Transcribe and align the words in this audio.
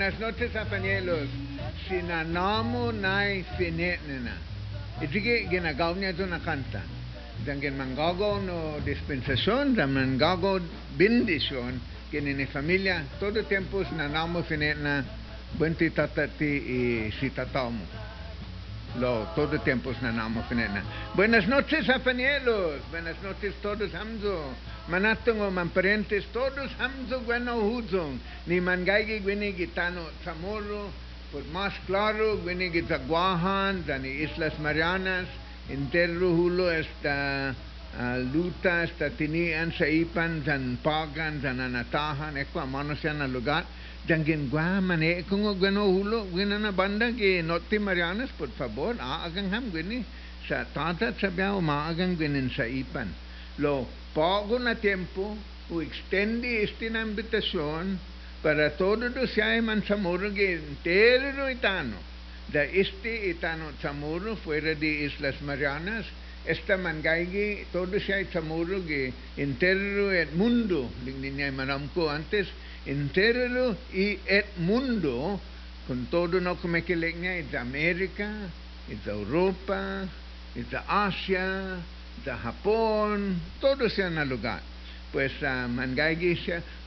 buenas 0.00 0.18
noches, 0.18 0.56
apanielos. 0.56 1.28
Sinanamo 1.86 2.88
na'y 2.88 3.44
finetnena. 3.60 4.32
Itige 4.96 5.44
ginagaw 5.52 5.92
niya 5.92 6.16
ito 6.16 6.24
na 6.24 6.40
kanta. 6.40 6.80
Dangin 7.44 7.76
mangago 7.76 8.40
no 8.40 8.80
dispensasyon, 8.80 9.76
dan 9.76 9.92
mangago 9.92 10.56
bendisyon, 10.96 11.76
kini 12.08 12.32
ni 12.32 12.48
familia, 12.48 13.04
todo 13.20 13.44
tiempos 13.44 13.92
nanamo 13.92 14.40
finetna, 14.40 15.04
buenti 15.60 15.92
tatati 15.92 16.48
y 16.48 16.80
si 17.20 17.28
tatamo. 17.28 17.84
Lo, 18.96 19.28
todo 19.36 19.60
tiempos 19.60 20.00
nanamo 20.00 20.40
finetna. 20.48 20.80
Buenas 21.12 21.44
noches, 21.44 21.84
apanielos. 21.92 22.80
Buenas 22.88 23.20
noches, 23.20 23.52
todos 23.60 23.92
hamzo. 23.92 24.48
Manatong 24.90 25.38
o 25.38 25.50
manparentes, 25.54 26.26
todos 26.34 26.74
hamzo 26.82 27.22
bueno 27.22 27.62
huzong. 27.62 28.18
Ni 28.50 28.58
mangaygi 28.58 29.22
gwini 29.22 29.54
gitano 29.54 30.02
samoro, 30.26 30.90
por 31.30 31.46
más 31.54 31.72
claro, 31.86 32.42
gwini 32.42 32.74
gitaguahan, 32.74 33.86
dani 33.86 34.26
Islas 34.26 34.58
Marianas, 34.58 35.30
entero 35.70 36.34
hulo 36.34 36.74
esta 36.74 37.54
luta, 38.34 38.82
esta 38.82 39.14
tinian 39.14 39.70
sa 39.70 39.86
ipan, 39.86 40.42
dan 40.42 40.82
pagan, 40.82 41.38
dan 41.38 41.62
anatahan, 41.62 42.34
eko 42.34 42.58
amano 42.58 42.98
siya 42.98 43.14
na 43.14 43.30
lugar. 43.30 43.62
Dangin 44.10 44.50
gua 44.50 44.82
mane 44.82 45.22
kung 45.30 45.46
gano 45.60 45.86
hulo, 45.86 46.26
gwina 46.34 46.58
na 46.58 46.72
banda 46.74 47.14
ki 47.14 47.42
Norte 47.46 47.78
Marianas, 47.78 48.34
por 48.34 48.50
favor, 48.58 48.98
aagang 48.98 49.54
ham 49.54 49.70
gwini. 49.70 50.02
Sa 50.50 50.66
tata 50.66 51.14
sa 51.14 51.30
biyaw, 51.30 51.62
maagang 51.62 52.18
gwinin 52.18 52.50
sa 52.50 52.66
ipan. 52.66 53.29
Lo, 53.60 53.86
poco 54.14 54.58
na 54.58 54.74
tiempo, 54.74 55.36
o 55.68 55.82
extendi 55.84 56.64
esta 56.64 56.86
invitación 56.86 58.00
para 58.42 58.70
todos 58.70 59.12
hay 59.36 59.60
Samoro 59.86 60.32
que 60.32 60.54
entero 60.54 61.50
itano, 61.50 61.96
da 62.48 62.64
este 62.64 63.28
itano 63.28 63.68
Samoro 63.82 64.36
fuera 64.36 64.74
de 64.74 65.04
Islas 65.04 65.42
Marianas, 65.42 66.06
esta 66.46 66.78
mangaigi, 66.78 67.68
todos 67.70 68.08
hay 68.08 68.24
Samoro 68.32 68.80
que 68.86 69.12
entero 69.36 70.10
el 70.10 70.32
mundo, 70.32 70.90
niña 71.04 71.52
maramco 71.52 72.08
antes, 72.08 72.48
entero 72.86 73.76
y 73.92 74.18
el 74.24 74.44
mundo, 74.56 75.38
con 75.86 76.06
todo 76.06 76.40
no 76.40 76.56
es 76.56 77.52
de 77.52 77.58
América, 77.58 78.32
es 78.88 79.04
de 79.04 79.12
Europa, 79.12 80.08
de 80.54 80.80
Asia, 80.88 81.76
de 82.24 82.32
Japón, 82.32 83.40
todos 83.60 83.92
se 83.92 84.02
han 84.02 84.28
lugar. 84.28 84.60
Pues 85.12 85.32
uh, 85.42 85.68
Mangaigi 85.68 86.38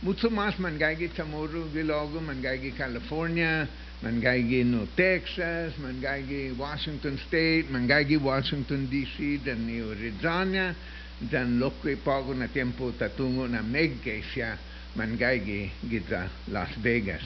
mucho 0.01 0.29
más 0.29 0.57
Mangaigi 0.57 1.09
Chamorro, 1.09 1.67
Gilogo, 1.73 2.21
Mangaigi 2.21 2.71
California, 2.71 3.67
Mangaigi 4.01 4.63
no 4.63 4.87
Texas, 4.95 5.77
Mangaigi 5.77 6.51
Washington 6.57 7.19
State, 7.25 7.65
Mangaigi 7.69 8.15
Washington 8.15 8.89
DC, 8.89 9.43
dan 9.43 9.67
New 9.67 9.93
Rizania, 9.93 10.73
dan 11.19 11.59
lokwe 11.59 11.97
pago 11.97 12.33
na 12.33 12.47
tiempo 12.47 12.93
tatungo 12.97 13.47
na 13.47 13.61
megke 13.61 14.23
siya 14.33 14.57
Mangaigi 14.95 15.71
gita 15.89 16.29
Las 16.47 16.69
Vegas. 16.81 17.23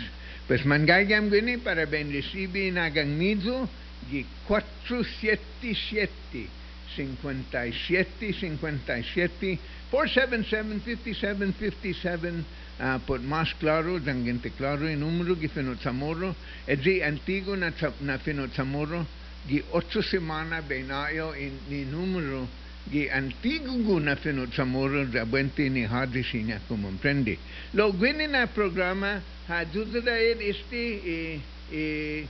Pues 0.48 0.66
Mangaigi 0.66 1.14
am 1.14 1.30
para 1.64 1.86
bendecibi 1.86 2.72
nagang 2.72 3.18
mizo 3.18 3.70
gi 4.10 4.26
477 4.48 6.57
57, 6.96 8.34
57, 8.34 9.60
477, 9.92 11.14
57, 11.14 11.54
57, 11.60 12.44
uh, 12.80 13.00
por 13.06 13.20
más 13.22 13.54
claro, 13.56 14.00
tangente 14.02 14.52
claro, 14.52 14.88
el 14.88 15.00
número 15.00 15.40
que 15.40 15.50
fenotzamoro, 15.50 16.36
es 16.66 16.84
de 16.84 17.04
antiguo 17.04 17.56
na, 17.56 17.74
na 18.02 18.18
fenotzamoro, 18.20 19.06
de 19.48 19.64
ocho 19.72 20.02
semanas 20.02 20.68
benayo 20.68 21.34
en 21.36 21.58
el 21.72 21.92
número 21.92 22.48
que 22.92 23.12
antiguo 23.12 24.00
na 24.00 24.16
fenotzamoro 24.16 25.06
de 25.06 25.24
buente 25.24 25.70
ni 25.70 25.84
hadi 25.84 26.24
siña, 26.24 26.60
comprende. 26.68 27.38
Lo 27.74 27.92
bueno 27.92 28.22
en 28.22 28.36
el 28.36 28.48
programa, 28.50 29.22
ayudará 29.48 30.20
este, 30.20 31.02
eh, 31.06 31.40
eh, 31.72 32.26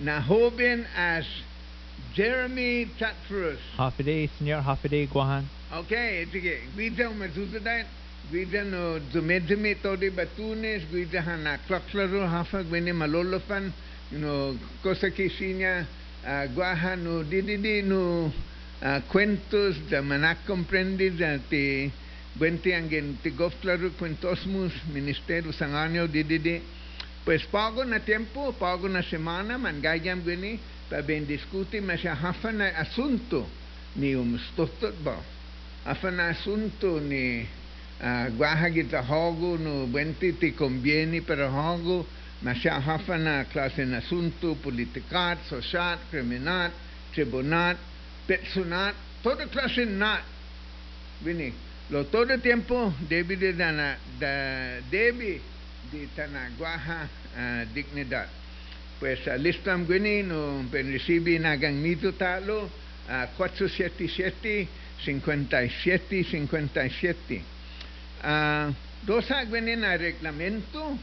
na 0.00 0.20
joven 0.20 0.84
as 0.94 1.24
Jeremy 2.14 2.86
Tatfrus. 2.98 3.58
Hafide, 3.76 4.30
Senor 4.38 4.62
Hafide 4.62 5.06
Guahan. 5.08 5.44
Okay, 5.72 6.26
sige. 6.32 6.60
Guida 6.76 7.10
masusunod. 7.10 7.86
Guida 8.30 8.64
no 8.64 8.98
dumedumi 9.12 9.76
todi 9.80 10.10
batunes, 10.10 10.82
guida 10.90 11.22
hana 11.22 11.58
klaklaro 11.58 12.26
hafa 12.26 12.64
gwene 12.64 12.92
malolofan, 12.92 13.72
no 14.10 14.58
sinya 15.38 15.86
uh, 16.24 16.46
guaha 16.52 16.96
no 16.96 17.22
dididi 17.22 17.82
no 17.84 18.32
uh, 18.82 19.00
cuentos 19.12 19.76
da 19.88 20.02
manak 20.02 20.38
comprendi 20.44 21.10
da 21.16 21.38
te 21.38 21.92
buente 22.34 22.74
angin 22.74 23.16
te 23.22 23.30
gofklaro 23.30 23.90
cuentosmus 23.96 24.72
sanganyo 25.52 26.08
dididi. 26.08 26.60
Pues 27.24 27.44
pago 27.46 27.84
na 27.84 28.00
tiempo, 28.00 28.52
pago 28.52 28.88
na 28.88 29.02
semana, 29.02 29.56
mangayam 29.56 30.22
gwene, 30.22 30.58
ben 30.90 31.26
discutir 31.26 31.82
mas 31.82 32.02
ya 32.02 32.14
hafan 32.14 32.60
asunto 32.60 33.46
ni 33.96 34.14
um 34.14 34.38
stottot 34.38 34.94
ba 35.04 35.18
hafan 35.84 36.20
asunto 36.20 37.00
ni 37.00 37.46
ah, 38.00 38.28
guaja 38.30 38.70
gita 38.70 39.02
hogo 39.02 39.58
no 39.58 39.86
benti 39.86 40.32
te 40.32 40.54
conviene 40.54 41.22
para 41.22 41.48
hogo 41.50 42.06
mas 42.42 42.62
ya 42.62 42.80
hafan 42.80 43.46
clase 43.52 43.82
en 43.82 43.94
asunto 43.94 44.54
politicat 44.62 45.38
social 45.48 45.98
criminal 46.10 46.70
tribunal 47.12 47.76
personal 48.26 48.94
toda 49.22 49.46
clase 49.46 49.84
nat 49.84 50.22
vini 51.22 51.52
lo 51.90 52.04
todo 52.04 52.38
tiempo 52.38 52.92
debe 53.08 53.36
de 53.36 53.52
dana 53.52 53.96
da, 54.18 54.80
debe 54.90 55.40
de 55.90 56.08
tanaguaja 56.14 57.06
uh, 57.06 57.38
ah, 57.38 57.64
dignidad. 57.74 58.28
Pues 58.98 59.26
uh, 59.26 59.36
listam 59.36 59.84
gwini 59.86 60.22
no 60.22 60.64
ben 60.70 60.92
recibi 60.92 61.38
nagang 61.38 61.82
mito 61.82 62.12
talo 62.12 62.70
uh, 63.08 63.26
477 63.36 64.68
57 65.04 66.24
57 66.24 67.42
uh, 68.24 68.72
dosa 69.06 69.44
gwini 69.44 69.76
na 69.76 69.96
reglamento 69.96 70.98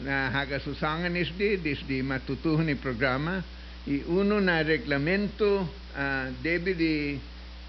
na 0.00 0.30
haga 0.30 0.60
susangan 0.60 1.16
isdi 1.16 1.56
disdi 1.56 2.02
matutuhan 2.02 2.66
ni 2.66 2.74
programa 2.74 3.42
i 3.86 4.04
uno 4.08 4.40
na 4.40 4.62
reglamento 4.62 5.68
uh, 5.96 6.26
debi 6.42 6.74
di 6.76 7.18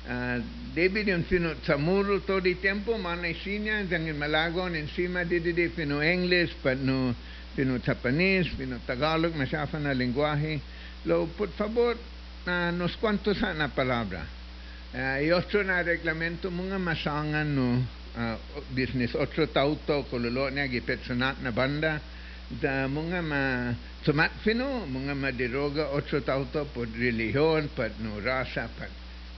uh, 0.08 0.38
debi 0.74 1.04
di 1.04 1.12
un 1.12 1.24
fino 1.24 1.56
samuro 1.64 2.20
todo 2.20 2.48
il 2.48 2.60
tempo 2.60 2.98
mana 2.98 3.28
isinya 3.28 3.84
dangin 3.84 4.18
malagon 4.18 4.76
encima 4.76 5.24
di 5.24 5.40
di 5.40 5.68
fino 5.70 6.02
English 6.02 6.52
but 6.62 6.78
no 6.80 7.16
fino 7.56 7.78
Japanese, 7.80 8.50
fino 8.56 8.80
Tagalog, 8.86 9.36
masyafa 9.36 9.80
na 9.80 9.94
lengguaje. 9.94 10.60
Lo, 11.06 11.28
por 11.38 11.50
favor, 11.50 11.98
uh, 12.48 12.72
nos 12.72 12.96
cuantos 12.98 13.42
na 13.42 13.68
palabra. 13.70 14.26
Uh, 14.94 15.24
y 15.24 15.32
otro 15.32 15.64
na 15.64 15.82
reglamento, 15.84 16.52
mga 16.52 16.78
masangan 16.78 17.48
no 17.48 17.80
uh, 18.18 18.38
business, 18.76 19.16
otro 19.16 19.48
tauto, 19.48 20.04
kololo 20.12 20.52
niya, 20.52 20.68
gipetsunat 20.68 21.40
na 21.40 21.52
banda, 21.52 22.02
da 22.52 22.88
mga 22.88 23.20
ma 23.24 23.72
sumat 24.04 24.32
fino, 24.44 24.84
mga 24.86 25.16
madiroga, 25.16 25.96
otro 25.96 26.20
tauto, 26.22 26.68
por 26.76 26.88
religion, 26.92 27.70
pat 27.72 27.96
no 28.04 28.20
rasa, 28.20 28.68
pat 28.68 28.92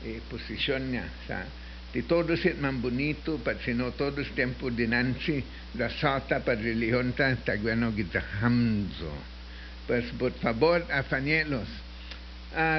eh, 0.03 0.19
posisyon 0.27 0.89
niya 0.89 1.05
sa 1.29 1.45
de 1.93 2.01
todo 2.01 2.35
ser 2.35 2.57
más 2.57 2.73
bonito, 2.81 3.39
porque 3.43 3.73
no 3.73 3.91
todo 3.91 4.21
el 4.21 4.29
tiempo 4.31 4.69
dinanzi 4.69 5.43
la 5.75 5.89
sota 5.89 6.39
per 6.39 6.57
religionta 6.57 7.35
taguano 7.45 7.91
gitahamzo. 7.93 9.11
Pues 9.85 10.05
por 10.17 10.31
favor, 10.33 10.85
afañelos. 10.91 11.67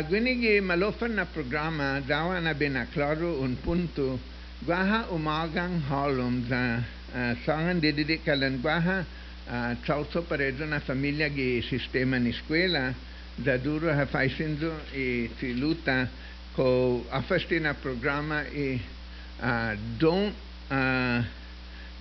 Gwinigi 0.09 0.61
uh, 0.61 0.63
malofan 0.63 1.17
na 1.17 1.25
programa 1.27 2.01
dawan 2.01 2.45
na 2.45 2.55
binaclaro 2.55 3.41
un 3.41 3.57
punto 3.57 4.19
Gwaha 4.65 5.11
umagang 5.11 5.83
halom 5.91 6.41
um, 6.41 6.47
za 6.49 6.81
uh, 7.13 7.35
sangan 7.45 7.83
dididik 7.83 8.25
kalan 8.25 8.63
gwaha 8.63 9.05
uh, 9.51 9.77
tsalso 9.85 10.23
paredo 10.23 10.65
na 10.65 10.81
familia 10.81 11.29
gi 11.29 11.61
sistema 11.69 12.17
ni 12.19 12.31
escuela 12.31 12.95
za 13.45 13.59
duro 13.59 13.93
hafaisinzo 13.93 14.73
e 14.95 15.27
eh, 15.27 15.31
triluta 15.37 16.09
ko 16.57 17.05
afastina 17.11 17.75
programa 17.75 18.47
e 18.55 18.81
uh, 19.43 19.77
don't 19.99 20.35
uh, 20.71 21.23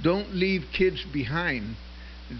don't 0.01 0.33
leave 0.35 0.65
kids 0.73 1.03
behind. 1.13 1.75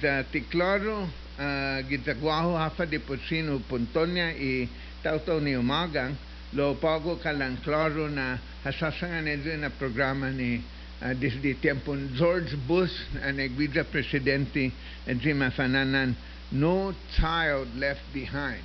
The 0.01 0.25
tiklaro 0.31 1.10
uh, 1.38 1.81
gitagwaho 1.90 2.57
hafa 2.57 2.86
de 2.86 3.00
porcino 3.00 3.60
puntonya 3.69 4.34
i 4.34 4.69
tauto 5.04 5.40
ni 5.40 5.56
umagang 5.56 6.16
lo 6.54 6.75
pago 6.75 7.18
kalang 7.18 7.57
klaro 7.63 8.10
na 8.10 8.38
hasasangan 8.63 9.28
edo 9.28 9.57
na 9.57 9.69
programa 9.69 10.30
ni 10.30 10.62
uh, 11.01 11.13
desde 11.13 11.54
tiempo 11.60 11.98
George 12.16 12.56
Bush 12.68 12.94
ang 13.22 13.38
nagwida 13.38 13.84
presidente 13.84 14.72
at 15.06 15.18
si 15.22 15.34
mafananan 15.34 16.16
No 16.54 16.94
Child 17.18 17.81
Left 17.81 18.06
Behind. 18.13 18.62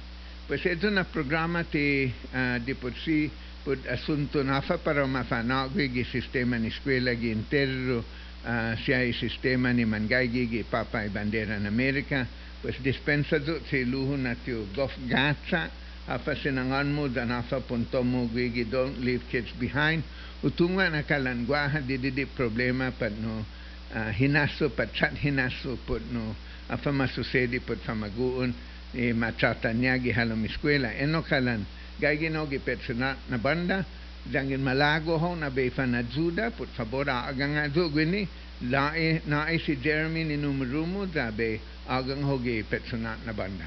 Pues 0.49 0.65
ito 0.65 0.89
na 0.93 1.05
programa 1.05 1.65
ti 1.65 2.13
uh, 2.33 2.57
di 2.61 2.73
po 2.77 2.93
si 3.05 3.29
pud 3.69 3.85
asunto 3.85 4.41
na 4.41 4.65
fa 4.65 4.81
para 4.81 5.05
mafanagwi 5.05 5.93
gi 5.93 6.05
sistema 6.09 6.57
ni 6.57 6.73
eskwela 6.73 7.13
gi 7.13 7.29
interro 7.37 8.01
uh, 8.01 8.73
siya 8.81 9.05
i 9.05 9.13
sistema 9.13 9.73
ni 9.77 9.85
mangaygi 9.85 10.49
gi 10.49 10.65
papa 10.65 11.05
i 11.05 11.13
bandera 11.13 11.59
na 11.61 11.69
Amerika. 11.69 12.25
Pues 12.63 12.81
dispensa 12.81 13.37
do 13.39 13.61
si 13.69 13.85
luho 13.85 14.17
na 14.17 14.33
tiyo 14.41 14.65
gof 14.73 14.97
gatsa 15.05 15.69
afa 16.09 16.33
sinangan 16.41 16.89
mo 16.89 17.13
dan 17.13 17.29
afa 17.31 17.61
punto 17.61 18.01
mo 18.03 18.25
gi 18.33 18.65
don't 18.65 19.05
leave 19.05 19.29
kids 19.29 19.53
behind. 19.61 20.01
Utunga 20.41 20.89
na 20.89 21.03
kalangwaha 21.05 21.85
di 21.85 22.01
di, 22.01 22.09
di 22.11 22.25
problema 22.25 22.89
pa 22.91 23.13
no 23.13 23.45
uh, 23.93 24.11
hinaso 24.17 24.73
pa 24.73 24.89
chat 24.89 25.13
hinaso 25.21 25.77
pud 25.85 26.09
no 26.09 26.33
afa 26.73 26.89
masusedi 26.89 27.61
pud 27.61 27.85
famaguon 27.85 28.49
e 28.97 29.13
machata 29.13 29.77
niya 29.77 30.01
gi 30.01 30.09
halom 30.17 30.41
eskwela. 30.49 30.89
Eno 30.97 31.21
kalan 31.21 31.69
gaigino 32.01 32.47
gi 32.49 32.59
persona 32.59 33.17
na 33.29 33.37
banda 33.39 33.85
dangin 34.25 34.61
malago 34.63 35.19
ho 35.19 35.35
na 35.35 35.49
be 35.51 35.71
fanajuda 35.71 36.51
por 36.57 36.67
favor 36.77 37.05
agang 37.09 37.57
ado 37.57 37.89
gwini 37.91 38.27
lae 38.71 39.21
nae 39.27 39.59
si 39.59 39.77
Jeremy 39.77 40.25
ni 40.25 40.37
numurumo 40.37 41.07
da 41.07 41.31
be 41.31 41.61
agang 41.89 42.23
ho 42.23 42.39
gi 42.43 42.63
persona 42.63 43.17
na 43.27 43.33
banda 43.33 43.65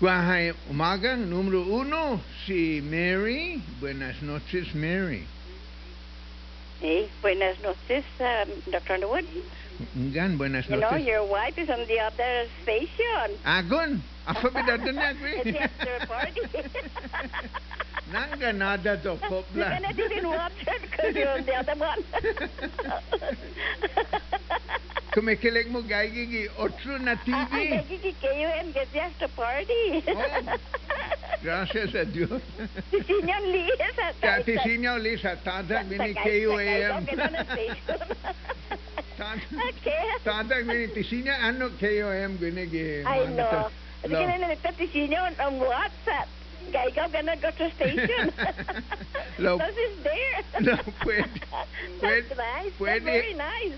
Guahay 0.00 0.52
umagang 0.70 1.28
numero 1.30 1.62
uno 1.70 2.20
si 2.44 2.80
Mary 2.82 3.62
buenas 3.80 4.20
noches 4.22 4.74
Mary 4.74 5.24
Hey, 6.80 7.08
buenas 7.22 7.56
noches, 7.62 8.04
um, 8.20 8.50
Dr. 8.70 8.94
Underwood. 8.94 9.24
Ngan, 9.96 10.36
buenas 10.36 10.68
You 10.68 10.76
noches. 10.76 10.90
know, 10.90 10.96
your 10.98 11.24
wife 11.24 11.56
is 11.56 11.70
on 11.70 11.86
the 11.86 11.98
other 12.00 12.44
station. 12.62 13.38
Agon, 13.46 14.02
Alphabet 14.26 14.66
doesn't 14.66 14.98
agree. 14.98 15.40
It's 15.44 15.58
after 15.58 16.06
party. 16.06 16.40
Nanganada 18.10 19.02
to 19.02 19.16
Poplar. 19.16 19.64
And 19.64 19.86
I 19.86 19.92
didn't 19.92 20.28
watch 20.28 20.52
it 20.66 20.82
because 20.82 21.14
you're 21.14 21.42
the 21.42 21.54
other 21.54 21.74
one. 21.74 22.04
Kumikilig 25.14 25.70
mo 25.70 25.82
gaigigi 25.82 26.48
otro 26.58 26.98
na 26.98 27.14
TV. 27.16 27.70
Gaigigi 27.70 28.14
kayo 28.20 28.50
and 28.58 28.74
get 28.74 28.88
just 28.92 29.22
a 29.22 29.28
party. 29.28 30.02
Gracias 31.42 31.94
a 31.94 32.04
Dios. 32.04 32.42
Tisinyaw 32.90 33.44
liis 33.46 33.78
at 33.78 33.94
tatan. 34.20 34.44
Tisinyaw 34.44 34.98
liis 34.98 35.24
at 35.24 35.44
tatan 35.44 35.88
mini 35.88 36.14
KUAM. 36.14 37.06
Tatan 40.24 40.66
mini 40.66 40.88
tisinyaw 40.88 41.38
ano 41.44 41.70
KUAM 41.78 42.38
gunigi. 42.38 43.06
I 43.06 43.26
know. 43.26 43.70
No. 44.12 44.20
in 44.28 44.40
the 44.40 44.56
50s 44.56 44.94
on 45.40 45.54
WhatsApp. 45.54 46.26
Gonna 46.72 47.36
go 47.36 47.50
to 47.50 47.70
station. 47.72 48.32
no. 49.38 49.56
no, 50.60 50.76
That's 52.00 52.36
nice. 52.36 52.72
That's 52.80 53.04
very 53.04 53.34
nice. 53.34 53.74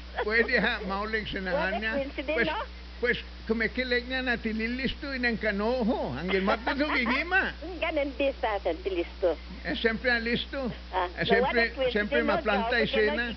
a 1.48 1.80
coincidence, 1.80 2.46
no? 2.46 2.62
Pues 3.00 3.20
kumikilig 3.46 4.08
niya 4.08 4.24
na 4.24 4.34
tililisto 4.40 5.12
ng 5.12 5.36
kanoho. 5.38 6.16
Hanggang 6.16 6.44
matutong 6.48 6.96
igima. 6.96 7.52
Ganun 7.84 8.10
bisa 8.16 8.56
sa 8.58 8.70
listo. 8.88 9.36
Eh, 9.62 9.76
siyempre 9.76 10.08
ang 10.10 10.24
listo. 10.24 10.72
Ah, 10.90 11.06
Eh, 11.20 11.24
siyempre, 11.28 11.70
siyempre 11.92 12.24
maplanta 12.24 12.80
isena. 12.80 13.36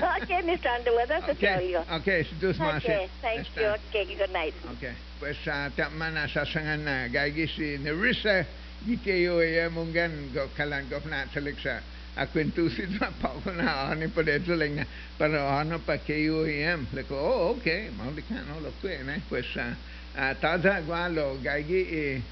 Okay, 0.00 0.40
Mr. 0.42 0.68
Underwood, 0.80 1.08
that's 1.08 1.28
okay. 1.28 1.40
tell 1.40 1.60
Okay, 1.60 1.70
you. 1.70 1.80
okay, 2.00 2.18
masih. 2.56 2.88
Okay, 2.88 3.04
thank 3.20 3.44
you. 3.56 3.68
Okay, 3.88 4.04
good 4.16 4.32
night. 4.32 4.54
Okay. 4.78 4.94
Pues 5.20 5.36
sa 5.44 5.68
tama 5.76 6.08
na 6.08 6.24
sasangan 6.24 6.80
na 6.80 7.08
gagi 7.12 7.44
si 7.44 7.76
Nerissa 7.76 8.48
gikayo 8.88 9.44
ay 9.44 9.68
munggan 9.68 10.32
go 10.32 10.48
kalang 10.56 10.88
go 10.88 10.96
na 11.04 11.28
sa 11.28 11.40
akwentusid 11.44 11.99
Aku 12.20 12.36
conducir 12.36 12.84
ma 13.00 13.08
poco 13.16 13.48
na 13.48 13.88
ani 13.88 14.04
per 14.12 14.24
dentro 14.24 14.52
le 14.54 14.84
per 15.16 15.32
ano 15.32 15.78
per 15.80 16.04
che 16.04 16.20
io 16.20 16.44
iem 16.44 16.84
le 16.92 17.06
co 17.08 17.16
oh 17.16 17.56
ok 17.56 17.88
ma 17.96 18.12
di 18.12 18.22
lo 18.60 18.72
qui 18.78 18.92
ne 19.02 19.22
questa 19.26 19.74
ah, 20.12 20.34
tada 20.34 20.80
gualo 20.84 21.40
gaigi 21.40 21.88
e 21.88 21.96
eh, 21.96 22.22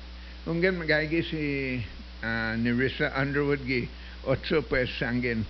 ungen 0.44 0.84
gaigi 0.84 1.22
si 1.22 1.82
ah, 2.20 2.52
nerissa 2.54 3.12
underwood 3.16 3.64
gi 3.64 3.88
otro 4.24 4.60
per 4.60 4.86
angin. 5.00 5.46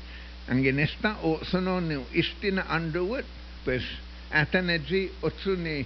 Angin 0.47 0.79
esta 0.79 1.17
o 1.23 1.33
oh, 1.33 1.45
sono 1.45 1.81
ne 1.81 1.99
istina 2.13 2.65
underwood 2.69 3.25
pues 3.65 3.83
atanegi 4.31 5.11
otro 5.19 5.57
ni, 5.57 5.85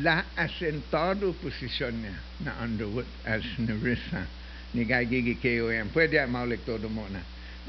la 0.00 0.24
asentado 0.36 1.34
posizione 1.34 2.16
na 2.38 2.54
underwood 2.62 3.06
as 3.24 3.44
nerissa 3.58 4.24
ni 4.70 4.86
gaigi 4.86 5.22
gi 5.22 5.38
che 5.38 5.48
io 5.48 5.70
iem 5.70 5.88
poi 5.92 6.08
dia 6.08 6.26
maulek 6.26 6.64
todo 6.64 6.88
mona 6.88 7.20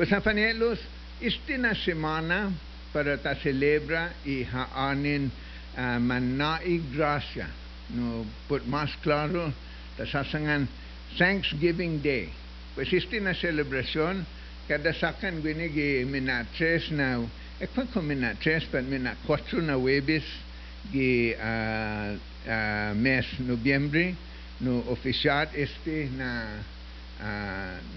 Basta 0.01 0.17
panielos, 0.17 0.81
isti 1.21 1.61
na 1.61 1.75
semana 1.77 2.49
para 2.89 3.21
ta 3.21 3.35
celebra 3.37 4.09
i 4.25 4.41
haanin 4.41 5.29
uh, 5.77 5.99
manaig 6.01 6.81
gracia. 6.89 7.45
No, 7.93 8.25
put 8.49 8.65
mas 8.65 8.89
claro, 9.05 9.53
ta 9.93 10.09
sasangan 10.09 10.65
Thanksgiving 11.21 12.01
Day. 12.01 12.33
Pues 12.73 12.89
isti 12.89 13.21
na 13.21 13.37
celebrasyon, 13.37 14.25
kada 14.65 14.89
sakan 14.89 15.37
gwinigi 15.45 16.01
minatres 16.09 16.89
na, 16.89 17.21
e 17.61 17.69
kwa 17.69 17.85
ko 17.85 18.01
minatres, 18.01 18.65
but 18.73 18.81
mina 18.89 19.13
kwatro 19.29 19.61
na 19.61 19.77
webis, 19.77 20.25
gi 20.89 21.37
uh, 21.37 22.17
uh, 22.49 22.91
mes 22.97 23.29
nobyembre 23.37 24.17
no 24.65 24.81
oficial 24.89 25.45
este 25.53 26.09
na 26.17 26.57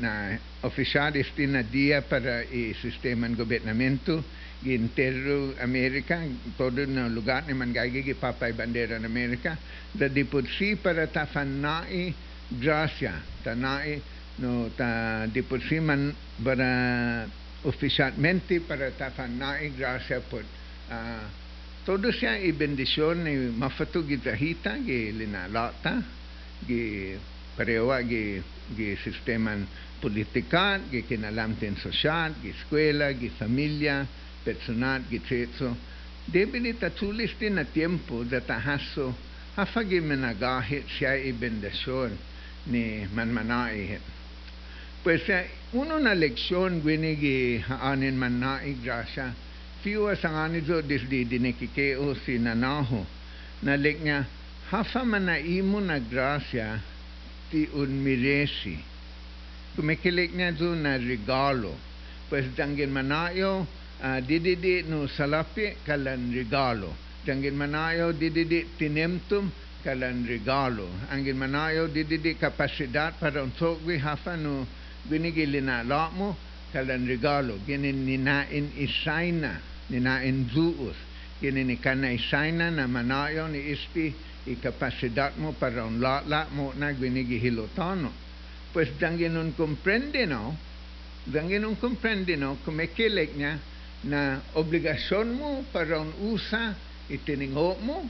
na 0.01 0.37
oficial 0.61 1.17
este 1.17 1.49
na 1.49 1.65
dia 1.65 2.05
para 2.05 2.45
i 2.45 2.77
sistema 2.77 3.25
ng 3.25 3.37
gobernamento 3.37 4.21
gi 4.61 4.77
intero 4.77 5.57
Amerika 5.61 6.21
todo 6.57 6.85
na 6.85 7.09
lugar 7.09 7.45
ni 7.49 7.57
man 7.57 7.73
gagi 7.73 8.05
gi 8.05 8.17
papay 8.17 8.53
bandera 8.53 9.01
ng 9.01 9.09
Amerika 9.09 9.57
da 9.93 10.09
di 10.09 10.25
po 10.25 10.45
si 10.45 10.77
para 10.77 11.09
ta 11.09 11.25
fanai 11.25 12.13
gracia 12.49 13.17
tanai 13.41 14.01
no 14.41 14.69
ta 14.77 15.25
di 15.29 15.41
po 15.41 15.57
si 15.61 15.81
man 15.81 16.13
para 16.41 17.25
oficialmente 17.65 18.61
para 18.61 18.93
ta 18.93 19.09
fanai 19.09 19.73
gracia 19.73 20.21
por 20.21 20.45
uh, 20.89 21.25
todo 21.85 22.13
siya 22.13 22.41
i 22.41 22.53
bendisyon 22.53 23.25
ni 23.25 23.33
mafatu 23.53 24.05
gitahita 24.05 24.81
gi 24.85 25.13
linalata 25.17 26.01
gi 26.65 27.17
parewa 27.57 28.01
gi 28.05 28.53
gi 28.77 28.97
sisteman 29.05 29.67
politika 30.01 30.81
gi 30.91 31.03
kinalamten 31.09 31.77
sosyal 31.77 32.35
gi 32.43 32.49
eskwela 32.49 33.13
gi 33.13 33.29
familia 33.39 34.07
personal 34.45 35.03
gi 35.11 35.19
tsetso 35.21 35.77
debili 36.25 36.75
tatulis 36.79 37.33
din 37.39 37.55
na 37.55 37.65
tiempo 37.65 38.25
da 38.25 38.41
tahaso 38.41 39.15
hafagi 39.57 40.01
menagahit 40.01 40.89
siya 40.99 41.15
i 41.15 41.33
bendisyon 41.33 42.17
ni 42.67 43.07
manmanai. 43.15 43.99
Pues 45.05 45.29
eh, 45.29 45.51
uno 45.73 45.99
na 45.99 46.15
leksyon 46.15 46.81
gwinigi 46.81 47.59
haanin 47.61 48.17
manai 48.17 48.75
grasya. 48.83 49.35
Fiwa 49.83 50.17
sanganizo 50.17 50.83
disdi 50.83 51.25
dinikikeo 51.25 52.15
si 52.25 52.39
nanaho. 52.39 53.07
Na 53.63 53.77
lik 53.77 54.01
niya 54.01 54.25
hafa 54.71 55.05
manaimo 55.05 55.81
na 55.81 55.99
grasya 56.01 56.81
ti 57.55 57.71
unmiresi 57.71 58.75
kumikilik 59.79 60.35
niya 60.35 60.51
do 60.51 60.75
na 60.75 60.99
regalo. 60.99 61.71
Pues 62.27 62.51
danggin 62.59 62.91
manayo 62.91 63.63
uh, 64.03 64.19
dididi 64.27 64.83
no 64.91 65.07
salapi 65.07 65.79
kalan 65.87 66.35
regalo. 66.35 66.91
Danggin 67.23 67.55
manayo 67.55 68.11
dididi 68.11 68.67
tinemtum 68.75 69.51
kalan 69.87 70.27
regalo. 70.27 70.91
Anggin 71.15 71.39
manayo 71.39 71.87
dididi 71.87 72.35
kapasidad 72.35 73.15
para 73.23 73.43
untuk 73.47 73.79
hafa 73.87 74.35
no 74.35 74.67
binigilina 75.07 75.87
mo 76.11 76.35
kalan 76.75 77.07
regalo. 77.07 77.55
Ginin 77.67 78.03
ninain 78.03 78.75
isaina 78.79 79.63
ninain 79.91 80.51
zuus. 80.51 80.97
Ginin 81.39 81.71
ikana 81.71 82.11
isaina 82.11 82.71
na 82.71 82.91
manayo 82.91 83.47
ni 83.47 83.63
isti 83.75 84.15
ikapasidad 84.47 85.37
mo 85.37 85.53
para 85.53 85.85
un 85.85 86.01
la 86.01 86.49
mo 86.53 86.73
na 86.77 86.93
binigihilotano 86.93 88.25
pues 88.75 88.91
dangin 88.99 89.39
un 89.39 89.53
comprende 89.55 90.27
no? 90.27 90.59
Dangin 91.31 91.65
un 91.65 91.79
comprende 91.79 92.37
no? 92.37 92.59
Kumikilik 92.67 93.39
niya 93.39 93.63
na 94.05 94.43
obligasyon 94.59 95.39
mo 95.39 95.63
para 95.71 96.03
usa 96.21 96.75
itiningo 97.07 97.79
mo 97.81 98.03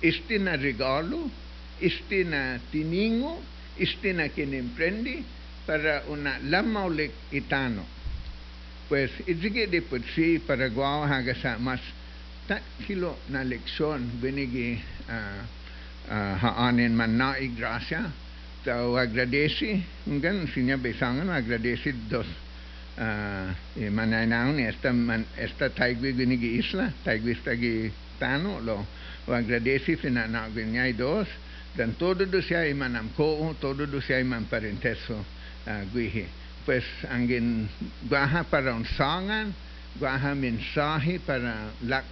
isti 0.00 0.40
na 0.40 0.56
regalo 0.56 1.28
isti 1.76 2.24
na 2.24 2.56
tiningo 2.72 3.36
isti 3.76 4.16
na 4.16 4.32
kinimprendi 4.32 5.20
para 5.68 6.08
una 6.08 6.40
lamaulik 6.40 7.12
itano. 7.36 7.84
Pues 8.88 9.12
itzige 9.28 9.68
de 9.68 9.84
putsi 9.84 10.40
para 10.40 10.72
guaw 10.72 11.04
haga 11.04 11.36
sa 11.36 11.60
mas 11.60 11.84
kilo 12.86 13.16
na 13.28 13.42
leksyon 13.42 14.20
binigi 14.22 14.78
uh, 15.08 15.42
uh, 16.10 16.34
haanin 16.38 16.94
man 16.94 17.16
na 17.16 17.38
igrasya 17.38 18.10
tao 18.64 18.96
agradeci 18.96 19.82
ngan 20.06 20.46
sinya 20.54 20.76
besangan 20.78 21.30
agradeci 21.30 21.92
dos 22.08 22.26
uh, 22.98 23.50
e 23.74 23.90
mananaon 23.90 24.58
esta 24.58 24.92
man 24.92 25.26
esta 25.36 25.70
taigwi 25.70 26.12
binigi 26.12 26.58
isla 26.58 26.92
taigwi 27.04 27.34
stagi 27.34 27.90
tano 28.18 28.60
lo 28.60 28.86
agradeci 29.26 29.96
fina 29.96 30.26
na 30.26 30.48
gwinyay 30.48 30.94
dos. 30.94 31.28
Dan 31.76 31.92
todo 32.00 32.24
do 32.24 32.40
siya 32.40 32.64
imanam 32.64 33.12
ko 33.12 33.52
todo 33.60 33.84
do 33.84 34.00
siya 34.00 34.24
iman 34.24 34.48
parenteso 34.48 35.20
uh, 35.68 35.82
gwihi. 35.92 36.24
Pues 36.64 36.88
angin 37.12 37.68
gaha 38.08 38.48
para 38.48 38.72
un 38.72 38.88
sangan 38.96 39.52
Guaja 39.98 40.34
mensaje 40.34 41.20
para 41.20 41.70
lak, 41.82 42.04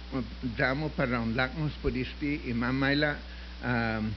damo 0.57 0.89
para 0.89 1.19
un 1.19 1.35
lakmos 1.35 1.71
puristi 1.81 2.35
este 2.35 2.49
y 2.49 2.53
mamaila 2.53 3.15
um, 3.63 4.11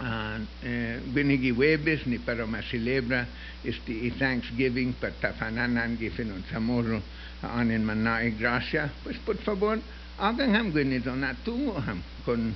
ah, 0.00 0.38
eh, 0.62 1.00
Binigi 1.06 1.52
Webes 1.52 2.06
ni 2.06 2.18
para 2.18 2.46
ma 2.46 2.60
celebra 2.62 3.26
este 3.64 3.92
y 3.92 4.10
Thanksgiving 4.10 4.92
para 4.94 5.12
Tafananan 5.14 5.96
Gifen 5.96 6.44
Zamoro 6.50 7.02
an 7.42 7.70
en 7.70 7.84
Manae 7.84 8.30
Gracia. 8.38 8.90
Pues 9.02 9.16
por 9.18 9.36
favor, 9.38 9.78
hagan 10.18 10.54
ham 10.54 10.72
gwenidonatumo 10.72 11.78
ham 11.78 12.02
con 12.24 12.54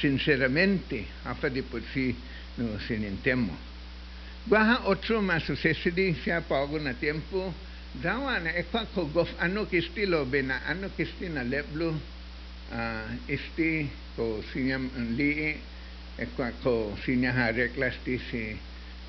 sinceramente 0.00 1.06
afa 1.24 1.48
de 1.48 1.62
por 1.62 1.82
sí 1.92 2.14
no 2.56 2.78
sin 2.86 3.04
entemo. 3.04 3.56
Guaja 4.46 4.80
otro 4.84 5.22
más 5.22 5.42
sucesidi 5.44 6.14
se 6.22 6.32
apago 6.32 6.78
na 6.78 6.92
tiempo. 6.92 7.54
Dawa 8.02 8.42
na 8.42 8.50
ekwa 8.58 8.82
ko 8.90 9.06
gof 9.06 9.30
ano 9.38 9.66
kistilo 9.70 10.26
bena 10.26 10.58
ano 10.66 10.90
kistina 10.98 11.46
leblo 11.46 11.94
uh, 12.74 13.06
isti 13.30 13.86
ko 14.18 14.42
sinyam 14.50 14.90
li 15.14 15.54
ekwa 16.18 16.50
ko 16.62 16.98
sinya 17.06 17.30
ha 17.30 17.54
reklas 17.54 17.94
ti 18.02 18.18
si 18.18 18.58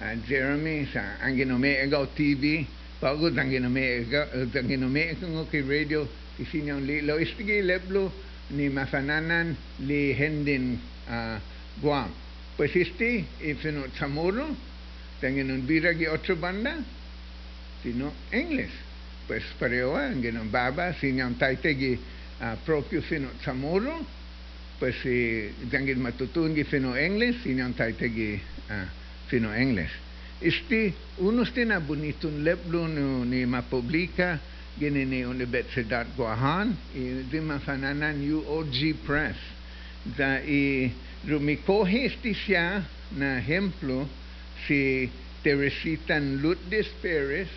uh, 0.01 0.13
Jeremy 0.30 0.86
sa 0.94 1.18
anginome 1.25 1.82
ego 1.82 2.06
TV 2.13 2.62
pago 3.01 3.34
anginome 3.34 4.06
ego 4.06 4.22
anginome 4.54 5.18
ego 5.18 5.50
ki 5.50 5.65
radio 5.65 6.06
ti 6.38 6.46
sinyam 6.46 6.86
li 6.86 7.01
lo. 7.01 7.18
Isti 7.18 7.65
leblo 7.65 8.13
ni 8.54 8.70
mafananan 8.70 9.58
li 9.82 10.13
hendin 10.13 10.77
uh, 11.10 11.42
Guam. 11.82 12.13
Pues 12.56 12.75
isti 12.77 13.25
ifino 13.42 13.89
chamorro 13.98 14.54
tengen 15.20 15.50
un 15.50 15.65
biragi 15.65 16.06
ocho 16.06 16.38
banda 16.38 16.77
sino 17.86 18.10
English. 18.34 18.74
Pues 19.30 19.46
ang 19.62 20.22
ginong 20.22 20.50
baba 20.50 20.94
sinyang 20.98 21.38
taitegi 21.38 21.94
uh, 22.42 22.58
proprio 22.65 23.06
fino 23.06 23.30
Chamorro. 23.46 24.01
Pues 24.82 24.98
si 25.06 25.50
tengen 25.70 26.01
matutun 26.01 26.58
gi 26.58 26.65
fino 26.65 26.98
English 26.98 27.46
sinyang 27.46 27.77
taitegi 27.77 28.42
uh, 28.70 28.89
fino 29.30 29.54
English. 29.54 29.94
Isti 30.42 30.94
unos 31.22 31.54
na 31.54 31.80
bonitun 31.80 32.44
leblo 32.44 32.89
no, 32.89 33.24
ni 33.24 33.46
mapublika 33.46 34.38
gini 34.77 35.06
ni 35.06 35.24
Universidad 35.24 36.06
Guahan 36.18 36.75
i 36.94 37.24
di 37.25 37.39
mafananan 37.39 38.20
UOG 38.20 38.77
Press. 39.06 39.38
Da 40.06 40.38
i 40.42 40.92
rumikohi 41.25 42.06
isti 42.06 42.34
siya 42.34 42.86
na 43.18 43.42
hemplo 43.42 44.06
si 44.68 45.10
Teresita 45.42 46.20
Lourdes 46.22 46.89
Perez 47.01 47.50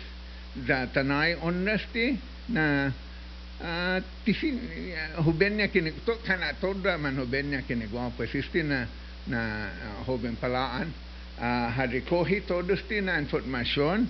za 0.67 0.87
ta 0.93 1.03
najonnosti 1.03 2.17
na 2.49 2.91
tisin 4.25 4.55
ah, 4.95 5.21
hubenya 5.21 5.67
ki 5.67 5.81
to 6.05 6.15
kana 6.25 6.53
to 6.61 6.73
da 6.73 6.97
man 6.97 7.17
hubenya 7.17 7.61
ki 7.67 7.75
go 7.91 8.11
pa 8.17 8.23
sisti 8.25 8.63
na 8.63 8.87
na 9.27 9.69
hoben 10.07 10.35
palaan 10.39 10.87
ah, 11.39 11.69
hari 11.69 12.01
kohi 12.01 12.41
to 12.47 12.61
dusti 12.63 13.01
na 13.03 13.19
information 13.19 14.07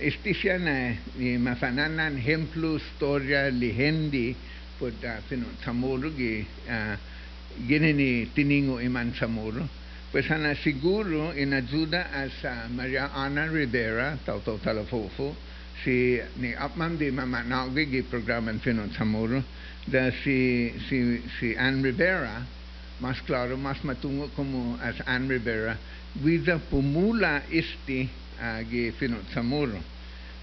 istifia 0.00 0.58
na 0.58 0.94
ni 1.18 1.36
mafananan 1.36 2.16
hemplu 2.16 2.78
storia 2.94 3.50
lihendi 3.50 4.36
pod 4.78 4.94
da 5.02 5.18
ah, 5.18 5.20
sino 5.28 5.46
gi 6.16 6.46
genene 7.66 8.30
tiningo 8.34 8.78
iman 8.80 9.12
samuru 9.18 9.66
pues 10.12 10.30
ana 10.30 10.54
siguro 10.54 11.32
en 11.34 11.52
ayuda 11.52 12.06
a 12.14 12.68
maria 12.70 13.10
ana 13.14 13.46
rivera 13.50 14.16
tal 14.24 14.40
tal 14.44 14.58
tal 14.62 14.84
fofo 14.86 15.34
si 15.82 16.20
ni 16.38 16.54
apman 16.54 16.96
di 16.96 17.10
mamanawgi 17.10 17.90
gi 17.90 18.02
programan 18.02 18.58
finon 18.60 18.90
samuro, 18.92 19.42
da 19.84 20.10
si, 20.22 20.72
si, 20.88 21.22
si 21.38 21.54
Ann 21.58 21.82
Rivera, 21.82 22.46
mas 22.98 23.20
claro, 23.26 23.56
mas 23.56 23.82
matungo 23.82 24.30
como 24.34 24.78
as 24.80 24.96
Ann 25.06 25.28
Rivera, 25.28 25.76
guida 26.22 26.58
pumula 26.58 27.42
isti 27.50 28.08
uh, 28.38 28.62
gi 28.68 28.92
finon 28.98 29.26
samuro. 29.34 29.82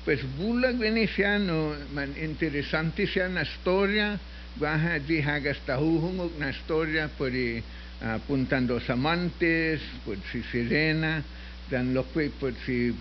Pues 0.03 0.23
bulag 0.37 0.77
veneciano, 0.79 1.75
man 1.93 2.15
interesante 2.19 3.05
siya 3.07 3.27
na 3.27 3.43
storya, 3.43 4.19
baha 4.59 4.99
di 4.99 5.21
hagas 5.21 5.59
tahuhungog 5.65 6.35
na 6.39 6.51
storya 6.51 7.07
pori 7.07 7.63
uh, 8.01 8.17
puntan 8.27 8.67
dos 8.67 8.89
amantes, 8.89 9.79
por 10.03 10.17
si 10.31 10.43
Sirena, 10.51 11.23
dan 11.69 11.93
lokwe 11.93 12.33
por 12.41 12.51
si 12.65 12.91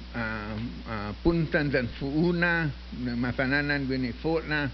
puntan 1.24 1.72
dan 1.72 1.88
fuuna, 1.98 2.68
mafananan 3.16 3.88
gini 3.88 4.12
forna, 4.12 4.70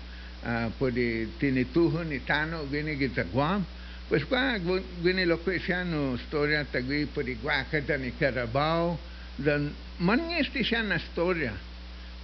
por 0.79 0.91
di 0.91 1.31
tinituhon 1.39 2.11
ni 2.11 2.21
tano 2.27 2.67
gini 2.69 2.99
kita 2.99 3.25
guam. 3.31 3.65
Pues 4.09 4.27
kwa 4.29 4.59
gini 5.03 5.25
lokwe 5.25 5.59
siya 5.63 5.85
no 5.87 6.19
storya 6.29 6.67
tagwi 6.69 7.07
por 7.07 7.25
di 7.25 7.39
guaka 7.41 7.81
dan 7.81 8.05
Carabao, 8.19 8.99
dan 9.39 9.73
manyesti 9.99 10.61
siya 10.61 10.83
na 10.83 10.99
storya. 10.99 11.55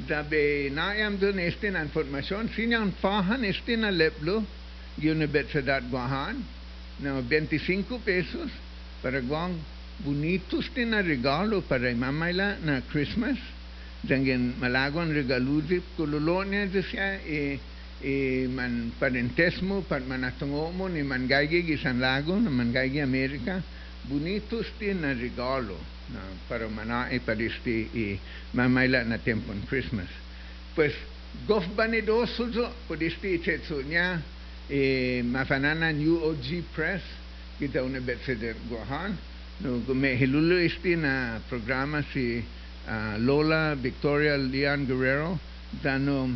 Dabe 0.01 0.69
naayam 0.73 1.21
dun 1.21 1.39
este 1.39 1.71
na 1.71 1.85
informasyon, 1.85 2.53
sinyang 2.57 2.93
fahan 3.01 3.45
este 3.45 3.77
na 3.77 3.89
leplo, 3.93 4.45
Universidad 5.01 5.85
Guahan, 5.89 6.37
no 7.01 7.23
25 7.25 8.01
pesos 8.05 8.51
para 9.01 9.21
guang 9.25 9.57
bonitos 10.01 10.69
din 10.73 10.97
ang 10.97 11.05
regalo 11.05 11.61
para 11.65 11.93
imamayla 11.93 12.61
na 12.65 12.81
Christmas. 12.89 13.37
Dengan 14.01 14.57
malagon 14.57 15.13
regalo 15.13 15.61
di 15.61 15.77
kululonya 15.93 16.65
di 16.65 16.81
siya 16.81 17.21
e, 17.21 17.61
e 18.01 18.49
man 18.49 18.97
parentesmo, 18.97 19.85
par 19.85 20.01
manatungomo, 20.09 20.89
ni 20.89 21.05
man 21.05 21.29
gaigi 21.29 21.61
gisan 21.69 22.01
lago, 22.01 22.33
na 22.41 22.49
man 22.49 22.73
gaigi 22.73 23.05
Amerika. 23.05 23.61
Bonitos 24.09 24.65
din 24.81 25.05
ang 25.05 25.21
regalo 25.21 25.77
na 26.09 26.25
para 26.49 26.65
manae 26.67 27.21
para 27.21 27.45
isti 27.45 27.93
e, 27.93 28.05
mamayla 28.57 29.05
na 29.05 29.21
tempo 29.21 29.53
en 29.53 29.61
Christmas. 29.69 30.09
Pues, 30.73 30.97
gof 31.45 31.69
banidoso 31.77 32.49
zo, 32.49 32.73
por 32.89 32.97
isti 32.99 33.37
itetso 33.37 33.85
niya, 33.85 34.19
e, 34.65 35.21
mafanana 35.21 35.93
New 35.93 36.25
OG 36.25 36.73
Press, 36.73 37.05
kita 37.61 37.85
una 37.85 38.01
betsa 38.01 38.33
de 38.33 38.57
Gohan, 38.67 39.13
may 39.93 40.17
hilulu 40.17 40.57
isti 40.65 40.97
na 40.97 41.37
programa 41.49 42.01
si 42.13 42.41
uh, 42.89 43.17
Lola 43.21 43.77
Victoria 43.77 44.37
Leon 44.41 44.89
Guerrero. 44.89 45.37
Dano 45.85 46.33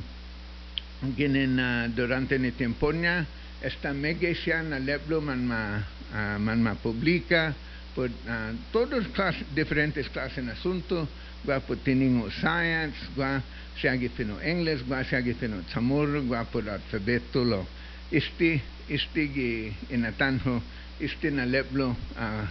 ginin 1.16 1.57
uh, 1.57 1.88
durante 1.88 2.37
ni 2.37 2.52
tiempo 2.52 2.93
niya. 2.93 3.25
Esta 3.64 3.97
mega 3.97 4.28
siya 4.28 4.61
na 4.61 4.76
leblo 4.76 5.25
man 5.25 5.40
ma 5.40 5.81
uh, 6.12 6.37
man 6.37 6.61
ma 6.61 6.76
publica 6.76 7.57
por 7.97 8.12
uh, 8.12 8.52
todos 8.69 9.09
class, 9.16 9.40
diferentes 9.57 10.04
clases 10.12 10.45
en 10.45 10.52
asunto. 10.52 11.09
Gua 11.45 11.61
por 11.61 11.76
tiningo 11.81 12.28
science 12.28 12.97
gua 13.16 13.40
siya 13.76 13.97
gifino 13.97 14.40
English 14.40 14.85
gua 14.85 15.04
siya 15.04 15.21
gifino 15.25 15.64
Chamorro 15.73 16.21
gua 16.25 16.45
por 16.45 16.64
alfabeto 16.69 17.45
lo 17.45 17.69
isti 18.09 18.61
isti 18.88 19.28
gi 19.28 19.50
inatanho 19.93 20.61
este 21.01 21.31
në 21.35 21.47
leplo 21.51 21.89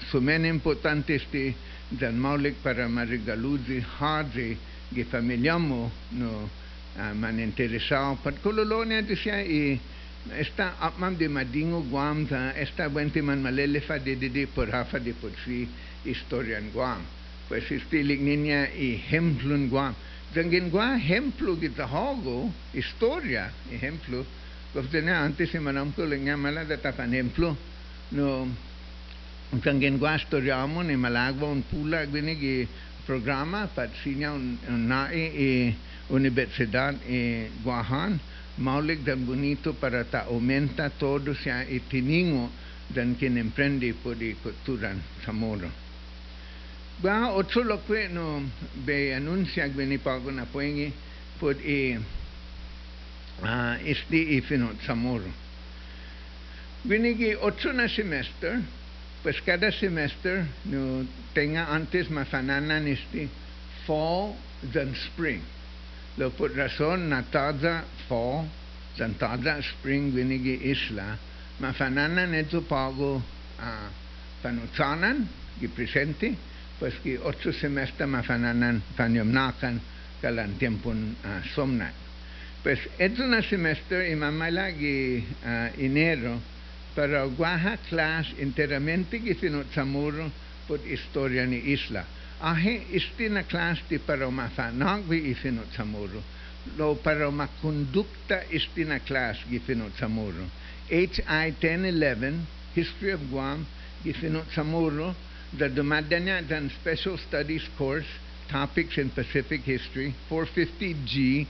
sumen 0.10 0.46
importante 0.46 1.16
este 1.16 1.54
del 1.90 2.14
maulik 2.14 2.60
para 2.64 2.88
marigaluzi 2.90 3.80
hazi 4.00 4.52
që 4.94 5.06
familjamo 5.12 5.80
në 6.20 6.32
man 7.20 7.40
interesau 7.40 8.18
për 8.24 8.40
kololonia 8.44 9.02
disja 9.02 9.40
i 9.42 9.80
esta 10.40 10.74
apmam 10.80 11.18
de 11.18 11.28
madingo 11.28 11.82
guam 11.90 12.26
ta 12.28 12.52
esta 12.56 12.90
buente 12.90 13.22
man 13.22 13.42
malele 13.42 13.82
fa 13.82 13.98
de 14.00 14.16
de 14.16 14.30
de 14.30 14.48
por 14.48 14.70
hafa 14.72 15.00
de 15.00 15.14
por 15.14 15.32
si 15.46 15.68
historian 16.06 16.70
guam 16.74 17.02
pues 17.48 17.72
este 17.72 18.04
ligninia 18.04 18.68
i 18.76 18.96
hemplun 19.10 19.70
guam 19.70 19.96
Dengin 20.34 20.72
gua 20.74 20.98
hemplu 20.98 21.54
kita 21.62 21.86
hago 21.86 22.50
historia 22.74 23.54
hemplu 23.70 24.26
Kau 24.74 24.82
antes 24.82 25.52
si 25.52 25.60
manamku 25.62 26.02
lengah 26.02 26.34
malah 26.34 26.66
tetap 26.66 26.98
hemplu 26.98 27.54
no. 28.13 28.48
Tangen 29.62 30.00
guasto 30.00 30.41
jamon 30.41 30.89
e 30.89 30.96
malagwa 30.96 31.50
un 31.50 31.62
pula 31.70 32.05
gwene 32.05 32.34
ge 32.39 32.67
programa 33.05 33.67
pat 33.67 33.91
sinya 34.01 34.32
un 34.34 34.58
nae 34.88 35.29
e 35.36 35.75
universidad 36.10 36.96
e 37.05 37.50
guahan. 37.62 38.20
Maulik 38.58 39.03
dan 39.03 39.25
bonito 39.25 39.74
para 39.74 40.05
ta 40.05 40.25
aumenta 40.25 40.89
todo 40.89 41.34
sia 41.34 41.65
e 41.65 41.82
tiningo 41.89 42.50
dan 42.93 43.15
quien 43.15 43.38
emprende 43.38 43.93
por 43.93 44.15
de 44.15 44.36
cultura 44.36 44.93
samoro 45.25 45.70
ba 47.01 47.32
otro 47.32 47.63
lo 47.63 47.84
que 47.86 48.08
no 48.10 48.41
be 48.86 49.13
anuncia 49.15 49.67
gwene 49.67 49.98
pagona 50.00 50.46
poengi 50.46 50.93
por 51.39 51.55
e 51.65 52.00
ah, 53.41 53.77
este 53.84 54.38
e 54.38 54.41
fino 54.41 54.72
samoro 54.86 55.43
Binigi 56.84 57.36
otro 57.40 57.72
na 57.72 57.88
semester, 57.88 58.60
pues 59.24 59.40
cada 59.46 59.72
semester 59.72 60.46
no 60.66 61.08
tenga 61.34 61.72
antes 61.72 62.10
mafananan 62.10 62.88
isti 62.88 63.30
fall 63.88 64.36
than 64.74 64.92
spring. 64.94 65.40
Lo 66.18 66.30
por 66.36 66.52
razón 66.52 67.08
na 67.08 67.24
tada 67.24 67.88
fall 68.10 68.52
than 68.98 69.16
tada 69.16 69.63
spring 69.63 70.12
binigi 70.12 70.60
isla 70.60 71.16
mafananan 71.63 72.36
ito 72.36 72.60
pago 72.68 73.24
uh, 73.63 73.90
panutanan 74.44 75.24
gi 75.63 75.72
presente 75.72 76.36
pues 76.80 77.00
ki 77.00 77.16
otro 77.24 77.56
semestre 77.56 78.04
mafananan 78.06 78.84
panyomnakan 79.00 79.80
kalan 80.20 80.60
tiempon 80.60 81.16
uh, 81.24 81.40
somnat. 81.56 81.96
Pues 82.60 82.84
ito 83.00 83.24
na 83.24 83.40
semestre 83.40 84.12
imamala 84.12 84.68
gi 84.75 85.24
uh, 85.48 85.72
enero 85.80 86.52
Paraguaja 86.96 87.78
clash 87.90 88.34
enteramente 88.38 89.20
gisinotsamuro 89.20 90.32
por 90.68 90.80
historia 90.86 91.46
ni 91.46 91.58
isla. 91.58 92.06
Ahe 92.40 92.86
istina 92.92 93.44
clash 93.44 93.82
de 93.90 94.00
paramathanagwi 94.00 95.32
isinotsamuro. 95.32 96.22
Lo 96.78 96.96
para 96.96 97.20
paramaconducta 97.20 98.44
istina 98.52 99.00
clash 99.00 99.44
gisinotsamuro. 99.50 100.46
HI 100.90 101.56
1011, 101.60 102.46
History 102.76 103.12
of 103.12 103.22
Guam, 103.30 103.66
gisinotsamuro, 104.04 105.16
the 105.58 105.70
Dumadanya 105.70 106.42
Special 106.82 107.18
Studies 107.18 107.68
course, 107.78 108.08
Topics 108.50 108.98
in 108.98 109.10
Pacific 109.10 109.62
History, 109.62 110.14
450G, 110.29 111.48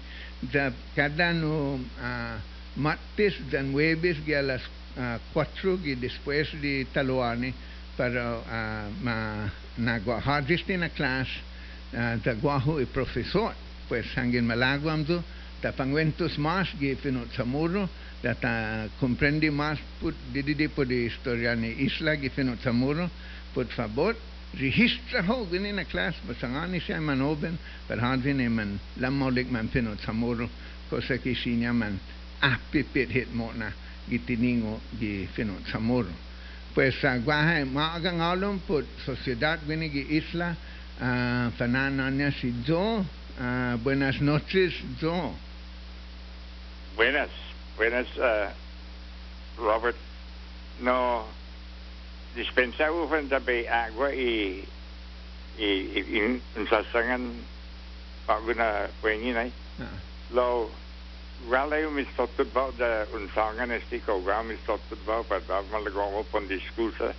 the 0.52 0.74
Cadano 0.96 1.80
uh, 2.02 2.38
Martes 2.76 3.34
dan 3.52 3.72
Jueves 3.72 4.18
y 4.26 4.34
a 4.34 4.42
las 4.42 4.62
a 4.98 5.20
quatro 5.34 5.78
que 5.78 5.96
depois 5.96 6.50
de 6.62 6.86
talo 6.94 7.22
ano 7.22 7.54
para 7.98 8.42
eh, 8.46 8.90
ma, 9.02 9.52
na 9.78 10.00
Guajardisti 10.00 10.78
na 10.78 10.90
classe 10.90 11.32
uh, 11.94 12.18
da 12.24 12.34
Guajo 12.34 12.80
e 12.82 12.86
professor, 12.86 13.54
pues 13.88 14.06
hangin 14.18 14.46
malaguamdo, 14.46 15.24
da 15.62 15.72
panguentos 15.72 16.38
mas 16.38 16.70
que 16.80 16.96
finot 16.96 17.34
samuro, 17.36 17.90
da 18.22 18.36
ta 18.36 18.88
comprendi 19.00 19.50
mas 19.50 19.80
put 20.00 20.16
dididi 20.34 20.68
por 20.68 20.86
de 20.86 21.06
historia 21.06 21.56
ni 21.56 21.70
isla 21.86 22.18
que 22.18 22.30
finot 22.30 22.62
samuro, 22.62 23.10
por 23.54 23.68
favor, 23.68 24.16
registra 24.54 25.22
hogen 25.22 25.66
in 25.66 25.80
a 25.80 25.86
class, 25.86 26.16
mas 26.28 26.38
sangani 26.38 26.82
se 26.82 27.00
man 27.00 27.22
oben, 27.22 27.58
per 27.88 28.00
hadvin 28.00 28.42
i 28.42 28.50
man 28.50 28.80
lammolik 28.98 29.50
man 29.52 29.70
finot 29.70 30.00
samuro, 30.02 30.50
cosa 30.90 31.18
que 31.18 31.36
sinja 31.36 31.74
man 31.74 32.00
appipit 32.42 33.10
hit 33.10 33.34
motna. 33.34 33.74
gitiningo 34.10 34.80
y 35.00 35.28
fino 35.28 35.54
chamorro. 35.72 36.12
Pues 36.74 36.96
guaja 37.24 37.66
magan 37.66 38.22
alum 38.22 38.60
por 38.60 38.86
sociedad 39.06 39.60
winigi 39.68 40.08
isla 40.10 40.56
fanananya 41.58 42.32
si 42.32 42.54
yo. 42.66 43.06
Buenas 43.84 44.22
noches 44.22 44.74
yo. 45.00 45.34
Buenas, 46.96 47.30
buenas 47.78 48.08
uh, 48.18 48.50
Robert. 49.58 49.98
No 50.80 51.26
dispensaba 52.36 53.08
frente 53.08 53.36
a 53.36 53.86
agua 53.86 54.14
y 54.14 54.64
i 55.58 55.66
i 55.66 56.18
in 56.18 56.42
in 56.56 57.44
paguna 58.26 58.90
kwengi 59.02 59.32
nai 59.32 59.52
lo 60.32 60.72
Wel, 61.48 61.72
is 61.98 62.08
tot 62.16 62.30
de 62.36 62.46
bouw, 62.46 62.72
de 62.78 63.06
ontvangenis 63.12 63.82
die 63.90 64.02
ook 64.06 64.26
wel 64.26 64.44
is 64.44 64.58
tot 64.66 64.80
de 64.88 64.98
bouw, 65.06 65.26
maar 65.30 65.42
daar 65.48 65.64
wil 65.70 65.80
ik 65.80 65.92
gewoon 65.92 66.14
op 66.14 66.34
een 66.34 66.48
discussie. 66.48 67.06
Oké. 67.06 67.16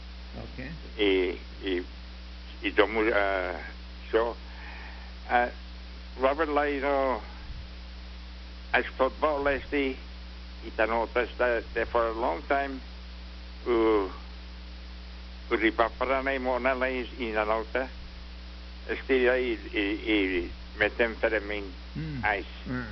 Okay. 0.53 0.71
E, 0.97 1.39
e, 1.63 1.83
dan 2.75 2.91
Robert 6.21 6.49
Lino, 6.49 7.21
as 8.73 8.85
footballist, 8.97 9.71
he, 9.71 9.97
he 10.63 10.87
noticed 10.87 11.37
that 11.39 11.65
for 11.89 12.07
a 12.07 12.13
long 12.13 12.43
time, 12.49 12.81
u, 13.67 14.11
u 15.51 15.57
ripaparane 15.57 16.39
monala 16.39 16.87
is 16.87 17.09
in 17.19 17.37
anota, 17.37 17.89
estira 18.89 19.37
i, 19.39 19.59
i, 19.73 19.85
i 20.07 20.51
metem 20.79 21.17
fermin 21.17 21.65
mm. 21.93 22.23
ice. 22.25 22.71
Mm. 22.71 22.87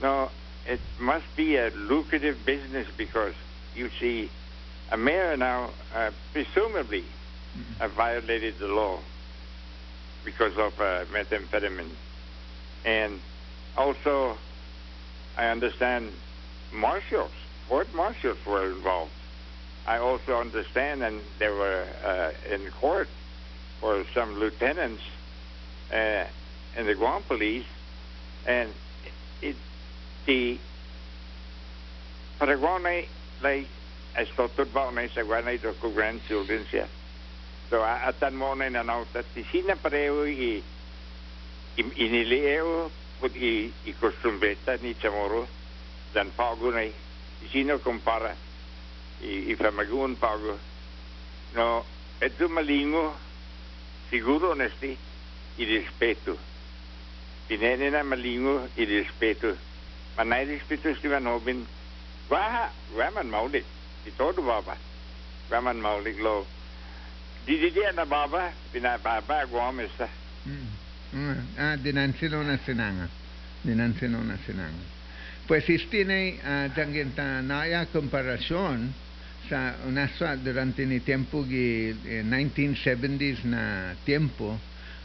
No, 0.00 0.30
it 0.68 0.80
must 0.98 1.26
be 1.36 1.56
a 1.56 1.70
lucrative 1.70 2.44
business 2.44 2.86
because 2.96 3.34
you 3.74 3.90
see 4.00 4.30
a 4.90 4.96
mayor 4.96 5.36
now 5.36 5.70
uh, 5.94 6.10
presumably 6.32 7.04
Mm. 7.56 7.78
have 7.78 7.92
violated 7.92 8.58
the 8.58 8.66
law 8.66 8.98
because 10.26 10.52
of 10.58 10.78
uh, 10.78 11.06
methamphetamine 11.06 11.88
and 12.84 13.18
also 13.78 14.36
I 15.38 15.46
understand 15.48 16.12
marshals, 16.72 17.30
court 17.68 17.88
marshals 17.94 18.38
were 18.46 18.66
involved. 18.72 19.12
I 19.86 19.98
also 19.98 20.40
understand, 20.40 21.02
and 21.02 21.20
they 21.38 21.48
were 21.48 21.86
uh, 22.04 22.30
in 22.52 22.70
court 22.72 23.08
for 23.80 24.04
some 24.14 24.38
lieutenants 24.38 25.02
uh, 25.92 26.24
in 26.76 26.86
the 26.86 26.94
Guam 26.94 27.22
police, 27.22 27.66
and 28.46 28.72
it 29.42 29.56
di 30.26 30.58
pregone 32.38 33.06
lei 33.40 33.66
es 34.14 34.30
tot 34.36 34.60
va 34.72 34.86
una 34.90 35.06
segona 35.14 35.52
i 35.52 35.58
dos 35.58 35.76
gran 35.94 36.20
urgencia 36.28 36.86
so 37.70 37.82
a 37.82 38.12
tan 38.12 38.40
en 38.62 38.72
na 38.72 38.82
nauta 38.82 39.22
ti 39.22 39.42
per 39.50 39.76
preu 39.76 40.24
i 40.26 40.62
in 41.76 42.14
ileo 42.14 42.90
put 43.20 43.36
i 43.36 43.72
i 43.84 43.94
costumbetta 43.98 44.76
ni 44.80 44.94
chamoro 44.94 45.46
dan 46.12 46.30
pago 46.34 46.70
nei 46.70 46.92
com 47.82 47.98
para 48.00 48.34
i 49.20 49.50
i 49.50 49.54
famagun 49.54 50.16
pago 50.16 50.58
no 51.54 51.84
et 52.20 52.36
tu 52.36 52.48
malingo 52.48 53.14
sicuro 54.08 54.50
onesti 54.50 54.96
i 55.56 55.64
rispetto. 55.64 56.36
Pinenena 57.46 58.02
malingo 58.02 58.68
i 58.74 58.84
rispetto. 58.84 59.56
Na 60.16 60.24
malingo 60.24 60.52
i 60.52 60.58
respeto 60.58 60.84
manay 60.84 60.90
respeto 60.90 60.94
si 61.00 61.08
manobin 61.08 61.66
Wah, 62.28 62.70
Raman 62.96 63.30
Maulik. 63.30 63.64
Ito 64.06 64.34
baba. 64.42 64.74
Raman 65.50 65.78
Maulik 65.78 66.18
lo. 66.18 66.46
Di 67.46 67.54
di 67.58 67.70
di 67.70 67.80
na 67.94 68.04
baba, 68.04 68.50
pinapaba 68.72 69.46
Guam 69.46 69.78
isa. 69.80 70.08
Ah, 71.56 71.76
dinansilo 71.78 72.42
na 72.42 72.58
sinanga. 72.66 73.08
Dinansilo 73.62 74.18
na 74.26 74.36
sinanga. 74.44 74.94
Pues 75.46 75.68
istine 75.70 76.42
uh, 76.42 76.66
tangen 76.74 77.14
ta 77.14 77.40
naya 77.40 77.86
comparación 77.86 78.90
sa 79.46 79.78
unasa 79.86 80.34
durante 80.34 80.82
ni 80.84 80.98
tiempo 80.98 81.46
gi 81.46 81.94
eh, 82.02 82.26
1970s 82.26 83.46
na 83.46 83.94
tiempo 84.02 84.58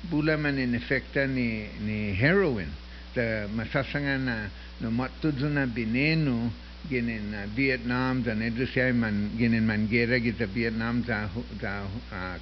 bula 0.09 0.37
man 0.37 0.57
in 0.57 0.73
efecta 0.73 1.29
ni 1.29 1.69
ni 1.85 2.17
heroin 2.17 2.73
ta 3.13 3.45
masasangan 3.53 4.25
na 4.25 4.49
Но 4.81 4.89
mattutsu 4.89 5.45
na 5.49 5.65
binenu 5.65 6.51
genen 6.89 7.35
Vietnam 7.55 8.23
za 8.23 8.33
nedusjai 8.33 8.93
man 8.93 9.29
genen 9.37 9.65
man 9.65 9.87
gera 9.87 10.19
gita 10.19 10.45
Vietnam 10.45 11.03
za 11.05 11.29
za 11.61 11.85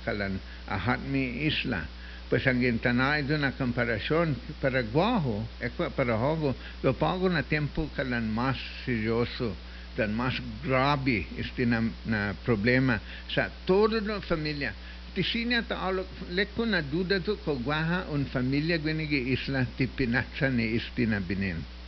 kalan 0.06 0.40
ahatmi 0.68 1.46
isla. 1.48 1.84
Pues 2.30 2.48
angin 2.48 2.80
tanai 2.80 3.24
de 3.24 3.36
una 3.36 3.52
comparación 3.52 4.36
para 4.62 4.84
guajo, 4.84 5.44
equa 5.60 5.90
para 5.90 6.16
hogo, 6.16 6.56
lo 6.84 6.94
pago 6.94 7.28
na 7.28 7.42
tempo 7.44 7.90
kalan 7.96 8.32
mas 8.32 8.58
serioso 8.86 9.56
tan 9.98 10.16
más 10.16 10.40
grave 10.64 11.28
este 11.38 11.66
na, 11.66 11.82
na 12.06 12.34
problema 12.46 13.02
sa 13.28 13.50
toda 13.66 14.00
la 14.00 14.22
familia. 14.22 14.74
Tisinja 15.14 15.64
ta 15.68 15.82
alok 15.88 16.08
leko 16.32 16.66
na 16.66 16.82
duda 16.82 17.20
tu 17.20 17.36
ko 17.44 17.58
guaha 17.60 18.06
un 18.14 18.26
familia 18.26 18.78
gwenige 18.78 19.18
isla 19.18 19.66
tipinaca 19.76 20.50
ne 20.50 20.66
istina 20.78 21.20
binen. 21.20 21.79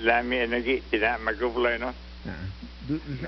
lami 0.00 0.36
energi 0.36 0.82
tidak 0.90 1.20
magu 1.20 1.50
pulai 1.52 1.78
no. 1.78 1.92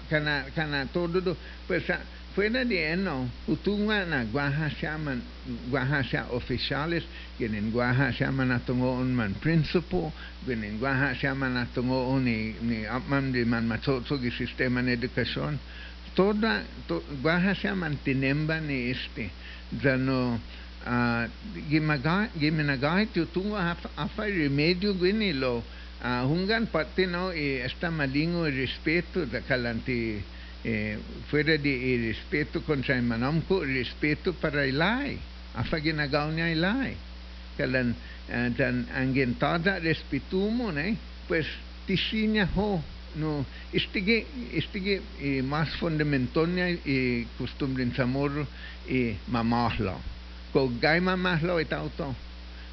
Kana 0.08 0.44
kana 0.54 0.86
todo 0.92 1.20
do 1.20 1.36
pesa 1.68 2.00
fuera 2.34 2.64
de 2.64 2.76
eno 2.76 3.28
utunga 3.48 4.06
na 4.06 4.24
guaja 4.24 4.70
shaman 4.70 5.20
guaja 5.68 6.02
sha 6.02 6.26
oficiales 6.30 7.04
genen 7.38 7.70
guaja 7.72 8.12
shaman 8.12 8.50
atongo 8.50 8.92
on 9.00 9.14
man 9.14 9.34
principal 9.40 10.12
genen 10.46 10.78
guaja 10.78 11.14
shaman 11.14 11.56
atongo 11.56 12.14
on 12.14 12.24
ni 12.24 12.54
ni 12.62 12.86
apman 12.86 13.32
de 13.32 13.44
man 13.44 13.66
matotso 13.66 14.16
gi 14.20 14.30
sistema 14.30 14.82
de 14.82 14.92
educación 14.92 15.58
toda 16.14 16.62
to, 16.86 17.02
guaja 17.20 17.54
shaman 17.54 17.98
tinemba 18.04 18.60
ni 18.60 18.90
este 18.90 19.30
zano 19.82 20.40
uh, 20.86 21.24
gimagai 21.68 22.30
giminagai 22.38 23.12
tu 23.12 23.26
tunga 23.26 23.76
afa 23.96 24.24
remedio 24.24 24.94
gwenilo 24.94 25.56
lo 25.56 25.64
uh, 26.02 26.24
hungan 26.26 26.66
pati 26.66 27.06
no 27.06 27.30
e 27.32 27.60
esta 27.64 27.90
malingo 27.90 28.44
respeto 28.44 29.24
da 29.24 29.40
kalanti 29.40 30.22
eh, 30.62 30.98
fuera 31.28 31.56
de 31.56 31.94
el 31.94 32.06
respeto 32.08 32.62
contra 32.62 32.96
el 32.96 33.02
manamko, 33.02 33.64
respeto 33.64 34.34
para 34.34 34.66
ilay. 34.66 35.16
Apa 35.56 35.80
ginagaw 35.80 36.30
niya 36.30 36.52
ilay. 36.52 36.96
Kalan, 37.56 37.96
uh, 38.28 38.48
dan 38.52 38.84
ang 38.92 39.12
gintada 39.16 39.80
respeto 39.80 40.50
mo, 40.52 40.70
ne? 40.70 40.96
pues 41.30 41.46
tisinya 41.86 42.42
ho, 42.58 42.82
no, 43.14 43.46
istige, 43.72 44.26
istige 44.50 44.98
eh, 45.22 45.42
mas 45.42 45.70
fundamental 45.78 46.50
niya 46.50 46.74
eh, 46.82 47.22
costumbre 47.38 47.86
sa 47.94 48.02
moro 48.02 48.46
eh, 48.90 49.14
mamahlo. 49.30 49.94
Kung 50.50 50.82
gay 50.82 50.98
mamahlo 50.98 51.62
itaw 51.62 51.86
to, 51.94 52.10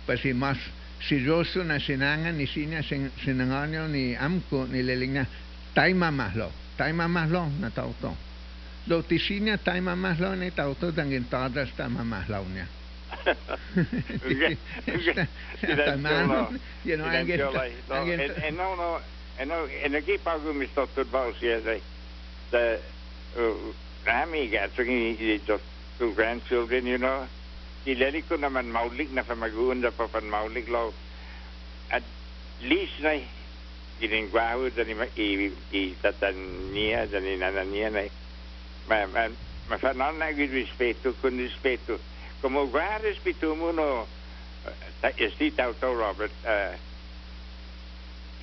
pasi 0.09 0.33
mas 0.33 0.57
si 0.99 1.19
siroso 1.19 1.63
na 1.63 1.79
sinanga 1.79 2.31
ni 2.31 2.47
sinya 2.47 2.81
sinanganyo 3.23 3.87
ni 3.87 4.15
amko 4.15 4.65
ni 4.65 4.81
lelinga 4.83 5.25
taima 5.73 6.11
maslo 6.11 6.51
taima 6.77 7.07
maslo 7.07 7.49
na 7.59 7.69
tauto 7.69 8.15
lo 8.87 9.03
taima 9.63 9.95
maslo 9.95 10.35
ni 10.35 10.51
tauto 10.51 10.91
tangin 10.91 11.29
tadas 11.29 11.69
taima 11.77 12.03
maslo 12.03 12.45
niya 12.49 12.67
En 19.77 19.93
ik 19.93 20.19
pak 20.23 20.39
u 20.45 20.53
mis 20.53 20.67
tot 20.73 20.89
het 20.93 21.11
bouw, 21.11 21.33
zei 21.39 21.61
hij. 21.63 21.73
Eh, 21.73 21.79
de 22.49 22.79
Rami 24.03 24.43
uh, 24.43 24.51
gaat, 24.51 24.69
grandchildren, 26.15 26.85
you 26.85 26.97
know. 26.97 27.27
Ilali 27.87 28.19
ko 28.27 28.35
naman 28.35 28.67
maulig 28.67 29.07
na 29.15 29.23
pamaguan 29.23 29.79
sa 29.79 29.95
papan 29.95 30.27
maulig 30.27 30.67
lo. 30.67 30.91
At 31.87 32.03
least 32.59 32.99
na 32.99 33.15
ginengwaho 33.97 34.69
dan 34.75 34.93
i 35.17 35.49
i 35.73 35.81
tatania 35.97 37.07
dan 37.09 37.25
i 37.25 37.35
nanania 37.39 37.89
na 37.89 38.03
ma 38.85 39.07
ma 39.09 39.23
ma 39.69 39.75
fanan 39.77 40.21
na 40.21 40.31
gid 40.31 40.53
respeto 40.53 41.13
con 41.17 41.37
respeto 41.37 41.97
como 42.41 42.69
va 42.69 43.01
respeto 43.01 43.55
mo 43.55 43.71
no 43.73 44.05
ta 45.01 45.09
esti 45.17 45.49
tau 45.51 45.73
tau 45.73 45.97
Robert 45.97 46.33
uh, 46.45 46.77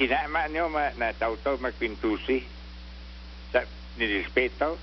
ina 0.03 0.27
ma 0.29 0.51
nyo 0.51 0.69
ma 0.69 0.91
na 0.99 1.15
tau 1.15 1.39
tau 1.39 1.55
ma 1.63 1.71
quintusi 1.71 2.43
sa 3.55 3.63
ni 3.97 4.11
respeto 4.11 4.75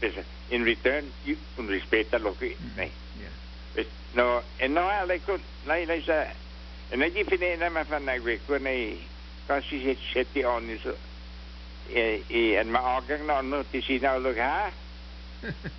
pues, 0.00 0.20
in 0.52 0.64
return 0.68 1.08
you 1.24 1.36
un 1.56 1.68
respeta 1.68 2.20
lo 2.20 2.36
que 2.36 2.52
mm 2.52 2.70
-hmm. 2.76 2.92
yeah. 3.24 3.34
no, 4.14 4.42
no 4.68 4.80
állított, 4.80 5.42
leírásra, 5.66 6.32
en 6.88 7.02
egyébként 7.02 7.58
nem 7.58 7.86
vannak 7.88 8.24
végülni, 8.24 8.98
kasi 9.46 9.82
se 9.84 9.96
seti 10.12 10.42
annis, 10.42 10.82
en 12.56 12.66
ma 12.66 12.96
agang 12.96 13.26
na 13.26 13.40
no 13.40 13.64
tisina 13.70 14.16
log 14.16 14.36
ha, 14.36 14.72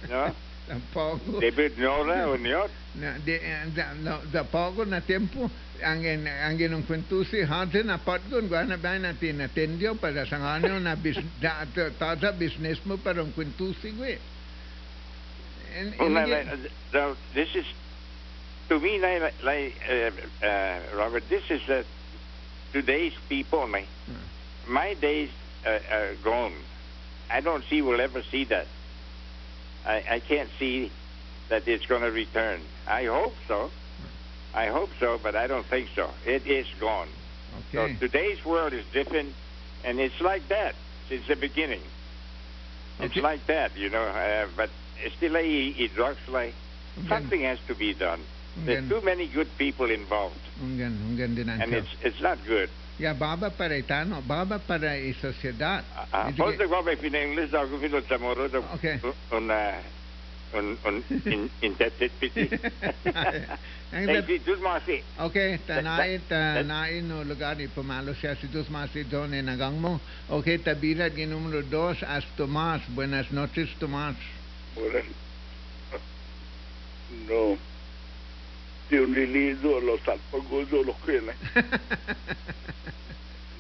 no. 0.10 0.34
Tampoco. 0.70 1.40
Debe 1.40 1.72
no 1.78 2.04
la 2.06 2.30
unión. 2.30 2.70
No, 2.94 3.10
de, 3.26 3.42
no, 4.04 4.22
tampoco 4.32 4.86
na 4.86 5.02
tiempo 5.02 5.50
angin 5.82 6.28
angin 6.28 6.78
ng 6.78 6.86
kwentusi 6.86 7.42
hante 7.42 7.82
na 7.82 7.98
patgon 7.98 8.46
gana 8.46 8.78
ba 8.78 8.94
natin 9.00 9.42
atendyo 9.42 9.98
para 9.98 10.30
sa 10.30 10.38
ano 10.38 10.78
na 10.78 10.94
bis 10.94 11.18
da 11.42 11.66
tata 11.74 12.32
business 12.38 12.78
mo 12.86 13.02
para 13.02 13.26
ng 13.26 13.34
kwentusi 13.34 13.98
gwe. 13.98 14.22
And, 15.74 15.94
and 15.98 16.18
again, 16.18 16.70
this 17.34 17.50
is 17.56 17.66
to 18.70 18.80
me 18.80 19.00
like, 19.00 19.34
like 19.44 19.76
uh, 19.90 20.46
uh, 20.46 20.80
Robert 20.96 21.28
this 21.30 21.44
is 21.50 21.68
uh, 21.70 21.84
today's 22.72 23.14
people 23.28 23.68
my 23.68 23.86
hmm. 24.06 24.74
my 24.74 24.94
days 24.94 25.30
uh, 25.66 25.80
are 25.92 26.14
gone 26.24 26.54
I 27.30 27.42
don't 27.42 27.64
see 27.66 27.82
we'll 27.82 28.02
ever 28.02 28.24
see 28.24 28.46
that 28.46 28.68
I, 29.86 30.04
I 30.10 30.20
can't 30.20 30.50
see 30.60 30.92
that 31.50 31.68
it's 31.68 31.86
going 31.86 32.02
to 32.02 32.12
return. 32.12 32.62
I 32.88 33.06
hope 33.06 33.36
so. 33.48 33.72
I 34.54 34.68
hope 34.68 34.90
so, 35.00 35.20
but 35.22 35.36
I 35.36 35.48
don't 35.48 35.66
think 35.66 35.90
so. 35.96 36.12
It 36.26 36.46
is 36.48 36.68
gone. 36.80 37.08
Okay. 37.74 37.94
So 37.94 38.00
today's 38.00 38.44
world 38.46 38.74
is 38.74 38.86
different, 38.94 39.34
and 39.84 40.00
it's 40.00 40.20
like 40.22 40.48
that 40.50 40.76
since 41.08 41.28
the 41.28 41.36
beginning. 41.36 41.82
It's 43.00 43.14
Okay. 43.14 43.22
like 43.22 43.46
that, 43.48 43.78
you 43.78 43.90
know. 43.90 44.04
Uh, 44.04 44.48
but 44.56 44.70
still, 45.18 45.36
it 45.36 45.96
drugs 45.96 46.20
like 46.28 46.54
something 47.08 47.42
has 47.42 47.60
to 47.68 47.76
be 47.76 47.94
done. 47.94 48.22
There's 48.58 48.90
too 48.90 49.02
many 49.02 49.28
good 49.28 49.48
people 49.58 49.90
involved. 49.90 50.42
Hunggan, 50.62 50.98
hunggan 51.06 51.36
din 51.36 51.50
ang 51.50 51.62
And 51.62 51.74
it's, 51.74 51.94
it's 52.02 52.22
not 52.22 52.38
good. 52.46 52.70
Ja, 53.00 53.14
baba 53.14 53.50
para 53.50 53.80
itano, 53.80 54.20
baba 54.28 54.60
para 54.60 54.98
i 55.00 55.16
società. 55.16 55.84
Ah, 56.12 56.32
forse 56.36 56.68
qua 56.68 56.84
per 56.84 56.98
fine 56.98 57.24
inglese 57.32 57.56
ho 57.56 57.64
capito 57.70 58.04
zamoroso 58.04 58.60
okay. 58.74 59.00
una 59.32 59.80
ah, 59.80 60.58
un 60.58 60.76
un 60.84 61.04
in 61.08 61.48
piti. 61.48 61.78
that 61.78 61.94
that 61.98 62.12
pity. 62.20 62.50
Thank 63.90 64.28
you, 64.28 64.58
masi. 64.60 65.02
Okay, 65.18 65.60
tanai 65.66 66.20
tanai 66.28 67.02
no 67.02 67.24
lugar 67.24 67.56
ni 67.56 67.68
pamalo 67.68 68.14
siya 68.14 68.36
si 68.36 68.48
dos 68.48 68.68
masi 68.68 69.08
don 69.08 69.34
en 69.34 69.48
eh, 69.48 69.54
agang 69.54 69.80
mo. 69.80 70.02
Okay, 70.28 70.58
tabira 70.60 71.10
que 71.10 71.26
número 71.26 71.64
dos 71.64 72.04
as 72.04 72.26
Tomás. 72.36 72.82
Buenas 72.94 73.32
noches, 73.32 73.70
Tomás. 73.80 74.16
Buenas. 74.76 75.06
No. 77.28 77.58
un 78.92 79.14
rilizo, 79.14 79.80
los 79.82 80.00
alpagozos, 80.08 80.86
los 80.86 80.96
que 81.06 81.22
le. 81.22 81.34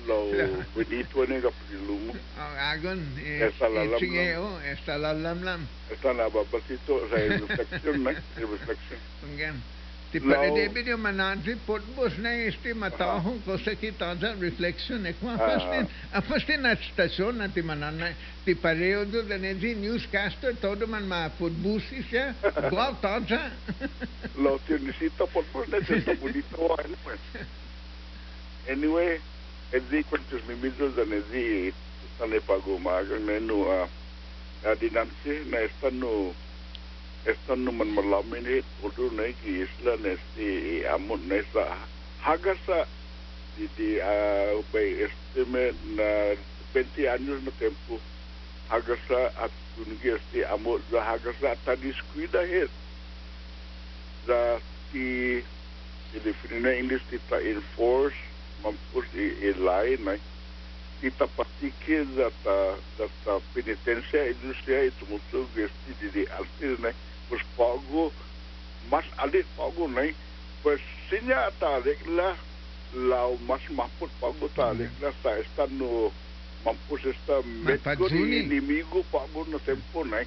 Lo 0.08 0.26
bonito 0.74 1.24
en 1.24 1.32
el 1.34 1.46
aprilum. 1.46 2.12
Hagan, 2.38 3.16
chingeo, 4.00 4.60
está 4.62 4.98
la 4.98 5.14
lam 5.14 5.44
lam. 5.44 5.68
Está 5.92 6.14
la 6.14 6.30
babacito, 6.30 7.08
reflexión, 7.12 8.06
reflexión. 8.06 9.00
Bien. 9.36 9.62
Τι 10.12 10.20
πανεπιστήμιο 10.20 10.98
Μανάντζη, 10.98 11.58
πότε 11.66 11.84
μπορείς 11.96 12.18
να 12.18 12.34
είσαι 12.34 12.74
ματάχων, 12.76 13.42
κόσα 13.46 13.74
και 13.74 13.92
τάζα, 13.98 14.36
ρεφλέξιον, 14.40 15.06
έχουμε 15.06 15.32
αφού 16.12 16.40
στην 16.40 16.66
αστασιόν, 16.66 17.36
να 17.36 17.50
τη 17.50 17.62
μανάνα, 17.62 18.14
τη 18.46 18.56
παρέοντο, 18.56 19.24
δεν 19.24 19.44
έτσι, 19.44 19.78
νιούς 19.82 20.08
κάστο, 20.12 20.48
το 20.62 20.88
μα 20.88 21.32
φουτμπούσεις, 21.38 22.06
για, 22.10 22.36
ε. 22.42 22.68
γουάου 22.72 22.96
τάζα. 23.02 23.52
Λόγω 24.36 24.60
και 24.68 24.80
νησί 24.86 25.12
το 25.18 25.28
πότε 25.28 26.16
μπορείς 26.20 26.44
anyway. 26.78 27.20
Anyway, 28.72 29.20
είχαν 29.90 30.22
τους 30.30 30.42
μιμίζους, 30.48 30.94
δεν 30.94 31.08
έτσι, 31.12 31.74
σαν 32.18 32.32
επαγωμάγαν, 32.32 33.22
μένου 33.26 33.66
αντινάμψη, 34.72 35.34
να 35.50 35.58
αισθάνω 35.58 36.34
ektonuman 37.30 37.92
malamini 37.98 38.62
udu 38.84 39.10
naiki 39.18 39.66
isla 39.66 39.96
nesti 40.04 40.50
amun 40.94 41.22
nesta 41.30 41.66
hagasa 42.22 42.88
di 43.58 43.70
di 43.78 43.90
ubai 44.60 44.90
estime 45.06 45.74
na 45.98 46.10
20 46.74 47.14
anos 47.16 47.44
no 47.44 47.52
tempo 47.60 48.00
hagasa 48.70 49.20
atunigia 49.46 50.16
esti 50.16 50.46
amu 50.46 50.80
za 50.92 51.02
hagasa 51.02 51.52
atadiscuida 51.52 52.42
hez 52.52 52.70
za 54.28 54.60
ti 54.92 55.06
ele 56.16 56.34
finina 56.42 56.74
inglês 56.74 57.02
tita 57.10 57.42
enforce 57.42 58.18
mampus 58.64 59.06
e 59.16 59.54
lai 59.58 59.98
nai. 59.98 60.20
Kita 61.02 61.28
patike 61.28 62.04
za 62.16 62.32
ta 62.44 62.76
za 62.98 63.08
ta 63.24 63.40
penitência 63.54 64.28
industrial 64.28 64.84
e 64.84 64.92
tumutsu 65.00 65.48
gesti 65.56 65.92
di 66.00 66.10
di 66.12 66.24
altir 66.38 66.80
nai. 66.80 66.94
pues 67.30 67.42
pago 67.56 68.12
mas 68.90 69.06
alto 69.18 69.38
pagu 69.56 69.88
no 69.88 70.02
pues 70.64 70.82
sin 71.10 71.28
ya 71.28 71.48
está 71.48 71.80
regla 71.80 72.36
la 72.94 73.28
más 73.48 73.62
más 73.72 73.90
por 74.00 74.10
pago 74.20 74.48
está 74.48 74.74
regla 74.74 75.10
está 75.10 75.38
está 75.40 75.68
no 75.70 76.12
mampus 76.66 77.06
está 77.06 77.42
mejor 77.46 78.12
enemigo 78.12 79.04
pago 79.12 79.46
no 79.48 79.60
tiempo 79.60 80.04
no 80.04 80.18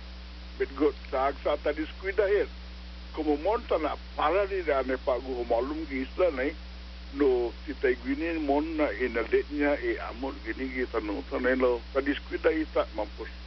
pero 0.59 0.95
tag 1.11 1.35
sa 1.43 1.57
tadi 1.57 1.83
discuida 1.83 2.29
es 2.31 2.49
como 3.15 3.37
monta 3.37 3.79
na 3.79 3.97
para 4.17 4.47
de 4.47 4.63
dar 4.63 4.87
ne 4.87 4.97
pago 4.99 5.45
malum 5.51 5.87
gisla 5.87 6.31
no 6.31 6.47
no 7.19 7.53
si 7.67 7.75
te 7.75 7.97
guine 8.05 8.39
mon 8.39 8.77
na 8.77 8.89
en 9.01 9.17
el 9.17 9.29
detnia 9.29 9.75
e 9.75 9.93
eh, 9.93 10.01
amor 10.09 10.35
gini 10.45 10.71
gita 10.73 11.01
no 11.01 11.23
tanelo 11.31 11.81
ta 11.93 12.01
discuida 12.01 12.53
y 12.53 12.65
ta 12.67 12.87
mampus. 12.97 13.42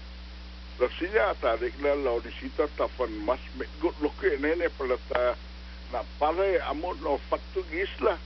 Rasanya 0.75 1.31
tarik 1.39 1.71
lah. 1.79 1.95
Lau 1.95 2.19
di 2.19 2.31
sita 2.35 2.67
tafan 2.75 3.11
mas 3.23 3.39
mek 3.55 3.71
gut 3.79 3.95
nenek 4.01 4.39
nene 4.43 4.67
pelata 4.75 5.35
nak 5.91 6.05
pare 6.19 6.59
amun 6.67 6.99
lau 6.99 7.15
fatu 7.31 7.63
gis 7.71 7.91
lah. 8.03 8.19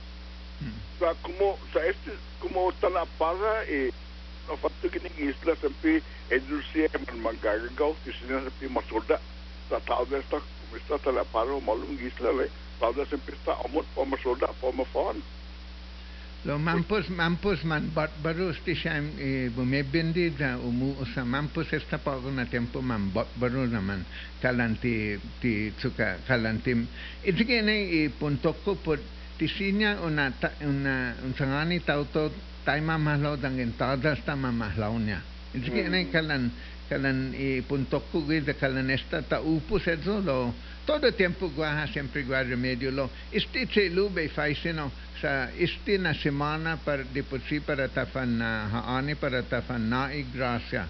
Sa 0.98 1.14
kumo 1.22 1.54
sa 1.70 1.78
esti 1.86 2.10
kumo 2.42 2.74
tanah 2.82 3.06
pare 3.18 3.66
e 3.70 3.94
lau 4.50 4.58
fatu 4.58 4.90
gini 4.90 5.06
gis 5.14 5.38
lah. 5.46 5.54
Sampai 5.62 6.02
edusia 6.34 6.90
eman 6.90 7.22
magaga 7.22 7.70
gau 7.78 7.94
di 8.02 8.10
sini 8.10 8.34
sampai 8.34 8.68
masoda 8.70 9.22
sa 9.70 9.78
tau 9.86 10.02
des 10.10 10.26
tak 10.26 10.42
kumista 10.42 10.98
tanah 11.06 11.26
pare 11.30 11.54
malum 11.62 11.94
gis 12.02 12.18
lah 12.18 12.34
le 12.34 12.50
tau 12.82 12.90
des 12.98 13.06
sampai 13.06 13.38
sa 13.46 13.54
amun 13.62 13.86
pama 13.94 14.18
soda 14.18 14.50
pama 14.58 14.82
fon. 14.90 15.22
Mampus 16.44 17.08
mampus 17.12 17.60
man 17.68 17.92
bat 17.92 18.08
baru 18.22 18.52
sti 18.56 18.74
sham 18.74 19.12
e 19.20 19.50
bumebendi 19.52 20.32
da 20.32 20.56
umu 20.56 20.96
sa 21.12 21.20
mampus 21.24 21.68
esta 21.72 21.98
pa 21.98 22.16
na 22.32 22.46
tempo 22.48 22.80
man 22.80 23.12
baru 23.12 23.68
naman 23.68 24.04
kalanti 24.40 25.20
ti 25.40 25.68
tsuka 25.76 26.24
kalanti 26.24 26.72
itike 27.28 27.60
ne 27.60 27.92
e 27.92 28.08
puntoko 28.08 28.74
po 28.80 28.96
tisinya 29.36 30.00
una 30.00 30.32
ta, 30.32 30.52
una 30.64 31.12
un 31.22 31.34
sangani 31.36 31.84
tauto 31.84 32.32
taima 32.64 32.96
mahlo 32.96 33.36
dangen 33.36 33.76
tada 33.76 34.16
sta 34.16 34.32
mamahlonya 34.34 35.20
itike 35.52 35.88
ne 35.92 36.08
kalan 36.08 36.48
kalan 36.90 37.30
e 37.38 37.62
puntoko 37.62 38.26
gida 38.26 38.52
kalan 38.58 38.90
esta 38.90 39.22
ta 39.22 39.38
upus 39.38 39.86
edzo 39.86 40.18
lo. 40.18 40.52
Todo 40.84 41.12
tiempo 41.14 41.48
guaja 41.54 41.86
sempre 41.86 42.24
guarda 42.26 42.50
remedio 42.50 42.90
lo. 42.90 43.08
Este 43.30 43.66
che 43.66 43.88
lube 43.88 44.28
faisino 44.28 44.90
sa 45.20 45.50
este 45.54 45.98
na 45.98 46.14
semana 46.14 46.76
para 46.82 47.04
de 47.04 47.22
por 47.22 47.40
si 47.46 47.60
para 47.60 47.86
tafan 47.88 48.42
haani 48.42 49.14
para 49.14 49.42
tafan 49.42 49.88
na 49.88 50.10
gracia. 50.34 50.88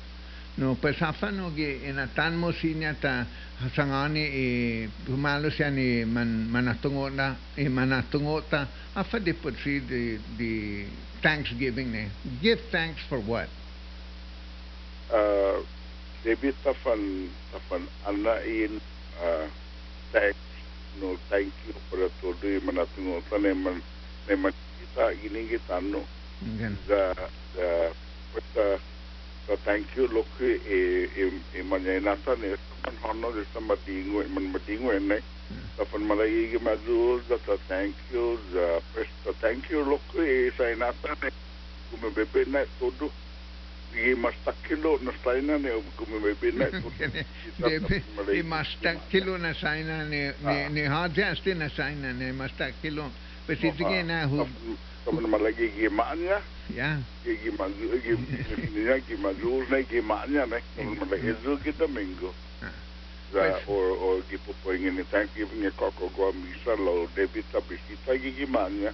No 0.56 0.74
pues 0.74 1.00
hafano 1.02 1.52
ge 1.54 1.84
en 1.84 2.00
tan 2.14 2.36
mosinya 2.36 2.94
ta 2.94 3.26
sangani 3.74 4.20
e 4.20 4.88
pumalo 5.04 5.50
siya 5.50 5.70
ni 5.70 6.04
man 6.04 6.48
manatungo 6.50 7.08
na 7.10 7.36
e 7.54 7.68
manatungo 7.68 8.42
ta 8.48 8.66
afa 8.94 9.18
de 9.20 9.34
por 9.34 9.52
si 9.62 9.80
de 9.80 10.18
de 10.36 10.86
thanksgiving 11.22 11.92
ne. 11.92 12.10
Give 12.40 12.60
thanks 12.70 13.00
for 13.08 13.20
what? 13.20 13.48
Uh, 15.12 15.62
David 16.24 16.54
Tafan 16.64 17.28
Tafan 17.52 17.88
Anain 18.06 18.80
uh, 19.22 19.46
thank 20.12 20.36
no 21.00 21.16
thank 21.30 21.52
you 21.66 21.74
para 21.88 22.10
todo 22.20 22.44
yung 22.44 22.66
tane 23.30 23.54
man 23.56 23.80
naman 23.80 23.82
naman 24.28 24.52
kita 24.80 25.16
iningit 25.24 25.64
ano 25.72 26.04
the 26.86 27.14
the 27.56 27.70
the 28.54 28.60
uh, 28.60 28.78
the 29.48 29.56
thank 29.64 29.86
you 29.96 30.06
look 30.08 30.28
e 30.40 30.60
e 30.60 31.32
e 31.56 31.60
manya 31.64 32.00
nasa 32.00 32.36
ne 32.36 32.54
man 32.84 32.96
hono 33.02 33.32
de 33.32 33.44
sa 33.52 33.60
madingo 33.60 34.20
eh, 34.22 34.28
man 34.28 34.52
madingo 34.52 34.92
eh, 34.92 35.00
ne. 35.00 35.18
Tafan 35.76 36.04
malay 36.06 36.52
madul 36.60 37.20
the 37.28 37.56
thank 37.66 37.96
you 38.12 38.38
the 38.52 38.82
first 38.92 39.10
the 39.24 39.32
thank 39.40 39.68
you 39.70 39.82
look 39.82 40.04
e 40.14 40.52
sa 40.56 40.68
nasa 40.76 41.16
ne. 41.22 41.30
Kumebebe 41.90 42.46
na 42.46 42.62
todo 42.78 43.10
i 43.94 44.14
masta 44.14 44.52
kilo 44.68 44.98
na 45.02 45.12
saina 45.24 45.58
ne 45.58 45.70
kumi 45.96 46.18
me 46.20 46.34
bina 46.40 46.66
e 46.66 47.80
i 48.38 48.42
masta 48.42 48.94
kilo 49.10 49.38
na 49.38 49.54
saina 49.54 50.04
ne 50.04 50.34
ne 50.42 50.64
ah. 50.64 50.68
ne 50.68 50.86
ha 50.88 51.08
jasti 51.08 51.54
na 51.54 51.68
saina 51.68 52.12
ne 52.12 52.32
masta 52.32 52.70
kilo 52.82 53.10
pesi 53.46 53.68
ah, 53.68 53.72
tige 53.72 54.00
ah. 54.00 54.02
na 54.02 54.26
hu 54.26 54.46
kamu 55.04 55.26
malah 55.26 55.50
lagi 55.50 55.72
gi 55.74 55.88
maanya. 55.88 56.38
Ya. 56.74 57.00
Gi 57.24 57.34
gi 57.42 57.50
ma 57.58 57.66
gi 57.66 57.86
gi 58.04 58.14
ni 58.74 58.84
ya 58.84 58.98
gi 59.00 59.16
ma 59.16 59.32
jur 59.32 59.64
ne. 59.70 59.82
Gi 59.88 60.00
maanya 60.00 60.44
ne 60.46 60.62
kamu 60.76 60.94
ma 60.94 61.06
lagi 61.10 61.34
zo 61.42 61.56
gi 61.64 61.72
or 63.66 63.90
or 63.96 64.22
gi 64.28 64.36
popo 64.44 64.72
ni 64.72 65.02
thank 65.10 65.30
you 65.36 65.46
koko 65.76 66.10
gua 66.14 66.32
misa 66.32 66.74
lo 66.76 67.08
debit 67.14 67.44
tapi 67.52 67.78
kita 67.88 68.14
gi 68.18 68.46
maanya. 68.46 68.92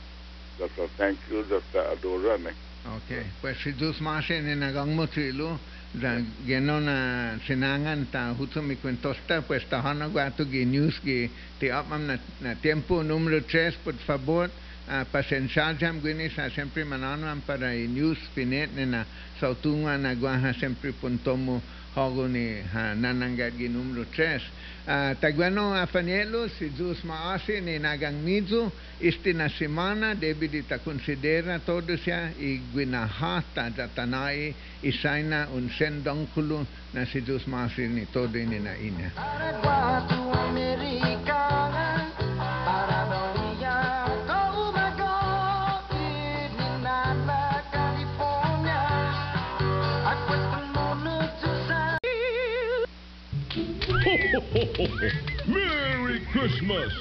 That's 0.58 0.78
a 0.78 0.88
thank 0.96 1.18
you 1.28 1.44
that's 1.44 1.74
a 1.74 1.92
adorane 1.92 2.54
okay 2.94 3.24
pues 3.40 3.56
si 3.62 3.72
dus 3.72 4.00
mase 4.00 4.40
ne 4.40 4.54
nagang 4.54 4.94
mo 4.94 5.06
trilo 5.06 5.58
da 5.92 6.20
geno 6.44 6.80
na 6.80 7.38
sinangan 7.46 8.06
ta 8.10 8.34
huto 8.36 8.62
mi 8.62 8.76
kwentosta 8.76 9.42
pues 9.42 9.64
ta 9.68 9.80
hana 9.80 10.08
guato 10.08 10.44
gi 10.44 10.64
news 10.64 11.00
gi 11.02 11.30
te 11.58 11.70
apmam 11.70 12.04
na, 12.06 12.18
na 12.40 12.54
tiempo. 12.54 13.02
Número 13.02 13.40
3 13.40 13.76
por 13.82 13.94
favor 14.04 14.50
uh, 14.88 15.04
pasensajam 15.10 16.00
gwini 16.00 16.28
sa 16.28 16.50
sempre 16.50 16.84
mananam 16.84 17.40
para 17.46 17.72
i 17.72 17.86
news 17.86 18.18
pinet 18.34 18.74
ne 18.74 18.84
na 18.84 19.04
sautunga 19.40 19.96
na 19.96 20.14
guaha 20.14 20.52
sempre 20.52 20.92
puntomo 20.92 21.62
hogo 21.94 22.26
ni 22.28 22.60
ha 22.72 22.94
nanangat 22.94 23.56
gi 23.56 23.68
numero 23.68 24.04
3 24.12 24.40
uh, 24.86 25.12
tagwano 25.20 25.74
afanielo 25.74 26.48
si 26.48 26.70
dus 26.70 27.02
maasi 27.04 27.60
ni 27.60 27.78
nagang 27.78 28.22
mizu. 28.22 28.70
Isti 29.00 29.32
na 29.34 29.48
semana 29.48 30.14
debi 30.14 30.48
di 30.48 30.64
ta 30.66 30.78
considera 30.78 31.58
todo 31.60 31.96
siya 31.96 32.32
i 32.38 32.60
gwinahata 32.72 33.68
da 33.68 33.88
tanai 33.92 34.54
isaina 34.80 35.48
un 35.52 35.68
sendongkulu 35.68 36.64
na 36.92 37.04
si 37.04 37.20
dus 37.20 37.44
maasi 37.44 37.88
ni 37.88 38.06
todo 38.08 38.38
ini 38.38 38.58
na 38.58 38.72
ina 38.80 39.12
Merry 55.46 56.20
Christmas! 56.30 56.92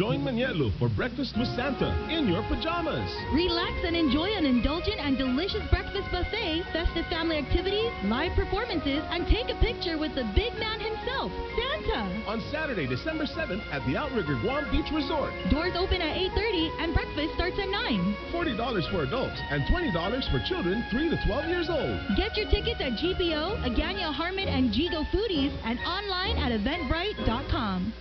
Join 0.00 0.24
Manielo 0.24 0.72
for 0.80 0.88
breakfast 0.88 1.36
with 1.36 1.52
Santa 1.52 1.92
in 2.08 2.24
your 2.24 2.40
pajamas. 2.48 3.04
Relax 3.36 3.84
and 3.84 3.92
enjoy 3.92 4.32
an 4.32 4.48
indulgent 4.48 4.96
and 4.96 5.18
delicious 5.18 5.60
breakfast 5.68 6.08
buffet, 6.08 6.64
festive 6.72 7.04
family 7.12 7.36
activities, 7.36 7.92
live 8.08 8.32
performances, 8.32 9.04
and 9.12 9.28
take 9.28 9.52
a 9.52 9.60
picture 9.60 10.00
with 10.00 10.16
the 10.16 10.24
big 10.32 10.56
man 10.56 10.80
himself, 10.80 11.28
Santa. 11.52 12.00
On 12.24 12.40
Saturday, 12.48 12.88
December 12.88 13.28
7th 13.28 13.60
at 13.76 13.84
the 13.84 13.92
Outrigger 14.00 14.40
Guam 14.40 14.64
Beach 14.72 14.88
Resort. 14.88 15.36
Doors 15.52 15.76
open 15.76 16.00
at 16.00 16.16
8:30 16.16 16.72
and 16.80 16.96
breakfast 16.96 17.36
starts 17.36 17.60
at 17.60 17.68
9. 17.68 18.16
$40 18.32 18.88
for 18.88 19.04
adults 19.04 19.36
and 19.52 19.68
$20 19.68 19.92
for 20.32 20.40
children 20.48 20.80
3 20.88 21.12
to 21.12 21.20
12 21.28 21.44
years 21.52 21.68
old. 21.68 22.16
Get 22.16 22.40
your 22.40 22.48
tickets 22.48 22.80
at 22.80 22.96
GPO, 22.96 23.68
Agania 23.68 24.08
Harmon, 24.16 24.48
and 24.48 24.72
Gigo 24.72 25.04
Foodies, 25.12 25.52
and 25.68 25.76
online 25.84 26.40
at 26.40 26.56
eventbrite.com. 26.56 27.92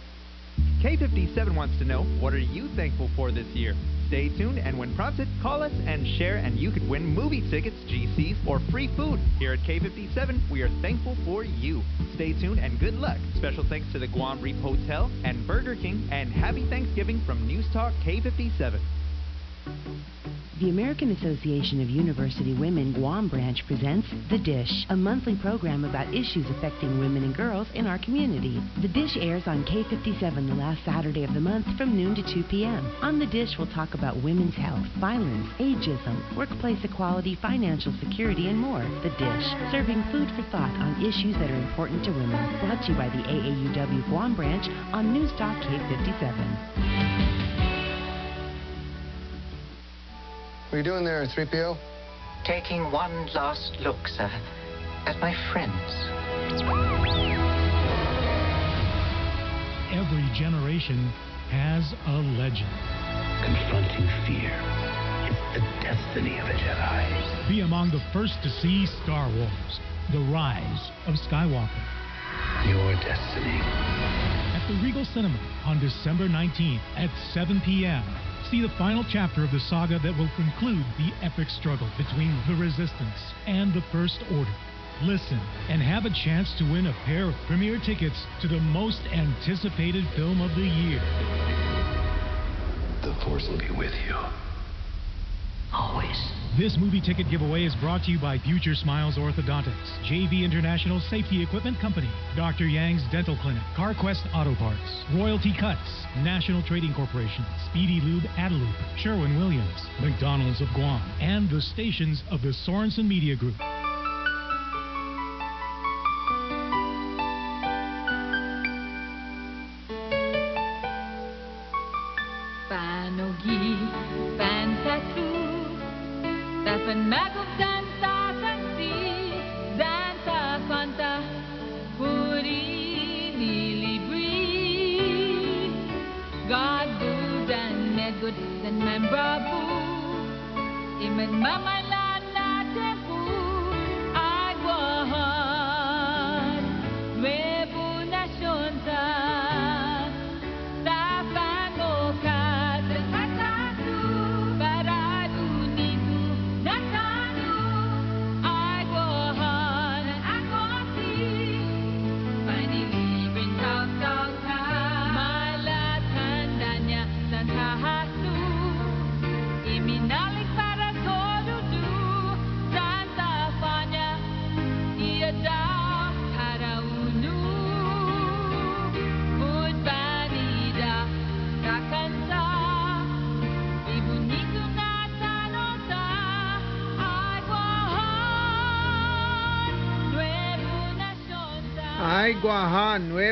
K57 0.81 1.55
wants 1.55 1.77
to 1.79 1.85
know 1.85 2.03
what 2.21 2.33
are 2.33 2.39
you 2.39 2.69
thankful 2.75 3.09
for 3.13 3.31
this 3.31 3.47
year? 3.47 3.75
Stay 4.07 4.29
tuned, 4.37 4.57
and 4.57 4.79
when 4.79 4.95
prompted, 4.95 5.27
call 5.41 5.61
us 5.61 5.73
and 5.85 6.07
share, 6.17 6.37
and 6.37 6.57
you 6.57 6.71
could 6.71 6.87
win 6.89 7.05
movie 7.05 7.47
tickets, 7.51 7.75
GCs, 7.85 8.47
or 8.47 8.61
free 8.71 8.87
food. 8.95 9.19
Here 9.39 9.51
at 9.51 9.59
K57, 9.59 10.49
we 10.49 10.61
are 10.61 10.69
thankful 10.81 11.17
for 11.25 11.43
you. 11.43 11.81
Stay 12.15 12.31
tuned 12.31 12.59
and 12.59 12.79
good 12.79 12.95
luck. 12.95 13.17
Special 13.35 13.65
thanks 13.67 13.91
to 13.91 13.99
the 13.99 14.07
Guam 14.07 14.41
Reef 14.41 14.55
Hotel 14.61 15.11
and 15.25 15.45
Burger 15.45 15.75
King, 15.75 16.07
and 16.11 16.31
happy 16.31 16.65
Thanksgiving 16.69 17.19
from 17.25 17.45
News 17.45 17.65
Talk 17.73 17.93
K57. 18.05 18.79
The 20.59 20.69
American 20.69 21.11
Association 21.11 21.81
of 21.81 21.89
University 21.89 22.53
Women 22.53 22.91
Guam 22.91 23.29
Branch 23.29 23.65
presents 23.65 24.09
The 24.29 24.37
Dish, 24.37 24.85
a 24.89 24.95
monthly 24.95 25.37
program 25.37 25.85
about 25.85 26.13
issues 26.13 26.45
affecting 26.49 26.99
women 26.99 27.23
and 27.23 27.33
girls 27.33 27.69
in 27.75 27.87
our 27.87 27.97
community. 27.97 28.61
The 28.81 28.89
Dish 28.89 29.15
airs 29.15 29.47
on 29.47 29.63
K57 29.63 30.19
the 30.19 30.55
last 30.55 30.83
Saturday 30.83 31.23
of 31.23 31.33
the 31.33 31.39
month 31.39 31.65
from 31.77 31.95
noon 31.95 32.13
to 32.15 32.33
2 32.33 32.43
p.m. 32.51 32.85
On 33.01 33.19
The 33.19 33.25
Dish, 33.27 33.55
we'll 33.57 33.71
talk 33.71 33.93
about 33.93 34.21
women's 34.21 34.55
health, 34.55 34.85
violence, 34.99 35.47
ageism, 35.59 36.35
workplace 36.35 36.83
equality, 36.83 37.39
financial 37.41 37.93
security, 38.03 38.49
and 38.49 38.59
more. 38.59 38.83
The 38.99 39.15
Dish, 39.15 39.47
serving 39.71 40.03
food 40.11 40.27
for 40.35 40.43
thought 40.51 40.75
on 40.75 40.99
issues 40.99 41.35
that 41.39 41.49
are 41.49 41.63
important 41.71 42.03
to 42.03 42.11
women. 42.11 42.35
Brought 42.59 42.83
to 42.83 42.91
you 42.91 42.97
by 42.97 43.07
the 43.07 43.23
AAUW 43.23 44.09
Guam 44.09 44.35
Branch 44.35 44.67
on 44.91 45.13
News 45.13 45.31
Talk 45.39 45.55
K57. 45.63 47.38
What 50.69 50.75
are 50.75 50.81
you 50.81 50.83
doing 50.83 51.03
there, 51.03 51.25
3PO? 51.25 51.75
Taking 52.45 52.91
one 52.91 53.25
last 53.33 53.73
look, 53.79 54.07
sir, 54.07 54.29
at 55.07 55.17
my 55.17 55.33
friends. 55.51 55.73
Every 59.89 60.29
generation 60.37 61.09
has 61.49 61.89
a 62.05 62.21
legend. 62.37 62.69
Confronting 63.41 64.05
fear. 64.29 64.53
It's 65.25 65.41
the 65.57 65.65
destiny 65.81 66.37
of 66.37 66.45
a 66.45 66.53
Jedi. 66.53 67.49
Be 67.49 67.61
among 67.61 67.89
the 67.89 68.05
first 68.13 68.37
to 68.43 68.49
see 68.61 68.85
Star 69.01 69.25
Wars, 69.25 69.79
The 70.13 70.21
Rise 70.31 70.91
of 71.07 71.15
Skywalker. 71.15 71.81
Your 72.69 72.93
destiny. 73.01 73.57
At 74.53 74.61
the 74.69 74.77
Regal 74.85 75.05
Cinema 75.05 75.39
on 75.65 75.79
December 75.79 76.27
19th 76.27 76.85
at 76.95 77.09
7 77.33 77.59
p.m. 77.65 78.05
See 78.49 78.61
the 78.61 78.69
final 78.79 79.05
chapter 79.07 79.43
of 79.43 79.51
the 79.51 79.59
saga 79.59 79.99
that 79.99 80.17
will 80.17 80.29
conclude 80.35 80.83
the 80.97 81.13
epic 81.21 81.49
struggle 81.49 81.87
between 81.99 82.35
the 82.47 82.55
Resistance 82.55 83.21
and 83.45 83.71
the 83.75 83.83
First 83.91 84.17
Order. 84.31 84.51
listen, 85.03 85.39
and 85.69 85.81
have 85.81 86.05
a 86.05 86.09
chance 86.09 86.53
to 86.57 86.63
win 86.65 86.87
a 86.87 86.93
pair 87.05 87.29
of 87.29 87.35
premiere 87.47 87.79
tickets 87.85 88.25
to 88.41 88.47
the 88.47 88.59
most 88.59 88.99
anticipated 89.13 90.03
film 90.15 90.41
of 90.41 90.49
the 90.55 90.65
year. 90.65 90.99
The 93.03 93.13
Force 93.23 93.47
will 93.47 93.59
be 93.59 93.71
with 93.71 93.93
you. 94.07 94.48
Always. 95.71 96.17
This 96.57 96.77
movie 96.77 96.99
ticket 96.99 97.29
giveaway 97.29 97.63
is 97.63 97.75
brought 97.75 98.03
to 98.03 98.11
you 98.11 98.19
by 98.19 98.39
Future 98.39 98.73
Smiles 98.73 99.17
Orthodontics, 99.17 99.85
JV 100.09 100.43
International 100.43 100.99
Safety 100.99 101.43
Equipment 101.43 101.79
Company, 101.79 102.09
Dr. 102.35 102.65
Yang's 102.65 103.03
Dental 103.11 103.37
Clinic, 103.41 103.61
CarQuest 103.77 104.25
Auto 104.33 104.55
Parts, 104.55 105.05
Royalty 105.13 105.53
Cuts, 105.59 106.05
National 106.17 106.63
Trading 106.63 106.93
Corporation, 106.95 107.45
Speedy 107.69 108.01
Lube 108.01 108.23
Adelup, 108.35 108.75
Sherwin-Williams, 108.97 109.81
McDonald's 110.01 110.59
of 110.59 110.67
Guam, 110.73 111.01
and 111.21 111.49
the 111.49 111.61
stations 111.61 112.23
of 112.31 112.41
the 112.41 112.53
Sorensen 112.65 113.07
Media 113.07 113.35
Group. 113.35 113.55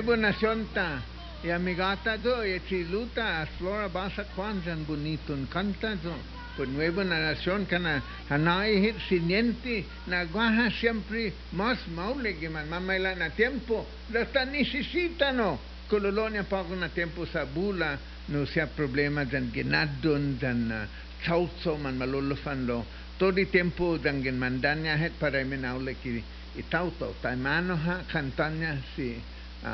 Guahan, 0.01 0.05
Nuevo 0.05 0.17
Nación 0.17 0.67
ta. 0.73 1.01
Y 1.43 1.49
amigata 1.49 2.17
do, 2.17 2.45
y 2.45 2.59
chiluta, 2.67 3.41
as 3.41 3.49
flora 3.57 3.87
basa 3.87 4.25
kwanzan 4.35 4.85
bonitun 4.85 5.47
canta 5.47 5.95
do. 5.95 6.13
Pues 6.55 6.69
Nuevo 6.69 7.03
Nación 7.03 7.65
kana 7.65 8.03
hanai 8.29 8.81
hit 8.81 8.95
siniente 9.09 9.85
na 10.07 10.25
guaja 10.25 10.71
siempre 10.71 11.33
más 11.51 11.87
maule 11.87 12.37
que 12.37 12.49
man 12.49 12.69
mamaila 12.69 13.15
na 13.15 13.29
tiempo. 13.29 13.85
Hasta 14.13 14.45
necesita 14.45 15.31
no. 15.31 15.59
Cololonia 15.89 16.43
pago 16.43 16.75
na 16.75 16.89
tiempo 16.89 17.25
sa 17.25 17.45
bula 17.45 17.97
no 18.27 18.45
sea 18.45 18.67
problema 18.67 19.25
dan 19.25 19.51
genadon 19.51 20.37
dan 20.39 20.89
chautso 21.23 21.77
man 21.77 21.97
malolofan 21.97 22.65
lo. 22.65 22.85
Todo 23.17 23.37
el 23.39 23.47
tiempo 23.47 23.97
dan 23.97 24.21
gen 24.23 24.37
mandanya 24.37 24.97
het 24.97 25.13
para 25.19 25.43
menaule 25.45 25.95
ki 26.01 26.23
itauto 26.57 27.15
taimano 27.21 27.77
ha 27.77 28.01
cantanya 28.11 28.77
si 28.95 29.21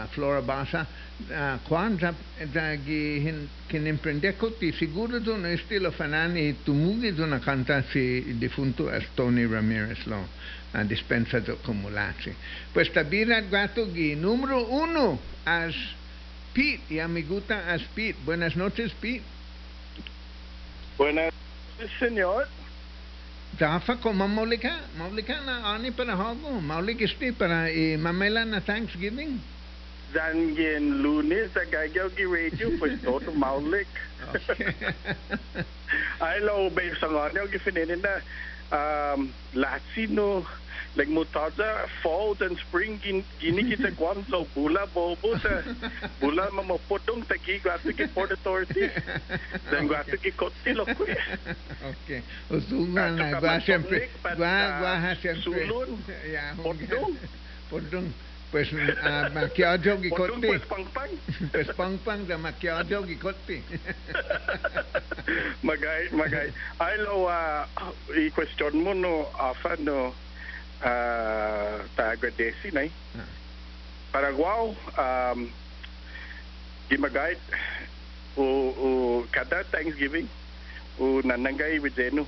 flora 0.10 0.41
basa 0.41 0.86
quanta 1.63 2.13
dragi 2.43 3.48
che 3.67 3.80
ne 3.80 3.93
prendecco 3.93 4.52
ti 4.54 4.72
sicuro 4.72 5.22
tu 5.22 5.36
non 5.36 5.58
stile 5.58 5.91
fanani 5.91 6.48
e 6.48 6.56
tu 6.63 6.74
mughi 6.74 7.13
tu 7.13 7.22
una 7.22 7.39
cantasi 7.39 8.00
il 8.00 8.36
defunto 8.36 8.91
Tony 9.13 9.48
Ramirez 9.48 10.04
lo 10.06 10.28
a 10.72 10.84
dispensa 10.84 11.39
di 11.39 11.52
accumulati 11.52 12.34
questa 12.72 13.04
birra 13.04 13.41
guato 13.41 13.91
ghi 13.91 14.15
numero 14.15 14.72
uno 14.72 15.19
as 15.43 15.76
Pete 16.54 16.82
y 16.93 17.00
amiguta 17.00 17.74
as 17.74 17.82
Pete. 17.96 18.15
Buenas 18.26 18.56
noches 18.56 18.93
Pete. 19.02 19.24
Buenas 20.98 21.34
noches 21.34 21.91
señor. 22.00 22.48
Dafa 23.58 23.98
ko 23.98 24.13
mamolika, 24.13 24.82
mamolika 24.98 25.41
na 25.46 25.74
ani 25.74 25.91
para 25.91 26.13
hago, 26.13 26.62
mamolik 26.62 27.02
isti 27.02 27.26
este, 27.26 27.38
para 27.38 27.69
eh, 27.69 27.98
mamela 27.98 28.46
na 28.46 28.62
Thanksgiving. 28.62 29.41
Dan 30.13 30.56
gen 30.56 31.02
lunes 31.02 31.49
sa 31.54 31.65
gi 32.15 32.26
radio 32.26 32.69
maulik. 33.34 33.89
Ay 36.21 36.39
lo 36.39 36.69
gi 37.49 37.60
na 37.97 38.13
um 38.73 39.34
Latino 39.54 40.45
like 40.95 41.10
mutaza 41.10 41.89
fall 42.02 42.38
and 42.41 42.58
spring 42.58 42.99
gin 43.02 43.23
gini 43.41 43.65
kita 43.65 43.89
kwan 43.97 44.21
so 44.30 44.45
bula 44.54 44.86
bobo 44.93 45.34
sa 45.41 45.65
bula 46.21 46.49
mamo 46.54 46.78
potong 46.86 47.26
taki 47.26 47.58
ki 47.97 48.06
port 48.13 48.30
authority 48.30 48.89
dan 49.73 49.89
ki 50.21 50.32
kotti 50.38 50.78
lo 50.78 50.86
Okay. 51.84 52.21
Usungan 52.47 53.19
na 53.19 53.41
gua 53.41 53.60
siempre, 53.60 54.08
gua 54.23 54.56
gua 54.80 54.93
ha 55.04 55.12
siempre. 55.19 55.43
Sulun. 55.43 55.99
Ya, 56.34 56.56
Podong. 56.56 57.17
Podong. 57.67 58.08
Pues 58.54 58.70
uh, 58.70 59.34
makiado 59.34 59.98
gi 59.98 60.10
Podong 60.13 60.38
kotti. 60.38 60.48
pues 60.54 60.66
pangpang. 60.70 61.12
Pues 61.52 61.70
pang 61.74 61.98
pang 62.06 62.22
da 62.30 62.38
makiado 62.38 63.02
gi 63.08 63.18
kotti. 63.18 63.58
magay 65.66 66.12
magay 66.13 66.52
ay 66.78 66.96
lo 67.02 67.26
uh, 67.26 67.66
i 68.13 68.30
question 68.30 68.78
mo 68.84 68.94
no 68.94 69.26
afa 69.39 69.74
no 69.82 70.13
uh, 70.86 71.73
ta 71.98 72.13
agradeci 72.13 72.69
nay 72.77 72.92
Paraguaw 74.13 74.69
um 75.02 75.50
gimagay 76.94 77.34
o 78.38 78.46
o 78.77 78.88
kada 79.34 79.63
Thanksgiving 79.73 80.30
o 81.02 81.25
nanangay 81.25 81.82
with 81.82 81.96
Zeno 81.98 82.27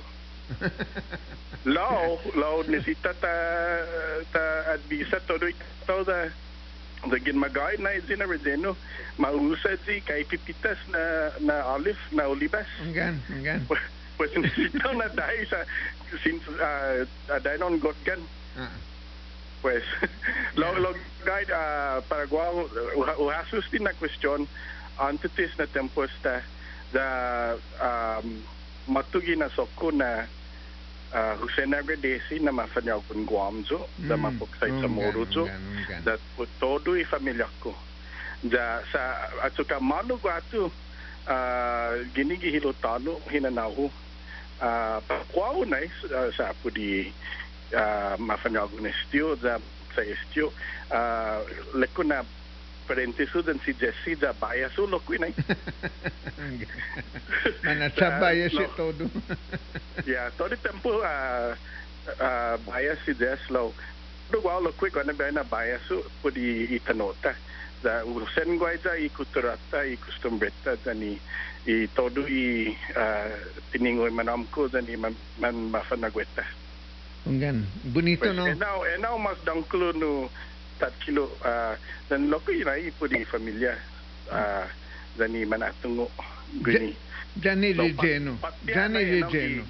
Lao, 1.66 2.18
lao 2.38 2.62
necesita 2.62 3.10
ta 3.18 3.34
ta 4.30 4.44
advisa 4.78 5.18
todo 5.26 5.50
ito 5.50 5.96
da 6.06 6.30
da 7.10 7.16
ginmagay 7.18 7.82
na 7.82 7.90
izin 7.98 8.22
na 8.22 8.30
Rezeno 8.30 8.78
mausad 9.18 9.74
si 9.82 9.98
kay 9.98 10.22
pipitas 10.24 10.78
na 10.94 11.34
na 11.42 11.66
olive 11.74 11.98
na 12.14 12.30
olivas 12.30 12.70
Enggan, 12.86 13.18
enggan. 13.34 13.66
pues 14.16 14.30
necesito 14.38 14.94
na 14.94 15.10
dahil 15.10 15.42
sa 15.50 15.66
since 16.22 16.46
uh, 16.54 17.02
uh, 17.28 17.40
dahil 17.42 17.66
on 17.66 17.82
got 17.82 17.98
gan 18.06 18.22
Ah. 18.56 18.72
pues 19.60 19.84
lo 20.60 20.70
lo 20.78 20.94
guide 21.26 21.50
uh, 21.50 21.98
Paraguay 22.06 22.46
uhasus 23.20 23.66
din 23.74 23.84
na 23.84 23.92
question 23.98 24.46
antes 25.02 25.50
na 25.58 25.66
tempos 25.66 26.14
ta 26.22 26.40
da 26.94 27.06
um, 27.82 28.40
matugi 28.88 29.34
na 29.36 29.50
soko 29.52 29.90
na 29.92 30.24
uh, 30.24 30.35
À, 31.12 31.34
Hussein 31.40 31.72
agradeci 31.74 32.40
na 32.40 32.52
mafanya 32.52 32.98
kunguamzo 33.08 33.88
da 34.08 34.16
mapoksai 34.16 34.70
samoruzo 34.82 35.48
da 36.04 36.18
utodu 36.38 36.96
i 36.98 37.04
familyaku 37.04 37.74
da 38.42 38.82
sa 38.92 38.98
à, 38.98 39.46
atuka 39.46 39.80
malu 39.80 40.18
gatu 40.18 40.70
à, 41.26 41.96
gini 42.14 42.36
gi 42.36 42.50
hilo 42.50 42.72
talu 42.82 43.20
hina 43.30 43.50
nahu 43.50 43.90
pakwau 45.08 45.64
nai 45.64 45.88
sa 46.36 46.52
pudi 46.62 47.12
mafanya 48.18 48.66
gunestiu 48.66 49.36
da 49.42 49.58
sa 49.94 50.02
estiu 50.02 50.50
lekuna 51.74 52.24
parente 52.86 53.26
su 53.26 53.42
dan 53.42 53.58
si 53.64 53.74
Jesse 53.74 54.16
da 54.16 54.32
bayar 54.32 54.70
su 54.72 54.86
lo 54.86 55.00
kui 55.00 55.18
Mana 57.64 57.90
cabai 57.90 58.40
ya 58.40 58.48
si 58.48 58.66
todo. 58.76 59.10
Ya, 60.06 60.30
todo 60.38 60.56
tempo 60.56 61.02
a 61.02 61.56
a 62.20 62.56
bayar 62.66 62.96
si 63.04 63.14
Jesse 63.14 63.50
lo. 63.50 63.74
Do 64.30 64.40
wa 64.40 64.58
lo 64.62 64.72
kui 64.72 64.90
kan 64.90 65.10
bayar 65.16 65.34
na 65.34 65.42
bayar 65.42 65.80
su 65.88 66.02
pudi 66.22 66.66
di 66.68 66.76
itanota. 66.76 67.34
Da 67.82 68.04
usen 68.06 68.58
gwai 68.58 68.78
da 68.82 68.94
i 68.96 69.10
kuturata 69.10 69.84
i 69.84 69.94
ah, 69.94 69.98
custom 70.06 70.40
dani 70.84 71.18
i 71.66 71.88
todo 71.94 72.26
i 72.26 72.76
a 72.94 73.26
tiningo 73.70 74.06
i 74.06 74.10
manamku 74.10 74.70
man, 74.72 74.86
i 74.88 74.96
man 74.96 75.54
mafanagweta. 75.70 76.42
Ah. 76.42 76.64
Ungan, 77.26 77.66
bonito 77.90 78.32
no. 78.32 78.46
Enau 78.46 78.86
enau 78.86 79.18
mas 79.18 79.38
dangklo 79.44 79.92
no. 79.92 80.30
4 80.78 81.04
kilo 81.04 81.30
uh, 81.44 81.74
dan 82.08 82.30
loko 82.30 82.52
ini 82.52 82.88
i 82.88 82.90
pun 82.92 83.08
di 83.08 83.24
familia 83.24 83.74
ah, 84.30 84.68
jani 85.18 85.42
uh, 85.42 85.48
mana 85.48 85.72
tunggu 85.82 86.10
gini 86.62 86.94
jani 87.40 87.72
di 87.72 87.92
jeno 87.94 88.38
jani 88.74 89.00
di 89.04 89.20
jeno 89.28 89.62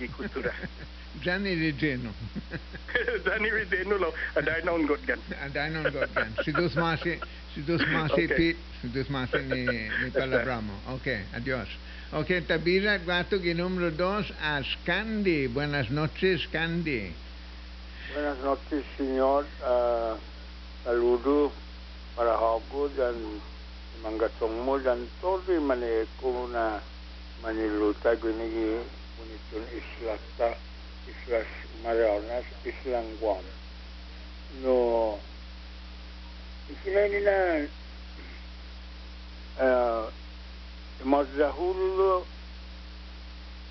jani 1.24 1.52
di 1.56 1.70
jeno 1.72 2.10
jani 3.24 3.48
di 3.70 3.78
lo 3.84 4.12
ada 4.34 4.60
non 4.64 4.86
god 4.86 5.02
kan 5.06 5.20
ada 5.40 5.68
non 5.68 5.88
god 5.90 6.10
kan 6.12 6.30
si 6.44 6.52
dos 6.52 6.74
masi 6.76 7.18
si 7.54 7.64
dos 7.64 7.82
masi 7.88 8.28
okay. 8.28 8.36
pit 8.36 8.56
si 8.82 8.86
dos 8.92 9.08
masi 9.08 9.40
ni 9.48 9.64
ni 10.02 10.08
palabramo 10.12 10.74
oke 10.92 11.02
okay. 11.02 11.20
adios 11.32 11.68
Ok, 12.12 12.46
Tabira, 12.46 12.98
guato 12.98 13.42
que 13.42 13.52
número 13.52 13.90
dos, 13.90 14.32
a 14.40 14.62
Scandi. 14.62 15.48
Buenas 15.48 15.90
noches, 15.90 16.42
Scandi. 16.46 17.12
Buenas 18.14 18.38
noches, 18.38 18.84
señor. 18.96 19.44
Uh 19.60 20.14
saludo 20.86 21.50
para 22.14 22.30
hapo 22.38 22.86
dan 22.94 23.18
mangga 24.06 24.30
tongmo 24.38 24.78
dan 24.78 25.02
tori 25.18 25.58
mane 25.58 26.06
ko 26.22 26.46
na 26.46 26.78
mane 27.42 27.66
luta 27.74 28.14
gini 28.14 28.46
gi 28.54 28.70
unitun 29.18 29.66
islasta 29.74 30.54
islas 31.10 31.50
islang 32.62 33.10
guam 33.18 33.42
no 34.62 35.18
isla 36.70 37.02
ni 37.10 37.20
na 37.26 37.38
eh 39.66 40.06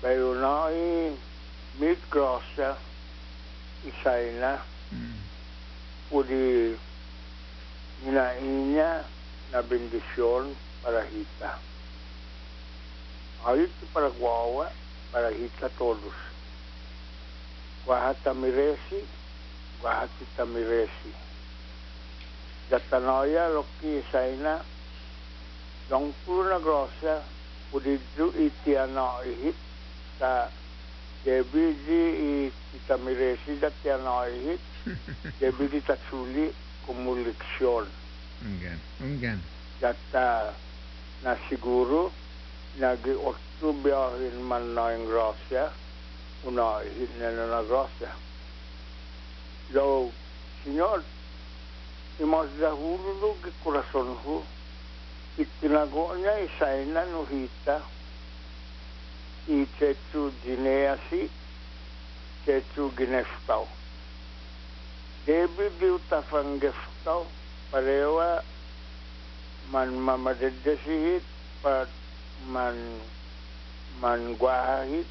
bayunai 0.04 1.16
mid-grosser 1.80 2.76
mitgrosa 2.76 2.76
isaina 3.88 4.60
mm. 4.92 5.16
Pudi 7.96 8.10
ninainnya 8.10 9.04
na 9.52 9.62
bendisyon 9.62 10.54
para 10.82 11.04
hita. 11.08 11.58
Ayut 13.46 13.70
para 13.92 14.10
guawa 14.10 14.70
para 15.12 15.30
hita 15.30 15.68
todos. 15.78 16.14
Guahata 17.86 18.34
miresi, 18.34 19.06
guahati 19.80 20.26
tamiresi. 20.36 21.14
Gatanoya 22.70 23.48
loki 23.54 24.02
saina, 24.10 24.58
dong 25.88 26.12
puna 26.26 26.58
grossa, 26.58 27.22
pudi 27.70 27.98
du 28.16 28.32
itiana 28.34 29.22
ihit, 29.22 29.54
ta 30.18 30.50
debiji 31.22 32.50
i 32.74 32.78
tamiresi 32.88 33.54
datiana 33.62 34.26
ihit, 34.26 34.60
debiji 35.40 35.80
tatsuli 35.86 36.65
kumuliksyon. 36.86 37.86
Ungan. 38.42 38.80
Ungan. 39.00 39.40
data 39.80 40.54
na 41.22 41.36
siguro 41.48 42.12
nagi 42.80 43.12
otto 43.12 43.72
biyahin 43.84 44.40
man 44.48 44.74
na 44.74 44.92
yung 44.92 45.08
grasya 45.08 45.72
unahin 46.44 47.10
na 47.20 47.28
na 47.32 47.44
na 47.46 47.60
grasya 47.64 48.12
lo 49.72 50.12
senyor 50.64 51.04
imas 52.20 52.48
dahulu 52.60 53.20
lo 53.20 53.36
gi 53.44 53.52
corazon 53.64 54.16
ho 54.24 54.44
itinago 55.36 56.16
niya 56.16 56.40
isay 56.48 56.84
na 56.88 57.04
nuhita 57.04 57.84
i 59.48 59.66
chechu 59.78 60.32
gineasi 60.44 61.28
chechu 62.44 62.92
gineftaw 65.26 65.48
debi 65.48 65.70
biuta 65.78 66.22
fangeftao 66.22 67.26
parewa 67.70 68.42
man 69.72 69.90
mamadadasihit 69.98 71.22
pat 71.62 71.88
man 72.48 73.00
man 74.00 74.36
guahit 74.38 75.06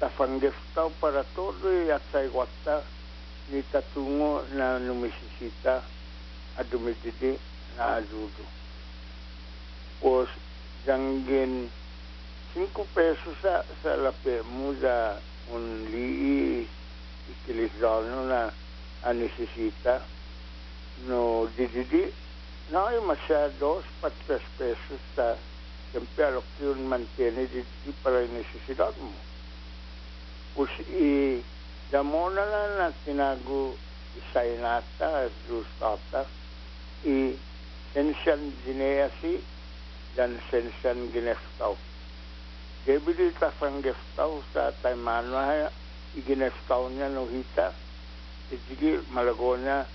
tafanggeftaw 0.00 0.90
para 1.00 1.24
todo 1.34 1.68
at 1.88 2.02
sa 2.12 2.20
iwata 2.20 2.84
ni 3.48 3.62
tatungo 3.72 4.44
na 4.54 4.78
numisisita 4.78 5.80
at 6.58 6.66
dumididi 6.70 7.38
na 7.78 7.96
adudo. 7.96 8.44
Os 10.02 10.28
janggin 10.84 11.70
5 12.54 12.68
pesos 12.92 13.36
sa 13.40 13.64
sa 13.82 13.96
lape 13.96 14.42
mo 14.44 14.76
sa 14.80 15.16
un 15.52 15.88
lii 15.88 16.68
ikilisdano 17.32 18.28
na 18.28 18.52
anisisita 19.02 20.00
no 21.08 21.48
dididi. 21.56 22.12
No 22.70 22.86
hay 22.86 23.00
masyado 23.00 23.82
pat 24.00 24.12
3 24.26 24.40
pesos 24.58 25.00
sa 25.14 25.36
siyempre 25.92 26.24
alok 26.24 26.46
yun 26.60 26.88
mantiene 26.88 27.46
dididi 27.46 27.92
para 28.02 28.24
yung 28.24 28.34
necesidad 28.34 28.94
mo. 28.98 29.14
Us 30.56 30.72
i 30.90 31.44
damo 31.92 32.26
na 32.32 32.42
lang 32.42 32.72
na 32.80 32.88
tinago 33.04 33.76
isay 34.18 34.58
nata 34.58 35.28
Diyos 35.46 35.68
tata 35.78 36.26
i 37.04 37.36
sensian 37.92 38.40
gineasi 38.64 39.38
dan 40.16 40.40
sensian 40.50 41.12
gineftaw 41.12 41.76
Debili 42.86 43.34
ta 43.38 43.50
fang 43.50 43.82
geftaw 43.82 44.40
sa 44.50 44.72
taimano 44.82 45.36
ha 45.36 45.70
igineftaw 46.16 46.88
niya 46.90 47.12
no 47.12 47.28
hita 47.28 47.70
Ijigi 48.52 48.98
malago 49.10 49.56
niya 49.56 49.86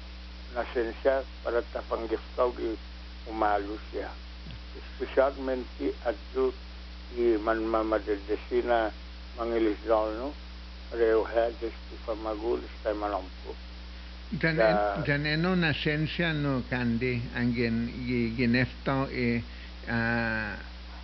na 0.53 0.63
sensya 0.73 1.23
para 1.43 1.61
ta 1.71 1.79
fang 1.89 2.07
geftaw 2.09 2.51
gi 2.57 2.75
umalo 3.29 3.79
siya. 3.91 4.09
Especialmente 4.75 5.93
adto 6.05 6.53
i 7.15 7.37
man 7.37 7.59
mamadadesi 7.63 8.63
na 8.63 8.91
mangilis 9.37 9.77
daw 9.87 10.07
no 10.15 10.33
Reo 10.91 11.23
hades 11.23 11.71
ti 11.87 11.95
famagul 12.05 12.59
sta 12.79 12.91
manompo 12.93 13.55
Dan, 14.31 14.55
Da- 14.55 15.03
dan 15.03 15.25
eno 15.25 15.55
na 15.55 15.71
sensya 15.73 16.31
no 16.33 16.63
kandi 16.69 17.19
angin 17.35 17.87
gi 18.07 18.31
ginefto 18.35 19.07
e 19.11 19.43
uh, 19.87 20.55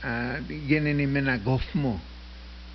uh, 0.04 0.36
ginen 0.68 0.96
ni 0.96 1.06
menagof 1.08 1.64
mo 1.76 2.00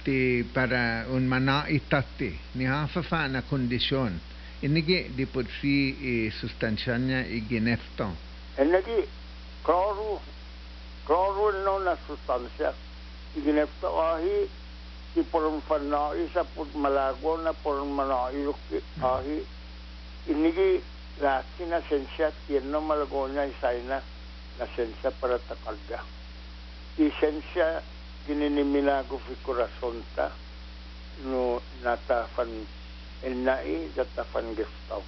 ti 0.04 0.44
para 0.52 1.06
un 1.08 1.24
mana 1.28 1.64
itati 1.68 2.36
ni 2.56 2.64
hafa 2.64 3.00
fa 3.02 3.28
na 3.28 3.40
kondisyon 3.42 4.12
inigi 4.62 5.10
di 5.14 5.26
pod 5.26 5.46
si 5.58 5.98
e 5.98 6.30
sustansya 6.30 6.96
i 7.26 7.44
ginefto. 7.46 8.14
E 8.54 8.64
nagi 8.64 9.06
kloro 9.62 10.20
kloro 11.04 11.50
no 11.64 11.78
na 11.78 11.96
sustansya. 12.06 12.72
Iginefta 13.34 13.88
ahi 13.88 14.48
ti 15.14 15.22
poron 15.22 15.60
fanai 15.66 16.28
sa 16.32 16.44
put 16.44 16.72
malago 16.74 17.36
na 17.42 17.52
poron 17.52 17.90
manai 17.90 18.42
lukti 18.44 18.78
ahi. 19.00 19.42
Inigi 20.30 20.82
laki 21.18 21.64
na 21.66 21.82
sensya 21.88 22.30
tiyan 22.46 22.70
no 22.70 22.80
malago 22.80 23.26
niya 23.26 23.50
isay 23.50 23.82
na 23.88 24.00
na 24.58 24.66
sensya 24.76 25.10
para 25.18 25.38
takalga 25.48 26.00
i 26.98 27.10
sensya 27.20 27.82
gininiminago 28.26 29.18
fi 29.18 29.34
corazon 29.42 30.04
ta 30.14 30.30
no 31.24 31.60
nata 31.82 32.28
fan 33.22 33.46
enai 33.46 33.88
data 33.94 34.24
fan 34.24 34.54
gestaw 34.54 35.02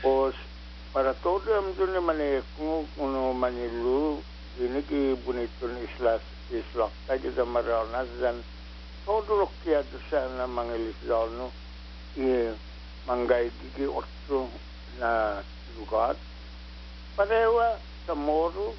Pos 0.00 0.34
para 0.92 1.12
todo 1.20 1.44
ang 1.52 1.76
doon 1.76 1.92
naman 1.92 2.16
eh 2.16 2.40
kung 2.56 2.88
uno 2.96 3.36
manilu 3.36 4.24
ini 4.56 4.80
ki 4.88 5.20
bonito 5.20 5.68
ni 5.68 5.84
islas 5.84 6.24
islak 6.48 6.90
tayo 7.04 7.28
sa 7.36 7.44
maranas 7.44 8.08
dan 8.20 8.40
todo 9.04 9.44
lo 9.44 9.46
kaya 9.60 9.84
do 9.92 9.98
sa 10.08 10.24
na 10.40 10.48
mga 10.48 10.74
ilisdano 10.80 11.52
i 12.16 12.48
manggay 13.04 13.52
di 13.76 13.84
otro 13.84 14.48
na 14.96 15.44
lugar 15.76 16.16
parewa 17.14 17.76
sa 18.08 18.16
moro 18.16 18.72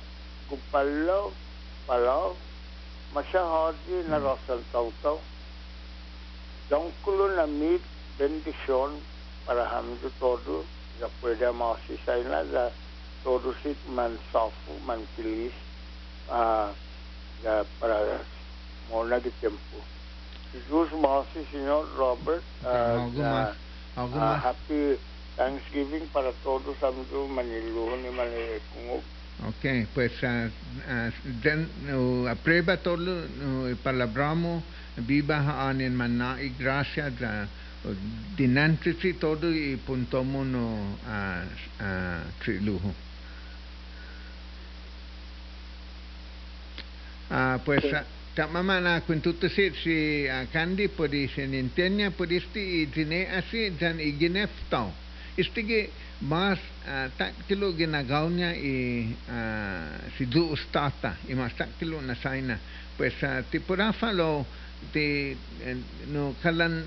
gupalaw 0.49 1.29
palaw 1.85 2.33
masyahadi 3.13 4.09
na 4.09 4.17
rosal 4.17 4.59
taw-taw 4.73 5.21
Donkulunamid 6.69 7.81
bendição 8.17 8.93
para 9.45 9.63
hamdu 9.65 10.11
todo, 10.19 10.65
já 10.99 11.09
pode 11.19 11.43
mausi 11.51 11.99
saina 12.05 12.43
da 12.43 12.69
todo 13.23 13.55
sit 13.63 13.77
man 13.87 14.17
sofu 14.31 14.79
man 14.85 15.01
kilis 15.15 15.53
para 16.27 18.21
mona 18.89 19.19
de 19.19 19.31
tempo. 19.41 19.81
Jesus 20.53 20.91
mausi 20.91 21.45
senhor 21.51 21.89
Robert 21.97 22.43
ah, 22.63 23.55
alguma. 23.95 24.35
Happy 24.37 24.99
Thanksgiving 25.37 26.05
para 26.13 26.33
todos 26.43 26.77
hamdu 26.81 27.27
manilu 27.27 27.97
ni 27.97 28.09
manikungub 28.11 29.03
Ok, 29.47 29.87
pois 29.95 30.11
uh, 30.21 30.51
uh, 30.51 31.11
den, 31.23 31.69
uh, 31.87 32.27
aprueba 32.27 32.75
todo 32.75 32.99
para, 32.99 33.71
para, 33.71 33.75
palabramo 33.83 34.63
viva 35.05 35.41
haan 35.41 35.81
en 35.81 35.95
mana 35.95 36.41
y 36.41 36.53
gracia 36.57 37.09
da 37.09 37.47
o 37.85 37.95
dinantrisi 38.35 39.13
todo 39.13 39.51
y 39.51 39.77
puntomo 39.77 40.43
no 40.43 40.97
a 41.07 41.43
a 41.79 42.21
trilujo. 42.43 42.93
Ah, 47.31 47.59
pues 47.63 47.85
ah, 47.93 48.03
tama 48.35 48.63
na 48.81 49.01
kuntuto 49.01 49.47
si 49.49 49.71
si 49.83 50.25
Candy 50.51 50.87
podi 50.87 51.27
si 51.27 51.47
Nintendo 51.47 52.11
podi 52.11 52.39
sti 52.39 52.81
itine 52.83 53.27
asi 53.31 53.71
dan 53.77 53.99
iginef 53.99 54.49
tao. 54.69 54.91
Istige 55.37 55.89
mas 56.19 56.59
tak 57.15 57.31
kilo 57.47 57.71
ginagaw 57.71 58.27
niya 58.27 58.51
i 58.51 59.07
si 60.17 60.25
du 60.25 60.51
ustata 60.51 61.15
i 61.29 61.33
mas 61.33 61.55
tak 61.55 61.79
kilo 61.79 62.01
na 62.01 62.15
saina. 62.15 62.59
Pues 62.97 63.15
ah, 63.23 63.39
ti 63.47 63.59
purafa 63.59 64.11
lo 64.11 64.43
ti 64.91 65.35
eh, 65.63 65.77
no 66.09 66.35
kalan 66.41 66.83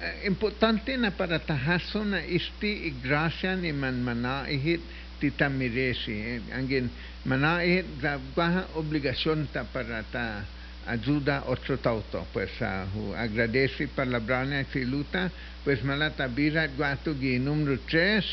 eh, 0.00 0.26
importante 0.26 0.96
na 0.96 1.10
para 1.12 1.38
tahaso 1.38 2.04
na 2.04 2.24
isti 2.24 2.88
igrasya 2.90 3.56
ni 3.56 3.72
man 3.72 4.02
manaihit 4.02 4.80
tita 5.20 5.48
miresi. 5.48 6.12
Eh, 6.12 6.56
Angin 6.56 6.90
manaihit 7.24 7.86
da 8.00 8.18
baha 8.18 8.66
obligasyon 8.74 9.48
ta 9.52 9.64
para 9.64 10.02
ta 10.10 10.44
ayuda 10.86 11.44
otro 11.46 11.76
tauto. 11.76 12.26
Pues 12.32 12.50
hu 12.94 13.14
agradece 13.14 13.86
palabrana 13.88 14.64
si 14.72 14.84
luta. 14.84 15.30
Pues 15.64 15.84
malata 15.84 16.26
bira 16.28 16.66
guato 16.68 17.14
gi 17.14 17.38
número 17.38 17.78
3 17.86 18.24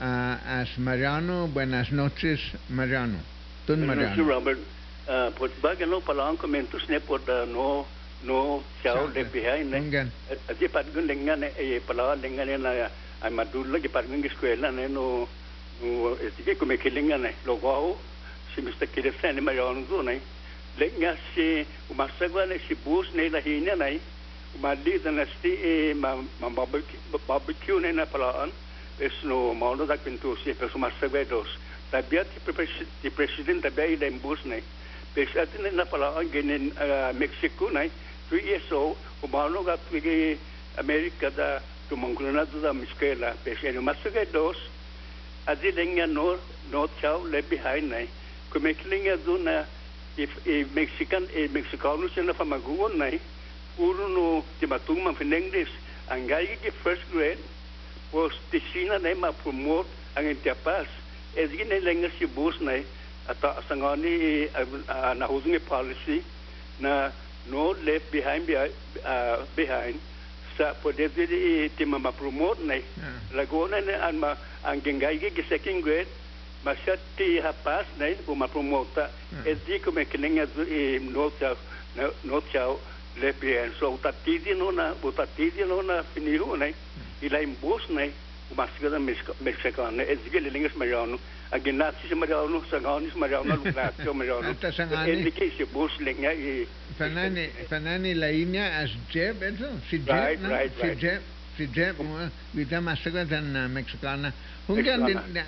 as 0.00 0.76
Mariano. 0.78 1.46
Buenas 1.46 1.90
noches 1.92 2.40
Mariano. 2.68 3.18
Tun 3.66 3.86
Buenas 3.86 3.96
noches, 3.96 4.18
Mariano. 4.18 4.34
Robert. 4.34 4.60
Ah, 5.08 5.30
pues 5.38 5.52
baga 5.62 5.86
no 5.86 6.00
pala 6.00 6.26
ang 6.26 6.36
komentos 6.36 6.82
ne 6.88 6.98
por 6.98 7.22
da 7.22 7.46
no 7.46 7.86
no 8.22 8.62
chao 8.82 9.06
de 9.14 9.24
pia 9.24 9.56
ne 9.64 9.80
ngan 9.80 10.10
je 10.60 10.68
pat 10.68 10.86
gun 10.94 11.06
dengan 11.06 11.40
ngan 11.40 11.50
e 11.56 11.80
pa 11.86 11.94
la 11.94 12.14
leng 12.14 12.36
ngan 12.36 12.62
na 12.62 12.88
ai 13.20 13.30
je 13.82 13.88
pat 13.88 14.04
gun 14.08 14.28
skuel 14.36 14.60
na 14.60 14.70
ne 14.70 14.88
no 14.88 15.28
no 15.80 16.16
e 16.20 16.30
ti 16.36 16.42
ke 16.42 16.54
kome 16.56 16.76
ke 16.76 16.90
leng 16.90 17.08
ngan 17.08 17.28
lo 17.44 17.58
wao 17.62 17.96
si 18.54 18.60
mi 18.62 18.72
ste 18.72 18.86
ke 18.86 19.02
ma 19.40 19.52
ne 20.02 20.20
si 21.34 21.66
u 21.90 21.94
ma 21.94 22.08
sa 22.18 22.26
ne 22.46 22.58
si 22.66 22.74
bus 22.74 23.06
ne 23.14 23.28
la 23.28 23.40
hin 23.40 23.64
ne 23.64 24.00
u 24.54 24.58
ma 24.60 24.72
li 24.72 25.00
na 25.04 25.24
sti 25.24 25.52
e 25.62 25.94
ma 25.94 26.16
ma 26.40 26.48
barbecue 27.26 27.80
ne 27.80 27.92
na 27.92 28.06
pa 28.06 28.18
la 28.18 28.30
an 28.42 28.50
es 28.98 29.12
no 29.22 29.52
ma 29.52 29.74
da 29.74 29.96
si 30.42 30.52
pe 30.52 30.68
su 30.68 30.78
ma 30.78 30.90
sa 31.00 31.06
dos. 31.28 31.48
Ta 31.90 32.02
bia 32.02 32.24
ti 32.24 33.10
presidente 33.10 33.70
bus 34.22 34.40
ne 34.44 34.62
pe 35.14 35.26
sa 35.32 35.44
na 35.72 35.84
pa 35.84 35.96
an 36.18 36.30
gen 36.30 36.72
mexico 37.14 37.68
ne 37.70 37.90
three 38.28 38.44
years 38.44 38.72
old 38.72 38.96
umano 39.22 39.62
ga 39.64 39.76
pigi 39.76 40.38
America 40.78 41.30
da 41.30 41.60
tumangkulana 41.88 42.44
da 42.62 42.72
miskela 42.72 43.34
pes 43.44 43.62
eno 43.64 43.80
masuga 43.80 44.24
dos. 44.32 44.56
Adi 45.46 45.72
lenga 45.72 46.06
no 46.06 46.36
no 46.70 46.88
chao 47.00 47.22
le 47.24 47.42
behind 47.42 47.90
na 47.90 48.02
kumeklinga 48.50 49.16
do 49.24 49.38
na 49.38 49.64
if 50.16 50.30
e 50.46 50.64
Mexican 50.74 51.26
e 51.34 51.48
Mexicano 51.48 52.08
sina 52.08 52.32
famaguon 52.34 52.98
na 52.98 53.10
puro 53.76 54.08
no 54.08 54.44
timatung 54.60 55.04
man 55.04 55.14
finengdes 55.14 55.68
ang 56.08 56.26
ki 56.26 56.70
first 56.82 57.02
grade 57.12 57.38
was 58.12 58.32
tisina 58.50 58.98
na 59.00 59.14
ma 59.14 59.30
promote 59.32 59.86
ang 60.16 60.26
intiapas. 60.26 60.86
Es 61.36 61.50
gine 61.50 61.80
lenga 61.80 62.10
si 62.18 62.26
bus 62.26 62.60
na 62.60 62.80
ata 63.28 63.62
sangani 63.68 64.48
uh, 64.54 65.14
na 65.14 65.26
husngi 65.26 65.58
policy 65.58 66.22
na 66.80 67.10
no 67.50 67.74
left 67.84 68.10
behind 68.10 68.46
behind, 68.46 68.72
uh, 69.04 69.44
behind 69.54 69.96
sa 70.56 70.72
pwede 70.80 71.12
dili 71.12 71.68
iti 71.68 71.84
mamapromote 71.84 72.60
hmm. 72.60 72.68
na 72.68 72.76
yeah. 72.80 73.16
laguna 73.36 73.76
na 73.84 74.08
ang, 74.08 74.18
ma, 74.18 74.32
ang 74.64 74.80
gengay 74.80 75.20
gi 75.20 75.44
second 75.44 75.84
grade 75.84 76.08
masyat 76.64 76.98
ti 77.14 77.38
hapas 77.38 77.84
na 78.00 78.16
pumapromote 78.24 79.04
yeah. 79.04 79.52
et 79.52 79.60
di 79.68 79.76
kumekining 79.78 80.40
at 80.40 80.50
i 80.56 80.98
no 80.98 81.28
chow 81.36 81.54
no 82.24 82.40
chow 82.48 82.80
left 83.20 83.40
behind 83.40 83.72
so 83.76 83.92
utatidi 83.92 84.56
no 84.56 84.72
na 84.72 84.96
utatidi 85.04 85.64
no 85.68 85.84
na 85.84 86.02
finiho 86.02 86.56
na 86.56 86.72
hmm. 86.72 87.24
ila 87.28 87.38
imbos 87.44 87.84
na 87.92 88.08
umasga 88.50 88.88
na 88.88 88.98
mexicano 89.44 90.00
et 90.02 90.18
di 90.24 90.40
lingas 90.40 90.72
mayano 90.80 91.20
Agenasi 91.46 92.10
semua 92.10 92.26
dia 92.26 92.42
orang 92.42 92.58
sangat 92.66 93.06
ni 93.06 93.08
semua 93.14 93.30
dia 93.30 93.38
orang 93.38 93.62
lupa 93.62 93.94
tu 93.94 94.10
macam 94.10 94.42
orang. 94.42 94.58
Atas 94.58 94.74
yang 94.82 94.90
ini. 95.06 95.22
Ini 95.22 95.30
kes 95.30 95.54
yang. 95.62 96.66
Fanani, 96.98 97.44
fanani 97.70 98.10
lainnya 98.18 98.82
asjeb, 98.82 99.38
betul? 99.38 99.78
Eh, 99.78 99.84
sijeb, 99.86 100.42
na? 100.42 100.64
Sijeb, 100.74 101.20
sijeb. 101.54 101.94
Bila 102.50 102.76
masa 102.82 103.06
oh, 103.06 103.14
kita 103.14 103.22
dan 103.30 103.46
Mexicana, 103.70 104.34
hujan 104.66 105.06
di, 105.06 105.12
di, 105.30 105.42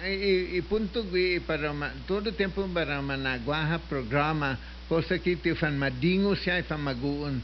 di 0.55 0.61
pun 0.63 0.87
tu 0.93 1.03
gue 1.09 1.43
pada 1.43 1.75
mana? 1.75 1.97
Tuh 2.07 2.23
tempoh 2.31 2.69
pada 2.71 3.03
mana? 3.03 3.41
Guaha 3.43 3.83
programa, 3.83 4.55
kosakiti 4.87 5.57
fan 5.59 5.75
madingus 5.75 6.47
ya, 6.47 6.63
fan 6.63 6.79
maguun, 6.79 7.43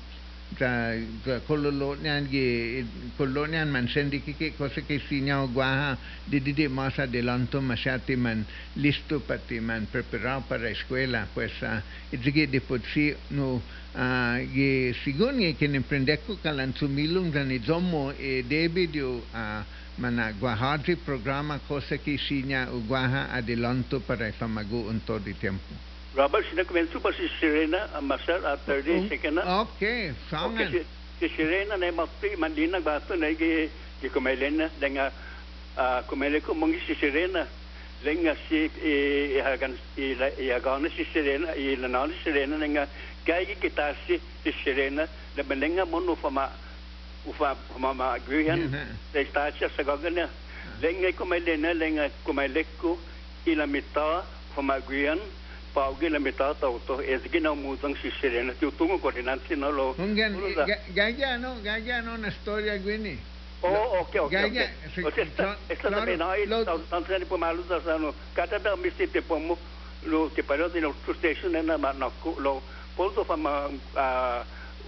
kolonian 1.47 2.29
ye 2.31 2.85
kolonian 3.17 3.71
man 3.71 3.89
sendiki 3.89 4.35
ke 4.35 4.57
kose 4.59 4.83
ke 4.83 5.01
sinya 5.09 5.47
guaha 5.47 5.97
didide 6.27 6.69
más 6.69 6.99
adelanto 6.99 7.61
masati 7.61 8.17
man 8.17 8.45
listo 8.77 9.21
pati 9.21 9.61
man 9.61 9.87
preparado 9.87 10.45
para 10.49 10.71
escuela 10.71 11.29
pues 11.35 11.53
ah, 11.63 11.83
itzige 12.13 12.47
de 12.47 12.61
por 12.61 12.81
sí 12.93 13.15
no 13.31 13.63
ah, 13.95 14.39
ye 14.39 14.95
sigun 15.05 15.41
ye 15.41 15.55
ken 15.55 15.75
emprendeko 15.75 16.37
kalantsumilum 16.43 17.31
granizomo 17.31 18.13
e 18.19 18.43
debido 18.43 19.23
ah, 19.33 19.61
a 19.61 19.65
mana 19.99 20.33
guahadri 20.33 20.97
programa 20.97 21.59
kose 21.69 21.99
ke 21.99 22.19
sinya 22.19 22.67
guaha 22.89 23.31
adelanto 23.31 24.01
para 24.01 24.33
famago 24.33 24.91
en 24.91 25.01
todo 25.01 25.33
tiempo. 25.41 25.94
Robert 26.15 26.47
sinak 26.47 26.71
mentu 26.71 27.03
si 27.19 27.27
Serena 27.43 27.91
masal 27.99 28.39
after 28.47 28.79
di 28.87 29.11
sekena. 29.11 29.43
Okay, 29.67 30.15
sangat. 30.31 30.71
Okay, 30.71 31.29
Serena 31.35 31.75
nai 31.75 31.91
mati 31.91 32.39
mandina 32.39 32.79
batu 32.79 33.19
nai 33.19 33.35
ge 33.35 33.67
ge 33.99 34.09
kumelena 34.15 34.71
dengan 34.79 35.11
ko 36.47 36.55
mungi 36.55 36.79
si 36.87 36.95
Serena. 36.95 37.43
Dengan 38.05 38.37
si 38.47 38.69
ihagan 39.35 39.75
hagan 40.39 40.87
si 40.93 41.03
Serena 41.09 41.57
ihlanan 41.57 42.13
si 42.13 42.31
sirena 42.31 42.61
dengan 42.61 42.87
gaya 43.25 43.57
kita 43.57 43.97
si 44.05 44.21
si 44.45 44.53
Serena 44.61 45.09
na 45.35 45.43
dengan 45.43 45.89
monu 45.89 46.13
fama 46.15 46.53
ufa 47.25 47.57
mama 47.81 48.21
gwihan 48.29 48.61
testa 49.09 49.49
cha 49.57 49.73
sagagna 49.73 50.29
lenga 50.85 51.11
komelena 51.17 51.73
lenga 51.73 52.13
komeleku 52.29 53.01
ila 53.49 53.65
fama 54.53 54.77
gwihan 54.85 55.17
paugi 55.75 56.09
la 56.09 56.19
mita 56.19 56.55
tau 56.61 56.79
to 56.87 57.01
ezgina 57.03 57.51
muzang 57.55 57.97
si 58.01 58.11
Serena 58.21 58.53
tu 58.61 58.71
tungo 58.79 58.99
koordinansi 58.99 59.57
no 59.57 59.71
lo 59.71 59.95
Hunggan, 59.99 60.35
Ulo 60.35 60.55
da. 60.55 60.67
gaya 60.95 61.37
no, 61.39 61.59
gaya 61.63 62.01
no 62.01 62.17
na 62.17 62.31
storia 62.31 62.79
gwini. 62.79 63.19
Oh, 63.63 64.01
okay, 64.05 64.21
okay. 64.21 64.51
Gaya, 64.51 64.69
okay. 64.69 64.69
si- 64.95 65.03
O 65.03 65.11
sea, 65.11 65.25
esta, 65.25 65.57
esta 65.69 65.89
claro, 65.89 65.97
también 66.05 66.23
hay, 66.23 66.47
lo- 66.47 66.65
tanto 66.65 67.19
ni 67.19 67.25
por 67.25 67.39
malos 67.39 67.67
da 67.69 67.81
sano. 67.83 68.15
Cada 68.35 68.59
da 68.59 68.77
mi 68.77 68.91
sitio 68.91 69.23
pomo 69.23 69.59
lo 70.07 70.31
que 70.35 70.43
para 70.45 70.69
de 70.69 70.81
los 70.81 70.95
station 71.17 71.53
na 71.53 71.77
ma 71.79 71.93
na 71.93 72.11
ko 72.23 72.37
lo 72.39 72.63
poldo 72.95 73.25
fa 73.25 73.37
ma 73.37 73.69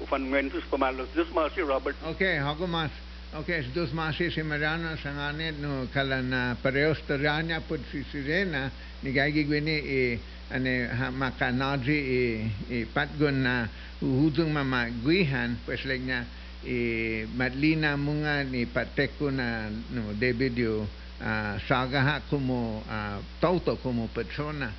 fan 0.09 0.31
mentus 0.31 0.63
por 0.71 0.79
malos. 0.79 1.09
This 1.15 1.27
mas 1.35 1.57
Robert. 1.57 1.97
Okay, 2.05 2.37
hago 2.39 2.67
mas. 2.67 2.91
Okay, 3.35 3.61
es 3.61 3.75
dos 3.75 3.93
masis 3.93 4.35
si 4.35 4.43
Mariano 4.43 4.97
sangane 5.03 5.53
no 5.53 5.89
kalan 5.93 6.31
na 6.31 6.55
pareos 6.63 7.03
taranya 7.09 7.61
pud 7.61 7.81
si 7.91 8.05
Sirena 8.05 8.71
ni 9.03 9.13
gagi 9.13 9.45
gwini 9.45 9.77
e 9.85 10.21
ane 10.51 10.89
ha 10.89 11.11
makanadri 11.11 11.99
e 11.99 12.23
e 12.71 12.87
patgon 12.87 13.43
na 13.43 13.69
uhudung 14.03 14.53
mama 14.53 14.87
guihan 15.03 15.59
pues 15.67 15.83
legna 15.85 16.25
e 16.63 17.27
madlina 17.35 17.97
munga 17.97 18.43
ni 18.45 18.67
pateko 18.67 19.31
na 19.31 19.71
no 19.91 20.15
debidio 20.15 20.87
ah, 21.23 21.59
saga 21.67 22.01
ha 22.03 22.21
como 22.31 22.83
ah, 22.91 23.19
tauto 23.41 23.77
como 23.77 24.09
persona. 24.09 24.73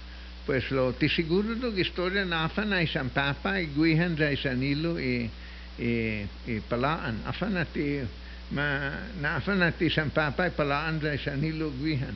Pues 0.46 0.72
lo 0.72 0.94
ti 0.96 1.10
siguro 1.12 1.56
do 1.60 1.76
historia 1.76 2.24
na 2.24 2.48
isang 2.80 3.12
papa 3.12 3.60
e 3.60 3.68
guihan 3.68 4.16
sa 4.16 4.32
isang 4.32 4.64
ilo 4.64 4.96
e 4.96 5.28
e, 5.76 6.24
e 6.48 6.62
palaan. 6.64 7.20
Afan 7.28 7.60
ti 7.74 8.00
ma 8.56 8.96
na 9.20 9.44
afan 9.44 9.60
ti 9.76 9.92
isang 9.92 10.12
papa 10.16 10.48
e 10.48 10.52
palaan 10.56 11.04
sa 11.04 11.12
isang 11.12 11.44
ilo 11.44 11.68
guihan 11.76 12.16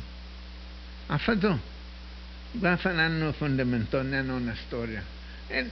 varför 2.51 2.93
han 2.93 3.19
nu 3.19 3.33
fundamentalt 3.33 4.13
är 4.13 4.23
någon 4.23 4.49
historia. 4.49 5.01
En, 5.49 5.71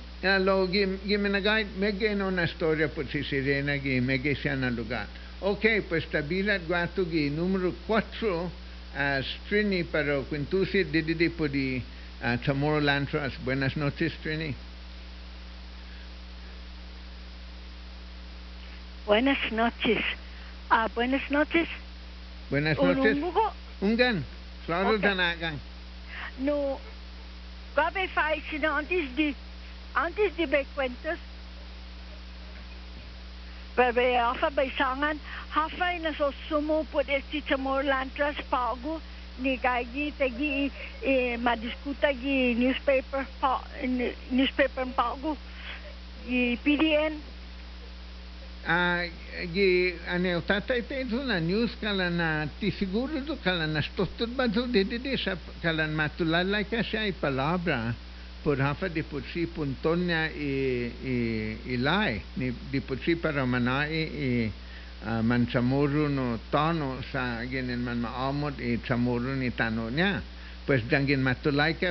mig 1.78 1.92
historia 2.42 2.88
på 2.88 3.04
si 3.04 3.24
lugar. 4.70 5.06
Okay, 5.42 5.82
pues 5.82 6.04
stabilat 6.04 6.68
guato 6.68 7.06
numero 7.06 7.74
4 7.88 8.50
Strini 9.24 9.84
para 9.84 10.24
quintusi 10.24 10.84
dididi 10.84 11.30
på 11.30 11.48
di 11.48 11.82
Trust. 13.06 13.38
Buenas 13.46 13.76
noches, 13.76 14.14
Strini. 14.14 14.56
Buenas 19.06 19.52
noches. 19.52 20.04
Ah, 20.70 20.88
buenas 20.94 21.32
noches. 21.32 21.68
Buenas 22.50 22.78
noches. 22.78 23.18
Ungan, 23.82 24.26
okay. 24.68 25.10
Danagan. 25.10 25.60
nu 26.40 26.78
gabe 27.76 28.08
faicina 28.16 28.70
antes 28.80 29.06
di 29.16 29.36
antes 29.96 30.32
di 30.38 30.46
be 30.46 30.66
cuentas 30.76 31.20
bebe 33.76 34.18
alfa 34.18 34.50
be 34.52 34.72
sangan. 34.78 35.20
Hafa 35.50 35.94
ina 35.96 36.14
so 36.18 36.32
sumo 36.50 36.84
po 36.92 37.02
de 37.04 37.24
si 37.32 37.42
chamor 37.42 37.84
lantras 37.84 38.36
pago 38.50 39.02
ni 39.40 39.58
gagi 39.58 40.12
te 40.18 40.28
gi 40.38 40.72
e 41.04 41.38
ma 41.38 41.56
discuta 41.56 42.12
gi 42.22 42.54
newspaper 42.56 43.26
pa 43.40 43.54
newspaper 44.32 44.86
pago 44.96 45.38
gi 46.28 46.58
pdn 46.64 47.14
Ah, 48.72 49.02
gi 49.52 49.96
ane 50.06 50.46
tata 50.46 50.76
ite 50.78 51.04
na 51.26 51.40
news 51.40 51.72
kala 51.82 52.08
na 52.10 52.46
ti 52.60 52.70
siguro 52.70 53.18
kala 53.44 53.66
na 53.66 53.82
stotod 53.82 54.36
ba 54.38 54.48
to 54.48 54.68
de 54.68 54.84
de 54.84 55.18
sa 55.18 55.34
kala 55.60 55.88
matulalay 55.88 56.70
ka 56.70 56.84
siya 56.86 57.08
i 57.10 57.12
palabra 57.12 57.96
por 58.44 58.58
hafa 58.62 58.88
di 58.88 59.02
por 59.02 59.24
si 59.34 59.48
punton 59.48 60.06
niya 60.06 60.30
i 60.30 60.86
i 61.02 61.16
ilay. 61.74 62.22
Ni 62.38 62.54
di 62.70 62.80
por 62.80 63.00
si 63.02 63.16
para 63.16 63.44
manai 63.44 64.06
i 64.06 64.52
uh, 65.02 65.22
man 65.24 65.48
chamuru 65.50 66.08
no 66.08 66.38
tono 66.52 67.02
sa 67.12 67.42
ginin 67.50 67.82
man 67.82 68.02
maamot 68.06 68.60
i 68.62 68.78
chamuru 68.86 69.34
ni 69.34 69.50
tano 69.50 69.90
niya. 69.90 70.22
Pues 70.68 70.86
dangin 70.86 71.26
matulay 71.26 71.74
ka 71.74 71.90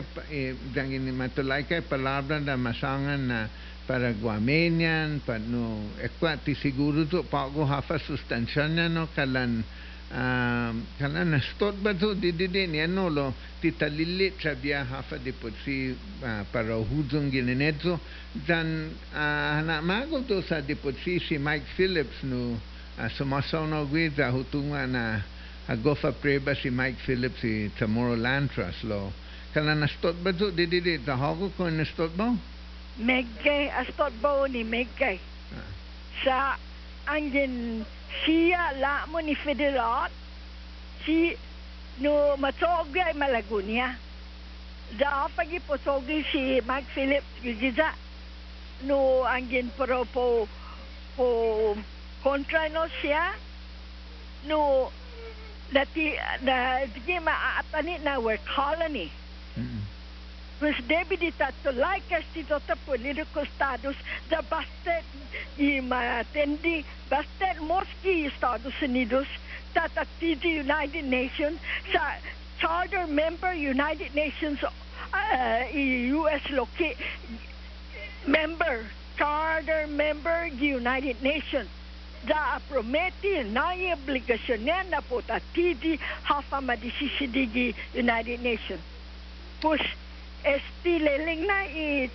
dangin 0.73 1.11
matulay 1.11 1.67
ka 1.67 1.83
palabra 1.83 2.39
na 2.39 2.55
masangan 2.55 3.19
na 3.27 3.49
para 3.49 3.68
guamenian 4.21 5.25
pa 5.25 5.39
no 5.41 5.81
ekwa 6.05 6.37
ti 6.37 6.53
siguro 6.53 7.09
to 7.09 7.25
pa 7.25 7.49
go 7.49 7.65
hafa 7.65 7.97
sustansya 7.97 8.69
niya 8.69 8.89
no 8.89 9.09
kalan 9.17 9.65
um, 10.13 10.85
kalan 11.01 11.33
na 11.33 11.41
stot 11.41 11.73
ba 11.81 11.97
to 11.97 12.13
di 12.13 12.37
di 12.37 12.53
di 12.53 12.69
niya 12.69 12.85
no 12.85 13.09
lo 13.09 13.33
ti 13.65 13.73
talili 13.73 14.37
trabia 14.37 14.85
hafa 14.85 15.17
di 15.17 15.33
po 15.33 15.49
si 15.65 15.97
uh, 16.21 16.45
para 16.53 16.77
hudong 16.77 17.33
ginenetso 17.33 17.97
dan 18.45 18.93
uh, 19.17 19.65
na 19.65 19.81
mago 19.81 20.21
to 20.29 20.45
sa 20.45 20.61
di 20.61 20.77
po 20.77 20.93
si 20.93 21.17
si 21.25 21.41
Mike 21.41 21.73
Phillips 21.73 22.21
no 22.29 22.61
uh, 23.01 23.09
sumasaw 23.17 23.65
gwi 23.89 24.13
sa 24.13 24.29
hutunga 24.29 24.85
na 24.85 25.25
agofa 25.65 26.13
preba 26.13 26.53
si 26.53 26.69
Mike 26.69 27.01
Phillips 27.09 27.41
si 27.41 27.73
Chamorro 27.81 28.17
Land 28.17 28.53
Trust 28.53 28.85
lo. 28.85 29.13
Kalan 29.57 29.81
na 29.81 29.89
stot 29.89 30.21
ba 30.21 30.29
to 30.37 30.53
di 30.53 30.69
di 30.69 30.85
di 30.85 31.01
tahago 31.01 31.49
ko 31.57 31.65
na 31.73 31.89
stot 31.89 32.13
ba 32.13 32.37
Megay, 32.99 33.71
astot 33.71 34.11
bao 34.19 34.51
ni 34.51 34.67
Megay. 34.67 35.23
Sa 36.27 36.59
angin 37.07 37.87
siya 38.27 38.75
la 38.83 39.07
mo 39.07 39.23
ni 39.23 39.39
Federat, 39.39 40.11
si 41.07 41.39
no 42.03 42.35
matogay 42.37 43.15
malagunya. 43.15 43.95
Da 44.99 45.29
pagi 45.31 45.61
potogi 45.63 46.27
si 46.33 46.59
Mike 46.67 46.91
Phillips 46.91 47.39
gigiza. 47.39 47.95
No 48.83 49.23
angin 49.23 49.71
pero 49.79 50.03
po 50.11 50.51
po 51.15 51.27
kontra 52.23 52.67
no 52.73 52.91
siya. 52.99 53.37
No 54.51 54.91
dati 55.71 56.19
na 56.43 56.83
di 56.83 57.15
maatani 57.23 58.03
na 58.03 58.19
we're 58.19 58.43
colony. 58.43 59.13
Pues 59.55 59.63
debe 59.63 59.98
de 60.61 61.33
tanto 61.39 61.71
like 61.71 62.15
esti 62.15 62.45
tota 62.45 62.75
political 62.87 63.47
status 63.55 63.97
da 64.29 64.43
bastet 64.43 65.05
i 65.57 65.81
matendi 65.81 66.85
bastet 67.09 67.61
moski 67.61 68.27
Estados 68.27 68.75
Unidos 68.83 69.27
tata 69.75 70.05
the 70.21 70.49
United 70.49 71.05
Nations 71.05 71.59
sa 71.93 72.19
charter 72.59 73.07
member 73.07 73.53
United 73.53 74.15
Nations 74.15 74.59
uh, 74.63 75.63
US 76.23 76.43
loki 76.51 76.97
member 78.27 78.85
charter 79.17 79.87
member 79.87 80.47
United 80.59 81.23
Nations 81.23 81.69
da 82.27 82.59
prometi 82.69 83.45
na 83.53 83.75
i 83.75 83.93
obligasyon 83.93 84.61
niya 84.65 84.83
na 84.91 85.01
po 85.01 85.23
tatidi 85.23 85.99
hafa 86.23 86.61
madisisidigi 86.61 87.75
United 87.95 88.43
Nations. 88.43 88.83
Push 89.61 90.08
Esti 90.45 90.99
leling 90.99 91.47
na 91.47 91.67
i 91.67 92.11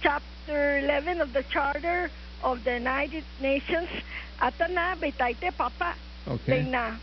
chapter 0.00 0.78
11 0.78 1.20
of 1.20 1.32
the 1.32 1.42
charter 1.44 2.10
of 2.42 2.64
the 2.64 2.74
United 2.74 3.24
Nations. 3.40 3.88
Ata 4.40 4.68
na 4.68 4.94
betaite 4.94 5.50
papa. 5.56 5.94
Okay. 6.26 6.62
Ling 6.62 6.70
na 6.70 6.96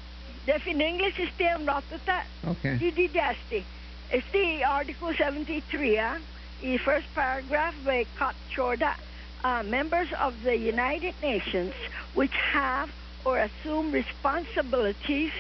Def 0.46 0.68
in 0.68 0.82
English 0.82 1.18
isti 1.18 1.46
am 1.50 1.66
ratuta. 1.66 2.22
Okay. 2.48 2.78
Didi 2.78 3.10
dasti 3.10 3.64
Esti 4.12 4.64
article 4.64 5.14
73 5.14 5.98
ah. 5.98 6.18
I 6.64 6.78
first 6.78 7.08
paragraph 7.14 7.76
by 7.84 8.06
cut 8.16 8.36
shorta 8.50 8.96
uh, 9.44 9.64
members 9.64 10.08
of 10.20 10.34
the 10.44 10.56
United 10.56 11.14
Nations 11.22 11.74
which 12.14 12.34
have 12.54 12.90
or 13.26 13.40
assume 13.40 13.92
responsibilities 13.92 15.32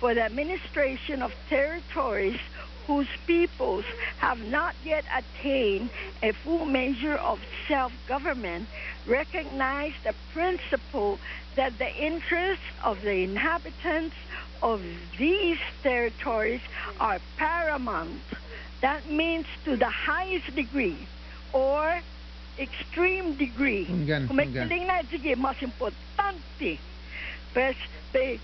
for 0.00 0.14
the 0.14 0.22
administration 0.22 1.22
of 1.22 1.32
territories 1.48 2.40
whose 2.86 3.08
peoples 3.26 3.84
have 4.18 4.38
not 4.48 4.74
yet 4.84 5.04
attained 5.16 5.90
a 6.22 6.32
full 6.32 6.64
measure 6.66 7.14
of 7.14 7.40
self 7.68 7.92
government 8.06 8.68
recognize 9.06 9.92
the 10.04 10.14
principle 10.32 11.18
that 11.56 11.78
the 11.78 11.90
interests 11.96 12.64
of 12.82 13.00
the 13.02 13.22
inhabitants 13.22 14.16
of 14.62 14.82
these 15.18 15.58
territories 15.82 16.60
are 17.00 17.20
paramount. 17.36 18.20
That 18.80 19.08
means 19.08 19.46
to 19.64 19.76
the 19.76 19.88
highest 19.88 20.54
degree 20.54 20.96
or 21.52 22.00
extreme 22.58 23.34
degree. 23.36 23.86
Ungan, 23.86 24.26
Kung 24.28 24.36
may 24.36 24.46
ungan. 24.46 24.68
kiling 24.68 24.86
na, 24.86 25.02
sige, 25.08 25.36
mas 25.36 25.56
importante. 25.60 26.78
Pes, 27.54 27.76
be, 28.12 28.40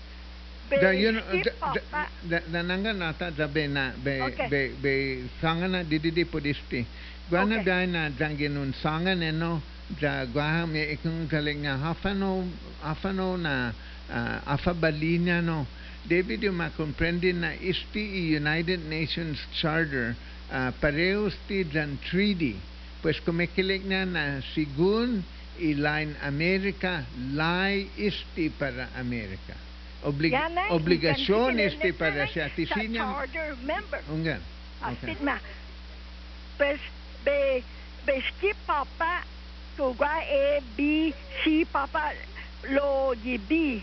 be, 0.71 0.79
Da 0.79 0.91
yun 0.95 1.19
skip 1.27 1.59
da 1.59 2.07
da 2.23 2.39
da 2.47 2.59
nanga 2.63 2.93
nata 2.95 3.27
da 3.31 3.47
be 3.47 3.67
na 3.67 3.91
be 4.03 4.21
Okay. 4.21 4.47
be 4.47 4.61
be 4.81 4.93
sanga 5.43 5.67
na 5.67 5.83
didi 5.83 6.11
di 6.11 6.23
podisti. 6.25 6.85
Guana 7.29 7.59
Okay. 7.59 7.65
ba 7.67 7.85
na 7.85 8.09
dangin 8.09 8.55
un 8.57 8.71
sanga 8.81 9.11
neno 9.15 9.61
da 9.99 10.23
gua 10.25 10.65
me 10.65 10.79
ikung 10.95 11.27
galing 11.27 11.61
na 11.67 11.75
hafano 11.77 12.47
hafano 12.81 13.35
na 13.37 13.73
uh, 14.09 14.39
afabalinya 14.55 15.43
no. 15.43 15.67
David 16.07 16.41
yung 16.47 16.57
makomprendi 16.57 17.29
na 17.35 17.51
isti 17.59 18.01
i 18.01 18.21
United 18.39 18.87
Nations 18.89 19.37
Charter 19.53 20.15
uh, 20.49 20.71
parehos 20.81 21.35
ti 21.47 21.63
dan 21.67 21.99
treaty. 22.09 22.55
Pues 23.03 23.19
kumikilig 23.21 23.85
na 23.85 24.05
na 24.05 24.23
sigun 24.53 25.21
ilain 25.61 26.15
Amerika, 26.25 27.05
lai 27.33 27.85
isti 27.97 28.49
para 28.49 28.89
Amerika. 28.97 29.53
Oblig 30.01 30.33
Yan 30.33 30.53
na, 30.57 30.73
obligasyon 30.73 31.53
ikan- 31.53 31.65
isti 31.69 31.89
para 31.93 32.25
ikan- 32.25 32.31
siya. 32.33 32.45
sa 32.49 32.81
charter 32.81 33.53
member. 33.61 34.01
Ungan. 34.09 34.41
Asit 34.81 35.21
na. 35.21 35.37
Pues, 36.57 36.81
be, 37.23 37.61
be 38.05 38.15
skip 38.33 38.57
papa, 38.65 39.21
tuga 39.77 40.09
A, 40.25 40.61
B, 40.75 41.13
C 41.43 41.65
papa, 41.65 42.13
lo 42.65 43.13
di 43.13 43.37
B. 43.37 43.77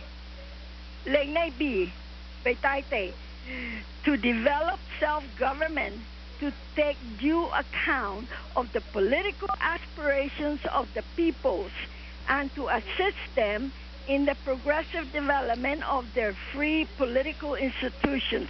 Leng 1.06 1.32
na 1.32 1.50
B, 1.54 1.86
be 2.42 2.54
taite. 2.58 3.14
To 4.04 4.16
develop 4.18 4.80
self-government 4.98 6.02
to 6.40 6.50
take 6.74 6.98
due 7.18 7.46
account 7.54 8.28
of 8.56 8.66
the 8.74 8.80
political 8.92 9.48
aspirations 9.62 10.60
of 10.74 10.86
the 10.94 11.02
peoples 11.16 11.72
and 12.28 12.50
to 12.54 12.68
assist 12.68 13.22
them 13.34 13.72
in 14.08 14.24
the 14.24 14.34
progressive 14.42 15.12
development 15.12 15.84
of 15.84 16.12
their 16.14 16.34
free 16.52 16.88
political 16.96 17.54
institutions 17.54 18.48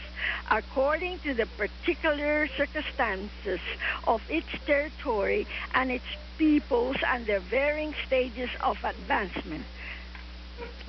according 0.51 1.19
to 1.19 1.35
the 1.35 1.47
particular 1.59 2.49
circumstances 2.57 3.61
of 4.07 4.23
its 4.31 4.49
territory 4.65 5.47
and 5.75 5.91
its 5.91 6.07
peoples 6.39 6.97
and 7.13 7.27
their 7.27 7.41
varying 7.41 7.93
stages 8.07 8.49
of 8.63 8.79
advancement. 8.85 9.65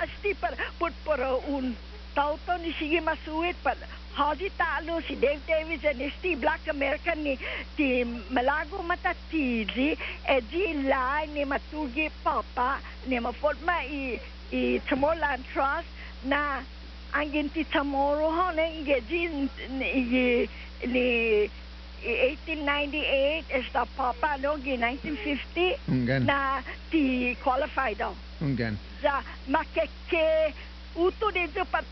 Asti 0.02 0.34
para 0.34 0.58
put 0.80 0.94
para 1.06 1.38
un 1.48 1.76
tauto 2.16 2.58
ni 2.64 2.72
sige 2.80 3.02
masuit 3.02 3.56
pa 3.64 3.76
Haji 4.16 4.48
talo 4.58 5.02
si 5.08 5.16
Dave 5.16 5.42
Davis 5.48 5.84
and 5.84 6.00
sti 6.20 6.36
Black 6.40 6.64
American 6.72 7.24
ni 7.24 7.38
ti 7.76 8.04
malago 8.32 8.80
matatizi 8.84 9.98
e 10.24 10.42
di 10.52 10.84
lai 10.88 11.28
ni 11.28 11.44
matugi 11.46 12.10
papa 12.24 12.80
ni 13.08 13.20
mafotma 13.20 13.84
i 13.84 14.20
i 14.52 14.80
Tamolan 14.88 15.44
Trust 15.52 15.88
na 16.24 16.64
angin 17.12 17.50
ti 17.52 17.64
Tamoro 17.66 18.32
ho 18.32 18.52
na 18.56 18.64
inge 18.64 19.02
di 19.10 19.28
ni 19.28 20.48
ni 20.88 21.50
i 22.06 22.46
1898 22.46 23.44
is 23.58 23.66
the 23.74 23.84
Papa 23.98 24.38
no 24.42 24.56
gi 24.64 24.78
1950 24.78 25.76
Ungan. 25.90 26.26
na 26.26 26.62
ti 26.92 27.36
qualify 27.44 27.94
daw. 27.98 28.14
Ungan. 28.42 28.78
Za 29.02 29.24
makeke 29.50 30.54
uto 30.96 31.32
dito 31.32 31.64
pat 31.68 31.84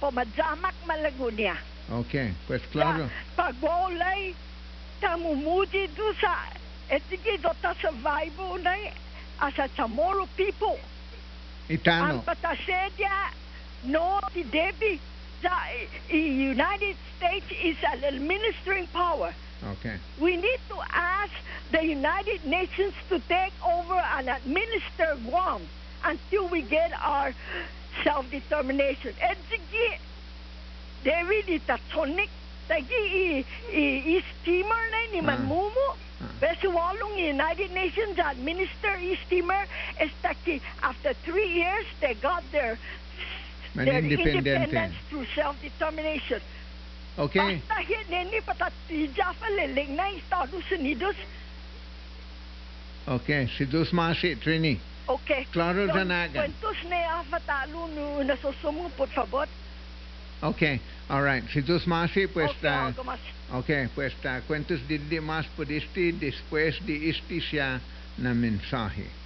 pomadzamak 0.00 0.74
malagunya. 0.86 1.56
Okay, 1.90 2.32
pues 2.46 2.62
claro. 2.72 3.08
Pagbolay 3.36 4.32
tamumuji 5.00 5.88
do 5.96 6.12
sa 6.20 6.48
etigi 6.88 7.40
do 7.40 7.48
eh, 7.52 7.56
ta 7.60 7.72
survival 7.80 8.56
na 8.60 8.72
eh, 8.72 8.92
as 9.40 9.56
a 9.58 9.68
Chamorro 9.76 10.28
people. 10.36 10.78
Itano. 11.68 12.20
Ang 12.20 12.22
patasedya 12.24 13.32
no 13.88 14.20
ti 14.32 14.44
Debbie 14.44 15.00
the 15.44 15.52
eh, 15.52 15.88
i- 16.12 16.32
United 16.52 16.96
States 17.16 17.48
is 17.64 17.76
an 17.84 18.04
administering 18.04 18.86
power. 18.92 19.32
Okay. 19.80 19.96
We 20.20 20.36
need 20.36 20.60
to 20.68 20.76
ask 20.92 21.32
the 21.72 21.84
United 21.84 22.44
Nations 22.44 22.92
to 23.08 23.16
take 23.28 23.52
over 23.64 23.96
and 23.96 24.28
administer 24.28 25.16
Guam 25.24 25.64
until 26.04 26.48
we 26.48 26.60
get 26.60 26.92
our 27.00 27.32
self-determination. 28.02 29.14
And 29.22 29.38
sige, 29.48 29.98
David 31.04 31.48
itatsonik, 31.48 32.30
tagi 32.68 32.94
i, 32.94 33.44
i, 33.72 33.84
i 34.16 34.24
steamer 34.32 34.84
na 34.90 35.00
ni 35.12 35.20
Manmumu. 35.20 35.88
Pero 36.40 36.70
walong 36.72 37.20
United 37.20 37.70
Nations 37.74 38.18
administer 38.18 38.96
i 38.96 39.16
steamer 39.26 39.66
is 40.00 40.10
taki 40.22 40.62
after 40.82 41.12
three 41.24 41.48
years 41.52 41.84
they 42.00 42.14
got 42.14 42.42
their 42.50 42.78
Man 43.74 43.86
their 43.86 43.98
independence 43.98 44.94
through 45.10 45.26
self-determination. 45.34 46.40
Okay. 47.18 47.60
Basta 47.68 47.78
hindi 48.10 48.40
patatija 48.40 49.34
pa 49.38 49.48
liling 49.52 49.94
na 49.94 50.10
Estados 50.10 50.66
Unidos. 50.72 51.14
Okay, 53.06 53.46
si 53.52 53.68
Dus 53.68 53.92
Masi, 53.92 54.34
Trini. 54.34 54.80
Okay. 55.08 55.46
Claro 55.52 55.86
so, 55.86 55.92
dyan 55.92 56.10
agad. 56.10 56.48
Kwentos 56.48 56.78
na 56.88 57.20
afatalo 57.20 57.88
nyo 57.88 58.24
na 58.24 58.36
por 58.96 59.08
favor. 59.08 59.48
Ok, 60.42 60.80
All 61.08 61.22
right. 61.22 61.44
Si 61.52 61.60
Dios 61.60 61.86
más, 61.86 62.10
pues... 62.32 62.50
Okay, 62.50 62.90
uh, 62.96 63.56
Ok, 63.56 63.90
pues 63.94 64.14
uh, 64.24 64.40
kwentos 64.46 64.80
di 64.88 64.98
di 64.98 65.20
mas 65.20 65.46
po 65.54 65.64
después 65.64 66.80
de 66.86 67.10
este 67.10 67.40
siya 67.40 67.80
na 68.16 68.32
mensaje. 68.32 69.23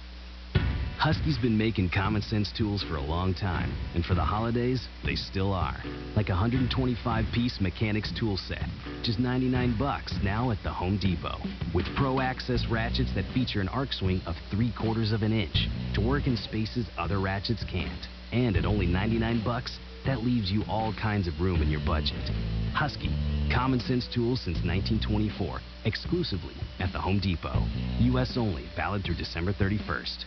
Husky's 0.99 1.37
been 1.37 1.57
making 1.57 1.89
common 1.95 2.21
sense 2.21 2.51
tools 2.51 2.83
for 2.83 2.97
a 2.97 3.01
long 3.01 3.33
time, 3.33 3.71
and 3.95 4.03
for 4.03 4.15
the 4.15 4.21
holidays, 4.21 4.89
they 5.05 5.15
still 5.15 5.53
are. 5.53 5.81
Like 6.13 6.27
a 6.27 6.33
125-piece 6.33 7.61
mechanics 7.61 8.11
tool 8.19 8.35
set, 8.35 8.65
just 9.01 9.17
99 9.17 9.77
bucks 9.79 10.13
now 10.21 10.51
at 10.51 10.57
the 10.61 10.73
Home 10.73 10.99
Depot, 11.01 11.39
with 11.73 11.85
Pro 11.95 12.19
Access 12.19 12.65
ratchets 12.69 13.15
that 13.15 13.23
feature 13.33 13.61
an 13.61 13.69
arc 13.69 13.93
swing 13.93 14.19
of 14.25 14.35
3 14.51 14.73
quarters 14.77 15.13
of 15.13 15.21
an 15.21 15.31
inch 15.31 15.69
to 15.93 16.05
work 16.05 16.27
in 16.27 16.35
spaces 16.35 16.85
other 16.97 17.21
ratchets 17.21 17.63
can't. 17.71 18.07
And 18.33 18.57
at 18.57 18.65
only 18.65 18.85
99 18.85 19.41
bucks, 19.45 19.79
that 20.05 20.25
leaves 20.25 20.51
you 20.51 20.63
all 20.67 20.93
kinds 21.01 21.29
of 21.29 21.39
room 21.39 21.61
in 21.61 21.69
your 21.69 21.81
budget. 21.85 22.29
Husky, 22.73 23.09
common 23.55 23.79
sense 23.79 24.05
tools 24.13 24.41
since 24.41 24.57
1924, 24.67 25.61
exclusively 25.85 26.55
at 26.79 26.91
the 26.91 26.99
Home 26.99 27.21
Depot. 27.21 27.63
U.S. 28.01 28.33
only, 28.35 28.65
valid 28.75 29.05
through 29.05 29.15
December 29.15 29.53
31st. 29.53 30.25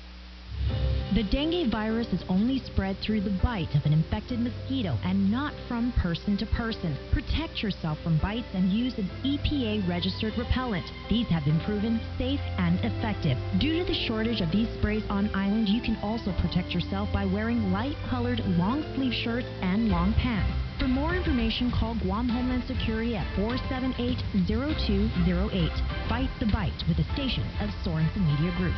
The 1.15 1.25
dengue 1.25 1.71
virus 1.71 2.07
is 2.09 2.25
only 2.31 2.59
spread 2.59 2.97
through 3.01 3.21
the 3.21 3.39
bite 3.43 3.75
of 3.75 3.85
an 3.85 3.93
infected 3.93 4.41
mosquito 4.41 4.99
and 5.05 5.31
not 5.31 5.53
from 5.69 5.93
person 5.93 6.39
to 6.39 6.47
person. 6.47 6.97
Protect 7.13 7.63
yourself 7.63 7.99
from 8.03 8.17
bites 8.17 8.49
and 8.55 8.73
use 8.73 8.97
an 8.97 9.11
EPA 9.23 9.87
registered 9.87 10.33
repellent. 10.39 10.87
These 11.11 11.27
have 11.27 11.45
been 11.45 11.61
proven 11.61 12.01
safe 12.17 12.41
and 12.57 12.79
effective. 12.81 13.37
Due 13.61 13.79
to 13.81 13.85
the 13.85 14.07
shortage 14.07 14.41
of 14.41 14.51
these 14.51 14.73
sprays 14.79 15.05
on 15.11 15.29
island, 15.35 15.69
you 15.69 15.83
can 15.83 15.97
also 16.03 16.33
protect 16.41 16.73
yourself 16.73 17.13
by 17.13 17.27
wearing 17.27 17.73
light 17.73 17.97
colored 18.09 18.41
long 18.57 18.83
sleeve 18.95 19.13
shirts 19.13 19.49
and 19.61 19.91
long 19.91 20.15
pants. 20.15 20.51
For 20.79 20.89
more 20.89 21.15
information, 21.15 21.71
call 21.71 21.95
Guam 21.95 22.29
Homeland 22.29 22.65
Security 22.67 23.17
at 23.17 23.27
478 23.37 24.17
0208. 24.49 25.71
Fight 26.09 26.31
the 26.41 26.47
bite 26.47 26.83
with 26.89 26.99
a 26.99 27.05
station 27.13 27.45
of 27.61 27.69
Sorensen 27.85 28.25
Media 28.27 28.51
Group. 28.57 28.75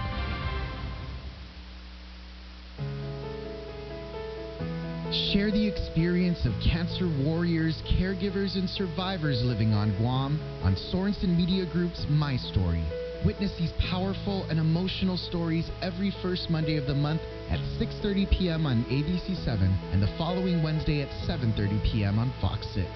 Share 5.15 5.53
the 5.53 5.65
experience 5.65 6.45
of 6.45 6.53
cancer 6.59 7.07
warriors, 7.07 7.81
caregivers, 7.87 8.57
and 8.57 8.69
survivors 8.69 9.41
living 9.45 9.73
on 9.73 9.97
Guam 9.97 10.41
on 10.61 10.75
Sorensen 10.91 11.37
Media 11.37 11.65
Group's 11.65 12.05
My 12.09 12.37
Story. 12.37 12.83
Witness 13.25 13.53
these 13.57 13.71
powerful 13.91 14.43
and 14.51 14.59
emotional 14.59 15.17
stories 15.17 15.71
every 15.83 16.13
first 16.21 16.51
Monday 16.51 16.77
of 16.79 16.87
the 16.87 16.95
month 16.95 17.21
at 17.49 17.61
6:30 17.79 18.29
p.m. 18.37 18.67
on 18.67 18.83
ABC7 18.87 19.63
and 19.93 20.03
the 20.03 20.13
following 20.19 20.65
Wednesday 20.65 21.03
at 21.03 21.11
7:30 21.29 21.81
p.m. 21.85 22.19
on 22.19 22.35
Fox 22.41 22.67
6. 22.75 22.89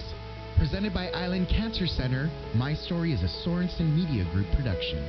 Presented 0.57 0.93
by 0.93 1.07
Island 1.11 1.47
Cancer 1.47 1.87
Center, 1.87 2.29
My 2.53 2.73
Story 2.73 3.13
is 3.13 3.23
a 3.23 3.31
Sorensen 3.47 3.95
Media 3.95 4.25
Group 4.33 4.51
production. 4.51 5.07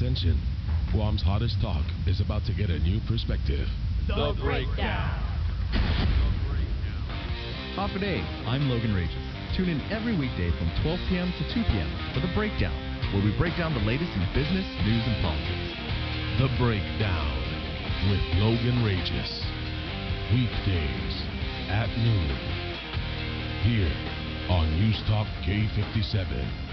Attention. 0.00 0.40
Guam's 0.96 1.20
hottest 1.20 1.60
talk 1.60 1.84
is 2.08 2.24
about 2.24 2.40
to 2.48 2.56
get 2.56 2.70
a 2.72 2.78
new 2.80 3.04
perspective. 3.04 3.68
The 4.08 4.32
Breakdown. 4.40 5.12
Off 7.76 7.92
a 7.92 7.98
day, 8.00 8.24
I'm 8.48 8.64
Logan 8.72 8.96
Rages. 8.96 9.20
Tune 9.52 9.68
in 9.68 9.76
every 9.92 10.16
weekday 10.16 10.48
from 10.56 10.72
12 10.80 11.04
p.m. 11.12 11.28
to 11.36 11.44
2 11.52 11.68
p.m. 11.68 11.92
for 12.16 12.24
The 12.24 12.32
Breakdown, 12.32 12.72
where 13.12 13.20
we 13.20 13.36
break 13.36 13.52
down 13.60 13.76
the 13.76 13.84
latest 13.84 14.08
in 14.16 14.24
business, 14.32 14.64
news, 14.88 15.04
and 15.04 15.20
politics. 15.20 15.68
The 16.40 16.48
Breakdown 16.56 17.36
with 18.08 18.24
Logan 18.40 18.80
Rages. 18.80 19.28
Weekdays 20.32 21.14
at 21.68 21.92
noon. 22.00 22.32
Here 23.68 23.92
on 24.48 24.64
News 24.80 24.96
Talk 25.04 25.28
K57. 25.44 26.69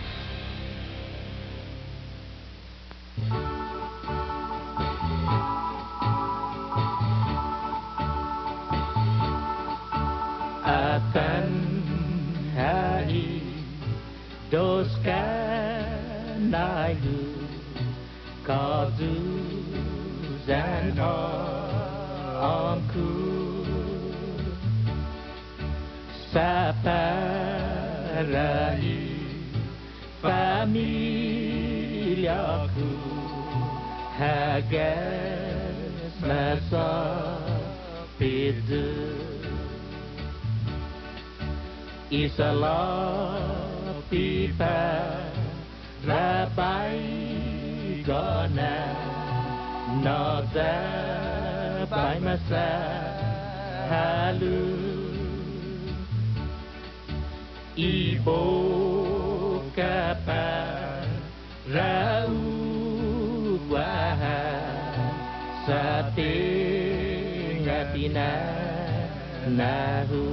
akan 10.67 11.47
hari 12.57 13.39
doskan 14.51 16.51
ayu 16.51 17.23
kazuzan 18.47 19.35
sapa 26.31 27.11
saparai 28.13 29.01
fami 30.21 31.56
ilyaku 32.17 32.89
hages 34.17 35.77
mesa 36.27 36.89
pid 38.17 38.69
isala 42.21 42.81
pipa 44.09 44.77
rabai 46.09 47.05
gana 48.09 48.73
na 50.03 50.19
da 50.55 50.73
bai 51.93 52.17
mesa 52.25 52.67
halu 53.93 54.61
ibo 57.77 58.41
kapa 59.77 60.86
sate 65.67 66.31
ngatina 67.59 68.29
nahu 69.51 70.23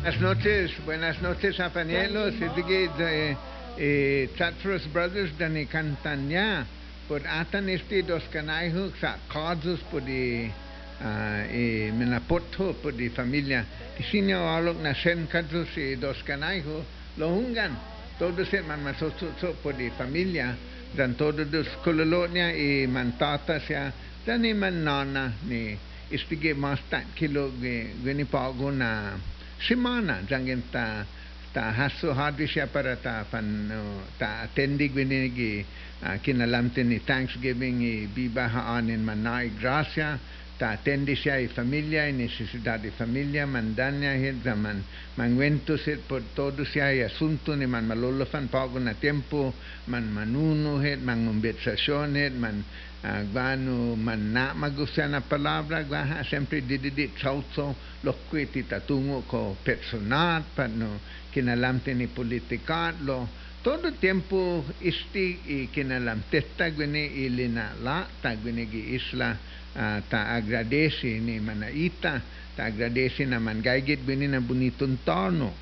Buenas 0.00 0.20
noches, 0.20 0.72
buenas 0.86 1.20
noches, 1.20 1.60
Apanielo. 1.60 2.32
Sige, 2.32 2.88
eh, 2.98 3.36
eh, 3.76 4.30
Chatros 4.34 4.90
Brothers 4.90 5.36
dani 5.36 5.66
Cantanya. 5.66 6.64
Por 7.06 7.20
atan 7.26 7.68
este 7.68 8.00
dos 8.02 8.24
canaihu 8.32 8.88
sa 8.96 9.20
causes 9.28 9.78
por 9.92 10.00
di 10.00 10.48
uh, 10.48 11.44
e 11.52 11.92
menapoto 11.92 12.72
por 12.80 12.96
di 12.96 13.10
familia. 13.12 13.66
Isinyo 14.00 14.48
alok 14.48 14.80
na 14.80 14.94
sen 14.96 15.28
kadros 15.28 15.68
si 15.76 16.00
dos 16.00 16.16
canaihu 16.24 16.80
lohungan. 17.20 17.76
Todo 17.76 17.99
se 18.44 18.60
man 18.62 18.82
masoso 18.82 19.32
por 19.62 19.74
di 19.74 19.90
familia. 19.96 20.56
Dan 20.94 21.14
todo 21.16 21.44
dos 21.44 21.68
kololo 21.82 22.26
niya 22.26 22.52
e 22.52 22.86
man 22.86 23.16
tata 23.16 23.60
siya. 23.60 23.92
Dani 24.26 24.52
man 24.52 24.84
nana 24.84 25.32
ni 25.48 25.78
istige 26.10 26.54
masta 26.54 27.02
kilo 27.14 27.50
gini 27.58 28.24
pago 28.26 28.70
na 28.70 29.16
simana 29.62 30.20
jangin 30.28 30.62
ta 30.70 31.06
ta 31.54 31.72
haso 31.72 32.12
hadi 32.12 32.46
siya 32.46 32.66
para 32.66 32.96
ta 32.96 33.24
pan 33.30 33.70
ta 34.18 34.42
attendi 34.42 34.90
gini 34.90 35.32
gi 35.32 35.64
uh, 36.02 36.18
kinalamte 36.20 36.82
ni 36.82 36.98
Thanksgiving 36.98 37.80
i 37.82 38.06
biba 38.06 38.48
haanin 38.48 39.02
manay 39.02 39.50
gracia 39.58 40.18
atendicia 40.62 41.34
de 41.34 41.48
familia 41.48 42.08
y 42.08 42.12
necesidad 42.12 42.80
de 42.80 42.90
familia, 42.92 43.46
mandania 43.46 44.16
y 44.16 44.40
zaman, 44.42 44.82
manguentos 45.16 45.80
por 46.08 46.22
todo 46.34 46.64
sea 46.64 46.94
y 46.94 47.00
asunto 47.00 47.56
ni 47.56 47.66
man 47.66 47.86
malolofan 47.86 48.48
pagan 48.48 48.88
a 48.88 48.94
tiempo, 48.94 49.54
man 49.86 50.12
manuno 50.12 50.80
man 51.02 51.26
conversación 51.26 52.12
man 52.38 52.64
ah, 53.04 53.22
guano, 53.32 53.96
man 53.96 54.32
namago 54.32 54.86
palabra, 55.28 55.82
guaja 55.84 56.24
siempre 56.24 56.60
dididit 56.60 57.18
sauzo 57.18 57.74
los 58.02 58.16
cueti 58.30 58.64
tatungo 58.64 59.22
co 59.22 59.56
personal, 59.64 60.44
no, 60.76 61.00
que 61.32 61.42
nalamte 61.42 61.94
ni 61.94 62.06
politicarlo, 62.06 63.28
todo 63.62 63.92
tiempo 63.92 64.64
este 64.80 65.68
que 65.72 65.84
nalamtesta 65.84 66.70
guene 66.70 67.04
y 67.04 67.28
lenala, 67.28 68.08
que 68.22 68.94
isla, 68.96 69.38
uh, 69.76 70.00
ta 70.08 70.34
agradesi 70.34 71.20
ni 71.20 71.40
manaita 71.40 72.22
ta 72.56 72.64
agradesi 72.64 73.26
na 73.26 73.40
mangaygit 73.40 74.04
gwini 74.04 74.28
na 74.28 74.40
bonitong 74.40 74.98
tono 75.04 75.52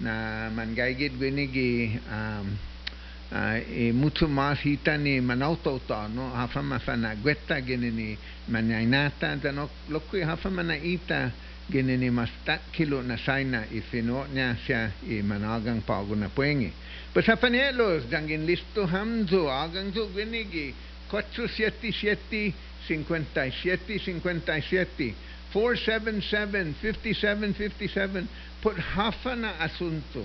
na 0.00 0.48
mangaygit 0.50 1.12
gwini 1.18 1.46
gi 1.50 2.00
um, 2.10 2.58
uh, 3.32 3.56
e 3.56 3.92
mucho 3.92 4.28
más 4.28 4.58
hita 4.60 4.96
ni 4.96 5.20
manauto 5.20 5.80
no 6.14 6.30
hafa 6.30 6.62
mafana 6.62 7.14
gwetta 7.14 7.60
gini 7.60 7.90
ni 7.90 8.18
manyainata 8.48 9.36
dano 9.36 9.68
lokui 9.88 10.22
hafa 10.22 10.50
manaita 10.50 11.32
gini 11.70 11.96
ni 11.96 12.10
mastak 12.10 12.72
kilo 12.72 13.02
na 13.02 13.16
saina 13.18 13.64
i 13.72 13.80
fino 13.80 14.24
niya 14.32 14.56
siya 14.64 14.90
i 15.04 15.22
managang 15.22 15.84
pago 15.84 16.16
na 16.16 16.28
puengi. 16.28 16.72
Pues 17.12 17.26
hafanielos 17.26 18.08
jangin 18.08 18.46
listo 18.46 18.86
hamzo 18.86 19.52
agang 19.52 19.92
zo 19.92 20.08
gini 20.08 20.48
gi 20.48 20.74
477 21.10 22.52
57 22.88 23.84
57 23.84 25.14
477 25.52 26.74
57 26.80 27.54
57 27.54 28.28
put 28.64 28.76
hafa 28.76 29.36
na 29.36 29.60
asunto. 29.60 30.24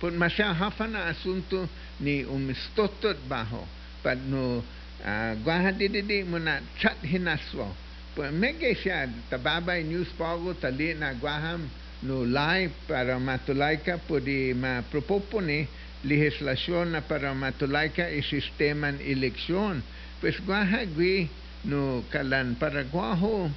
Put 0.00 0.12
masya 0.12 0.54
hafa 0.54 0.86
na 0.86 1.08
asunto 1.08 1.68
ni 2.00 2.24
umistotot 2.24 3.16
baho. 3.28 3.64
Pad 4.02 4.18
no 4.28 4.60
uh, 4.60 5.32
gwahadididi 5.44 6.24
mo 6.24 6.38
chat 6.78 7.00
hinaswo 7.02 7.72
put 8.14 8.28
mege 8.32 8.76
siya 8.76 9.08
tababay 9.30 9.84
news 9.84 10.08
pago 10.18 10.52
tali 10.52 10.92
na 10.94 11.14
gwaham 11.16 11.64
no 12.02 12.24
live 12.26 12.72
para 12.84 13.16
matulay 13.16 13.80
ka 13.80 13.96
pudi 13.96 14.52
mapropopone 14.52 15.68
legislasyon 16.04 16.92
na 16.92 17.00
para 17.00 17.30
matulay 17.30 17.88
ka 17.94 18.10
i 18.10 18.20
sistema 18.26 18.90
ng 18.90 19.00
eleksyon. 19.00 19.80
Pues 20.18 20.38
gwahagwi 20.42 21.30
no 21.64 22.02
kalan 22.10 22.56
para 22.58 22.84
gwaho 22.84 23.50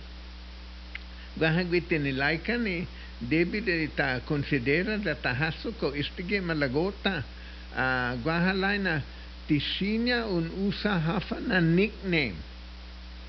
gwahagwi 1.37 1.81
tinilay 1.81 2.39
ka 2.39 2.55
ni 2.57 2.87
David 3.21 3.95
ta 3.95 4.19
considera 4.27 4.97
da 4.97 5.15
tahaso 5.15 5.71
ko 5.79 5.95
istige 5.95 6.41
malagota. 6.41 7.23
Uh, 7.75 8.15
gwahalay 8.23 8.79
na 8.79 9.01
tisinya 9.47 10.27
un 10.27 10.51
usa 10.67 10.99
hafa 10.99 11.39
na 11.39 11.59
nickname. 11.59 12.35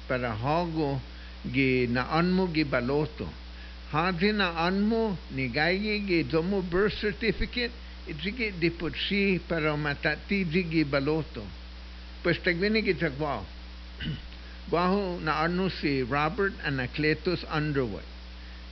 Para 0.09 0.35
hago 0.35 1.01
gi 1.53 1.87
naan 1.87 2.31
mo 2.31 2.47
gi 2.53 2.65
baloto. 2.65 3.27
Hadri 3.91 4.33
naan 4.33 4.83
mo 4.83 5.19
ni 5.31 5.49
gayi 5.49 6.03
gi 6.07 6.23
domo 6.27 6.63
birth 6.63 6.99
certificate 6.99 7.73
itzige 8.07 8.53
di 8.59 8.71
putsi 8.71 9.39
para 9.49 9.77
matati 9.77 10.47
gi 10.51 10.85
baloto. 10.85 11.43
Pues 12.23 12.39
tagwini 12.43 12.83
gi 12.83 12.95
tagwao 12.95 13.47
Baho 14.71 15.21
na 15.23 15.47
ano 15.47 15.69
si 15.71 16.03
Robert 16.03 16.55
Anacletus 16.65 17.45
Underwood. 17.47 18.05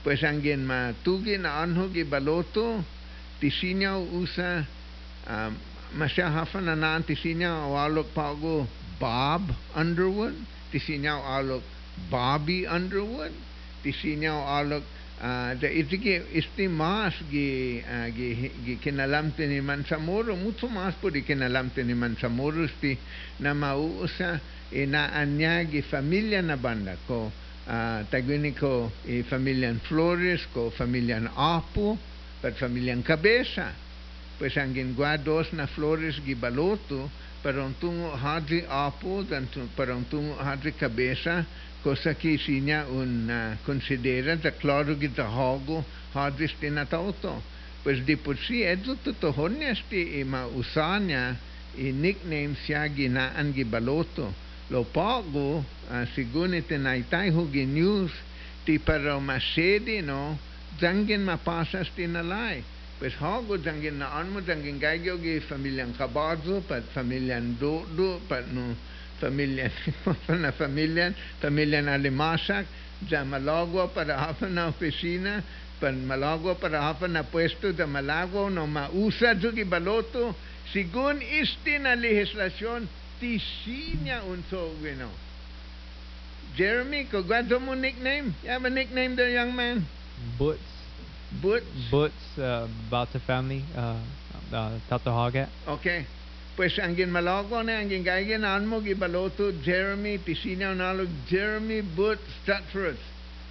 Pues 0.03 0.23
angin 0.27 0.67
matugi 0.67 1.39
na 1.39 1.63
anho 1.63 1.89
gi 1.89 2.05
baloto 2.05 2.85
tisinyaw 3.41 4.03
usa 4.21 4.67
um, 5.29 5.57
masya 5.97 6.29
hafa 6.31 6.61
na 6.61 6.75
naan 6.75 7.03
tisinyaw 7.07 7.71
awalok 7.71 8.13
pago 8.15 8.67
Bob 9.01 9.49
Underwood 9.77 10.35
tisinyaw 10.75 11.21
alok 11.39 11.63
Bobby 12.11 12.67
Underwood 12.67 13.33
tisinyaw 13.83 14.45
alok 14.61 14.83
uh, 15.23 15.55
da 15.55 15.69
itige 15.71 16.27
isti 16.35 16.69
mas 16.69 17.15
gi, 17.31 17.81
gi, 18.17 18.29
gi 18.65 18.75
kinalamte 18.83 19.47
ni 19.47 19.61
Mansamoro 19.63 20.35
mucho 20.37 20.69
mas 20.69 20.95
po 21.01 21.09
di 21.11 21.23
kinalamte 21.23 21.81
ni 21.87 21.95
Mansamoro 21.95 22.67
sti 22.67 22.99
na 23.39 23.55
mauusa 23.55 24.41
inaanya 24.73 25.65
gi 25.69 25.83
familia 25.83 26.43
na 26.43 26.57
banda 26.57 26.97
ko. 27.07 27.33
Uh, 27.65 28.05
tagwini 28.13 28.53
ko 28.53 28.93
i 29.09 29.25
familian 29.25 29.81
Flores 29.89 30.45
ko 30.53 30.69
familian 30.69 31.29
Apo 31.33 31.97
pat 32.41 32.55
familian 32.61 33.03
Cabeza. 33.03 33.73
Pues 34.37 34.57
ang 34.61 34.77
ginguados 34.77 35.49
na 35.57 35.65
Flores 35.67 36.21
gibaloto 36.21 37.09
parang 37.41 37.73
tungo 37.81 38.13
hadri 38.17 38.65
Apo 38.69 39.25
dan 39.25 39.49
parang 39.77 40.05
tungo 40.09 40.37
hadri 40.37 40.73
Cabeza 40.77 41.45
cosa 41.85 42.15
che 42.17 42.39
sinya 42.39 42.87
un 42.89 43.29
uh, 43.29 43.57
considera 43.63 44.35
da 44.37 44.53
claro 44.53 44.97
che 44.97 45.13
da 45.13 45.29
hago 45.29 45.85
hadri 46.13 46.49
stinatauto 46.49 47.43
pues 47.83 48.01
di 48.05 48.17
por 48.17 48.39
si 48.39 48.63
edzo 48.63 48.97
tutto 49.03 49.29
honesti 49.37 50.19
ima 50.19 50.47
usanya 50.47 51.37
i 51.77 51.93
nickname 51.93 52.57
siya 52.65 52.89
ginaan 52.89 53.53
gibaloto 53.53 54.33
lo 54.71 54.85
pago 54.85 55.61
uh, 55.61 56.05
siguni 56.15 56.63
tinaitay 56.63 57.31
hugi 57.31 57.67
news 57.67 58.13
ti 58.65 58.79
para 58.79 59.21
masedi 59.21 60.01
no? 60.01 60.39
Jangin 60.81 61.23
mapasas 61.23 61.87
tinalay 61.95 62.65
pues 62.99 63.15
hago 63.21 63.59
jangin 63.59 63.99
na 63.99 64.17
anmo 64.19 64.41
jangin 64.41 64.79
gaigyo 64.79 65.19
gi 65.19 65.41
familiang 65.41 65.95
kabadzo 65.99 66.63
pat 66.69 66.83
familiang 66.95 67.59
dodo 67.59 68.21
pat 68.29 68.47
no 68.49 68.75
familian 69.21 69.71
na 70.43 70.51
familian 70.53 71.15
familian 71.41 71.89
alimasak 71.89 72.67
ja 73.11 73.25
malagwa 73.25 73.89
para 73.93 74.17
hafa 74.17 74.49
na 74.49 74.69
oficina 74.71 75.43
pan 75.81 76.07
malagwa 76.07 76.55
para 76.55 76.81
hafa 76.81 77.09
na 77.09 77.23
puesto 77.23 77.73
de 77.73 77.87
malagwa 77.87 78.51
no 78.51 78.67
mausa 78.67 79.35
jugi 79.35 79.65
baloto 79.65 80.35
sigun 80.73 81.21
isti 81.21 81.79
na 81.79 81.95
legislación 81.95 82.89
tisinya 83.21 84.23
unso 84.25 84.71
you 84.83 85.11
Jeremy, 86.55 87.11
ko 87.11 87.23
gusto 87.23 87.59
mo 87.59 87.75
nickname? 87.75 88.35
You 88.43 88.51
have 88.51 88.65
a 88.65 88.71
nickname 88.71 89.17
there, 89.17 89.31
young 89.31 89.51
man? 89.57 89.83
Butts. 90.39 90.63
Butts? 91.43 91.67
Butts, 91.91 92.39
uh, 92.39 92.69
Bata 92.91 93.19
family, 93.27 93.65
uh, 93.75 93.99
uh, 94.55 94.79
Tatahaga. 94.87 95.51
Okay. 95.67 96.07
Pues 96.55 96.79
angin 96.79 97.11
malago 97.11 97.59
na 97.67 97.83
angin 97.83 98.07
gaigin 98.07 98.47
anmo 98.47 98.79
gibaloto 98.79 99.51
Jeremy 99.67 100.23
Pisina 100.23 100.71
nalo 100.71 101.11
Jeremy 101.27 101.83
Butts 101.83 102.23
Stratford. 102.43 102.99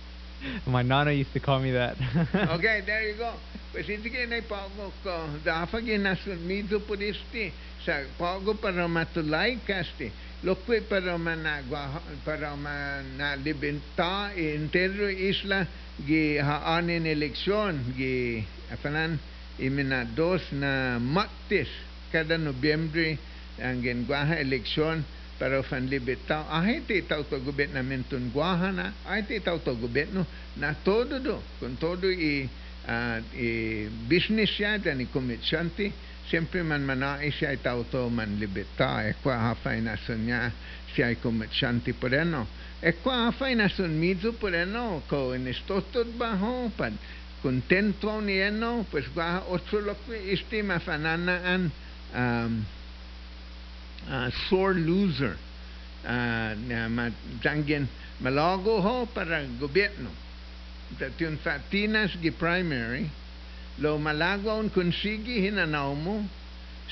My 0.68 0.82
nana 0.82 1.12
used 1.12 1.34
to 1.34 1.40
call 1.40 1.60
me 1.60 1.72
that. 1.72 2.00
okay, 2.56 2.80
there 2.86 3.04
you 3.04 3.18
go. 3.20 3.36
Pues 3.76 3.88
hindi 3.92 4.08
kayo 4.08 4.30
na 4.30 4.40
ipago 4.40 4.94
ko. 5.04 5.16
Dapat 5.44 5.84
ginasun 5.84 6.40
mido 6.48 6.80
po 6.80 6.96
disti. 6.96 7.52
Sa 7.84 8.00
pago 8.16 8.56
para 8.56 8.88
matulay 8.88 9.60
kasti. 9.68 10.08
Lokwe 10.44 10.84
para 10.88 11.16
managwa 11.20 12.00
para 12.24 12.56
manalibenta 12.56 14.32
entero 14.36 15.08
isla 15.12 15.68
gi 16.08 16.36
haanin 16.40 17.06
eleksyon 17.06 17.96
gi 17.96 18.44
apanan 18.72 19.20
imina 19.60 20.04
dos 20.04 20.42
na 20.52 21.00
matis 21.00 21.68
kada 22.12 22.38
Nobyembre 22.38 23.18
ang 23.62 23.80
gengwaha 23.86 24.36
eleksyon 24.42 25.06
para 25.38 25.62
fan 25.64 25.90
libetaw 25.90 26.46
ahay 26.50 26.82
ti 26.88 27.02
taw 27.04 27.22
to 27.28 27.40
gobernamento 27.44 28.18
gwaha 28.34 28.72
na 28.72 28.94
ay 29.06 29.28
ti 29.28 29.40
taw 29.40 29.60
to 29.60 29.76
gobyerno 29.76 30.26
na 30.58 30.74
todo 30.74 31.20
do 31.20 31.38
con 31.60 31.78
todo 31.78 32.08
i 32.10 32.48
uh, 32.88 33.20
i 33.38 33.86
business 34.08 34.50
siya 34.56 34.80
dan 34.82 35.02
i 35.02 35.08
siyempre 36.34 36.66
man 36.66 36.82
manai 36.82 37.30
siya 37.30 37.54
taw 37.62 37.86
to 37.94 38.10
man 38.10 38.42
libeta. 38.42 39.06
E 39.06 39.14
kwa 39.22 39.54
hafay 39.54 39.86
na 39.86 39.94
niya 40.18 40.50
siya 40.90 41.14
i 41.14 41.16
komersyante 41.22 41.94
po 41.94 42.10
reno 42.10 42.50
e 42.82 42.90
kwa 43.06 43.30
hafay 43.30 43.54
na 43.54 43.70
son 43.70 43.94
mizo 44.02 44.34
po 44.34 44.50
reno 44.50 45.06
ko 45.06 45.38
inistotod 45.38 46.18
ba 46.18 46.34
ho? 46.34 46.74
Pan 46.74 46.98
contento 47.46 48.18
ni 48.18 48.42
eno 48.42 48.82
pues 48.90 49.06
gwaha 49.14 49.46
otro 49.46 49.86
lo 49.86 49.94
que 50.08 50.34
estima 50.34 50.80
fananaan 50.80 51.70
um, 52.16 52.66
uh, 54.10 54.30
sore 54.50 54.82
loser 54.82 55.38
uh, 56.02 56.58
na 56.66 56.90
matangin 56.90 57.86
malago 58.26 58.82
ho 58.82 59.06
para 59.06 59.46
gobyerno. 59.62 60.10
That 60.98 61.14
yung 61.22 61.38
Fatinas 61.38 62.18
gi 62.18 62.32
primary, 62.32 63.10
lo 63.78 63.98
malagwa 63.98 64.56
un 64.60 64.70
konsigi 64.70 65.42
hinanaw 65.42 65.96
mo, 65.96 66.28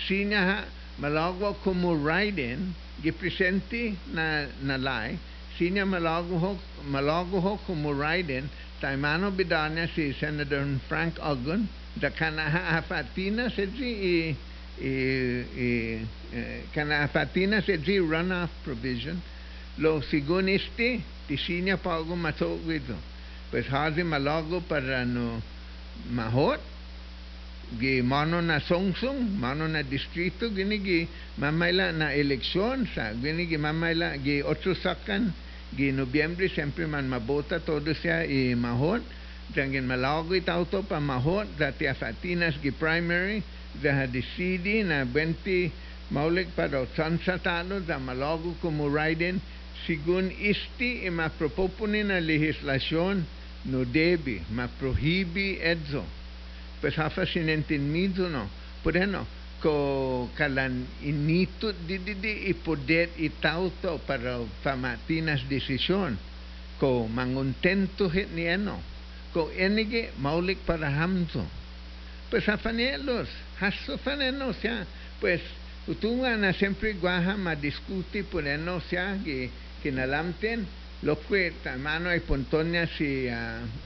sinya 0.08 0.66
malagwa 0.98 1.54
kumu 1.64 1.94
ride-in, 1.94 2.74
gi 3.02 3.12
presenti 3.12 3.98
na 4.14 4.46
nalay, 4.62 5.18
sinya 5.58 5.86
malago 5.86 6.38
ho, 6.38 6.60
malago 6.90 7.40
ho 7.40 7.60
kumu 7.66 7.94
ride-in, 7.94 8.50
taimano 8.82 9.32
bidanya 9.32 9.88
si 9.94 10.14
Senator 10.14 10.66
Frank 10.88 11.18
Ogun, 11.22 11.70
da 11.94 12.10
kana 12.10 12.50
ha 12.50 12.82
Fatinas 12.82 13.58
edzi 13.58 13.86
i, 13.86 14.36
i, 14.82 14.90
eh, 16.34 16.64
kana 16.74 17.08
Fatinas 17.08 17.68
edzi 17.70 18.00
runoff 18.00 18.50
provision, 18.64 19.22
lo 19.78 20.02
sigunisti, 20.02 21.04
tisinya 21.28 21.78
pa 21.78 22.02
ako 22.02 22.16
matogwito. 22.16 22.98
Pues 23.52 23.68
hazi 23.68 24.04
malago 24.04 24.62
para 24.62 25.06
no 25.06 25.42
mahot, 26.10 26.60
gi 27.80 28.02
mano 28.02 28.42
na 28.42 28.60
songsong, 28.60 29.40
mano 29.40 29.68
na 29.68 29.82
distrito, 29.82 30.50
gini 30.52 30.78
gi 30.84 31.08
mamayla 31.38 31.92
na 31.92 32.12
eleksyon 32.12 32.88
sa, 32.94 33.14
gini 33.14 33.48
gi 33.48 33.58
mamayla, 33.58 34.18
gi 34.24 34.42
otso 34.44 34.74
sakan, 34.74 35.32
gi 35.76 35.92
Nobyembre, 35.92 36.50
siyempre 36.50 36.86
man 36.88 37.08
mabota 37.08 37.60
todo 37.60 37.94
siya 37.94 38.24
i 38.28 38.56
mahot, 38.56 39.02
Dangin 39.52 39.84
malago 39.84 40.32
itaw 40.32 40.64
to 40.72 40.80
pa 40.88 41.00
mahot, 41.04 41.48
dati 41.60 41.84
afatinas 41.88 42.56
gi 42.64 42.72
primary, 42.72 43.44
da 43.84 44.08
decidi 44.08 44.80
na 44.84 45.04
20 45.04 45.72
maulik 46.12 46.56
para 46.56 46.88
sansa 46.96 47.36
talo, 47.44 47.80
da 47.84 48.00
malago 48.00 48.56
como 48.64 48.88
raiden, 48.88 49.42
sigun 49.84 50.32
isti 50.32 51.04
e 51.04 51.10
ma 51.10 51.28
propopone 51.28 52.04
na 52.04 52.20
legislasyon 52.20 53.26
no 53.68 53.84
debi, 53.84 54.40
ma 54.56 54.68
prohibi 54.80 55.60
edzo. 55.60 56.04
Pues 56.82 56.98
hafa 56.98 57.26
sinentendido 57.26 58.28
no. 58.30 58.50
Por 58.84 58.98
ano, 58.98 59.28
ko 59.62 60.28
kalan 60.34 60.90
inito 61.06 61.70
di 61.86 62.02
di 62.02 62.18
di 62.18 62.50
ipoder 62.50 63.14
itauto 63.22 64.02
para 64.02 64.42
famatinas 64.66 65.46
desisyon 65.46 66.18
ko 66.82 67.06
manguntento 67.06 68.10
hit 68.10 68.34
ni 68.34 68.50
ano 68.50 68.82
ko 69.30 69.54
enige 69.54 70.10
maulik 70.18 70.66
para 70.66 70.90
hamzo 70.90 71.46
pues 72.34 72.50
hafanelos 72.50 73.30
haso 73.62 74.02
fanenos 74.02 74.58
ya 74.66 74.82
pues 75.22 75.46
utunga 75.86 76.34
na 76.42 76.58
siempre 76.58 76.98
guaha 76.98 77.38
ma 77.38 77.54
diskuti 77.54 78.26
por 78.26 78.42
ano 78.50 78.82
siya 78.90 79.14
gi 79.22 79.54
kinalamten 79.86 80.66
lo 80.66 80.81
que 81.02 81.72
mano 81.82 82.14
ay 82.14 82.22
puntonya 82.22 82.86
si 82.86 83.26
uh, 83.26 83.34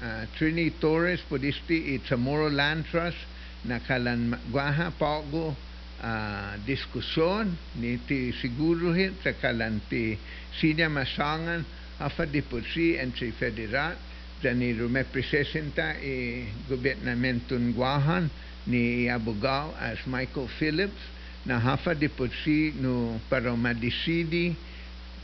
uh, 0.04 0.28
Trini 0.36 0.68
Torres 0.84 1.24
podisti 1.32 1.96
i 1.96 2.04
Chamorro 2.04 2.52
Land 2.52 2.92
Trust 2.92 3.16
na 3.64 3.80
kalan 3.80 4.36
guaha 4.52 4.92
pago 5.00 5.56
uh, 6.04 6.54
diskusyon 6.68 7.56
ni 7.80 7.96
ti 8.04 8.36
siguro 8.36 8.92
hit 8.92 9.16
sa 9.24 9.32
kalan 9.32 9.80
ti 9.88 10.20
sinya 10.60 10.92
masangan 10.92 11.64
afa 12.04 12.28
di 12.28 12.44
po 12.44 12.60
si 12.60 13.00
federat 13.40 13.96
ni 14.44 14.76
representa 14.76 15.96
i 16.04 16.44
gobernamentun 16.68 17.72
guahan 17.72 18.28
ni 18.68 19.08
abogao 19.08 19.72
as 19.80 20.04
Michael 20.04 20.52
Phillips 20.60 21.00
na 21.48 21.64
hafa 21.64 21.96
di 21.96 22.12
po 22.12 22.28
si 22.44 22.76
no 22.76 23.24
para 23.32 23.56
madisidi 23.56 24.75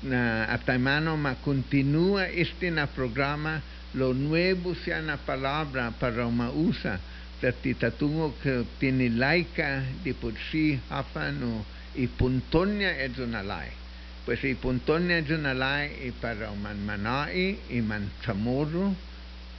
na 0.03 0.45
ataimano 0.49 1.17
makontinua 1.17 2.29
este 2.29 2.71
na 2.71 2.87
programa 2.87 3.61
lo 3.93 4.13
nuevo 4.13 4.75
sea 4.75 5.01
na 5.01 5.17
palabra 5.17 5.91
para 5.99 6.27
mausa 6.29 6.99
dati 7.41 7.73
tatungo 7.73 8.33
que 8.41 8.65
tiene 8.79 9.09
laica 9.09 9.83
de 10.03 10.13
por 10.13 10.33
sí 10.51 10.79
hafa 10.89 11.31
no 11.31 11.65
y 11.95 12.07
puntonia 12.07 12.97
es 13.03 13.17
una 13.17 13.43
ley 13.43 13.69
pues 14.25 14.43
y 14.43 14.55
puntonia 14.55 15.17
es 15.19 15.29
una 15.29 15.53
ley 15.53 16.07
y 16.07 16.11
para 16.11 16.51
man 16.53 16.85
manai 16.85 17.57
y 17.69 17.81
man 17.81 18.09
chamorro 18.23 18.95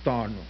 tono. 0.04 0.44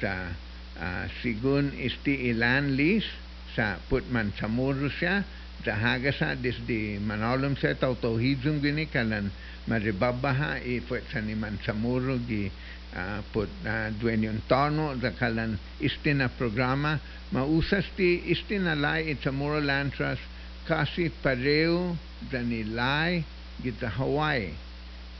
Da 0.00 0.30
uh, 0.78 1.06
sigun 1.22 1.72
isti 1.74 2.30
ilan 2.30 2.76
lis 2.76 3.06
sa 3.54 3.78
put 3.88 4.06
man 4.10 4.32
chamorro 4.38 4.90
siya 4.98 5.24
Dahaga 5.60 6.12
sa 6.12 6.32
desde 6.32 6.96
manolum 7.04 7.52
sa 7.56 7.76
tautohizum 7.76 8.64
gini 8.64 8.88
kalan 8.88 9.28
maribabaha 9.68 10.56
i 10.64 10.80
pwet 10.80 11.04
sa 11.12 11.20
ni 11.20 11.36
mansamuro 11.36 12.16
gi 12.24 12.48
put 13.32 13.48
duenyon 14.00 14.40
tono 14.48 14.96
da 14.96 15.12
kalan 15.12 15.58
isti 15.78 16.14
na 16.16 16.28
programa. 16.28 16.98
Mausas 17.30 17.86
ti 17.94 18.22
isti 18.32 18.58
na 18.58 18.74
lai 18.74 19.10
it 19.12 19.20
Chamorro 19.22 19.60
Land 19.62 19.92
Trust 19.94 20.22
kasi 20.66 21.12
pareo 21.22 21.94
da 22.30 22.40
ni 22.40 22.64
lai 22.64 23.22
gita 23.62 23.88
Hawaii. 23.88 24.50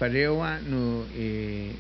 Parewa 0.00 0.56
no 0.64 1.04
i, 1.12 1.28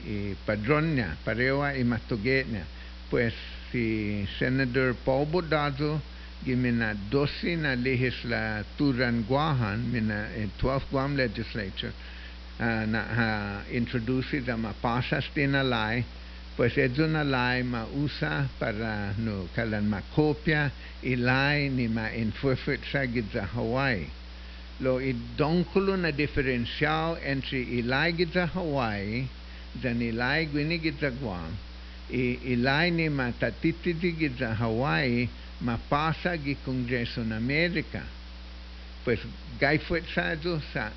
i 0.04 0.16
padronya 0.44 1.16
parewa 1.24 1.72
i 1.72 1.82
matugetnya 1.82 2.68
pues 3.08 3.32
si 3.72 4.28
Senator 4.38 4.92
Paul 4.92 5.24
Bodazo 5.26 5.98
mina 6.46 6.94
docena 7.10 7.76
legislaturan 7.76 9.24
Guahan, 9.26 9.92
mina 9.92 10.28
eh, 10.34 10.48
12 10.58 10.90
Guam 10.90 11.16
legislature, 11.16 11.92
uh, 12.58 12.84
na 12.86 13.00
ah, 13.00 13.14
ha 13.14 13.62
introducida 13.72 14.56
ma 14.56 14.72
pasas 14.82 15.28
tina 15.34 15.62
lai, 15.62 16.04
pues 16.56 16.76
es 16.76 16.98
una 16.98 17.24
lai 17.24 17.62
ma 17.62 17.84
usa 17.94 18.48
para 18.58 19.14
no 19.18 19.48
kalan 19.54 19.88
ma 19.88 20.00
copia 20.14 20.72
i 21.02 21.16
lai 21.16 21.68
ni 21.68 21.88
ma 21.88 22.08
enfuerfetsa 22.08 23.06
gidza 23.06 23.46
Hawaii. 23.54 24.08
Lo 24.80 24.98
idonculo 24.98 25.96
na 25.96 26.10
diferencial 26.10 27.18
entre 27.22 27.58
i 27.60 27.82
lai 27.82 28.12
gidza 28.12 28.46
Hawaii 28.46 29.28
dan 29.80 30.00
i 30.00 30.10
lai 30.10 30.46
guini 30.46 30.80
gidza 30.80 31.10
Guam, 31.10 31.56
i, 32.10 32.56
lai 32.56 32.90
ni 32.90 33.08
ma 33.08 33.30
tatitidi 33.30 34.16
gidza 34.16 34.54
Hawaii 34.54 35.28
mapasa 35.60 36.36
gi 36.36 36.56
Kongreso 36.64 37.24
na 37.24 37.36
Amerika. 37.36 38.02
Pues 39.04 39.20
gay 39.58 39.78
fuerzado 39.78 40.60
sa 40.72 40.92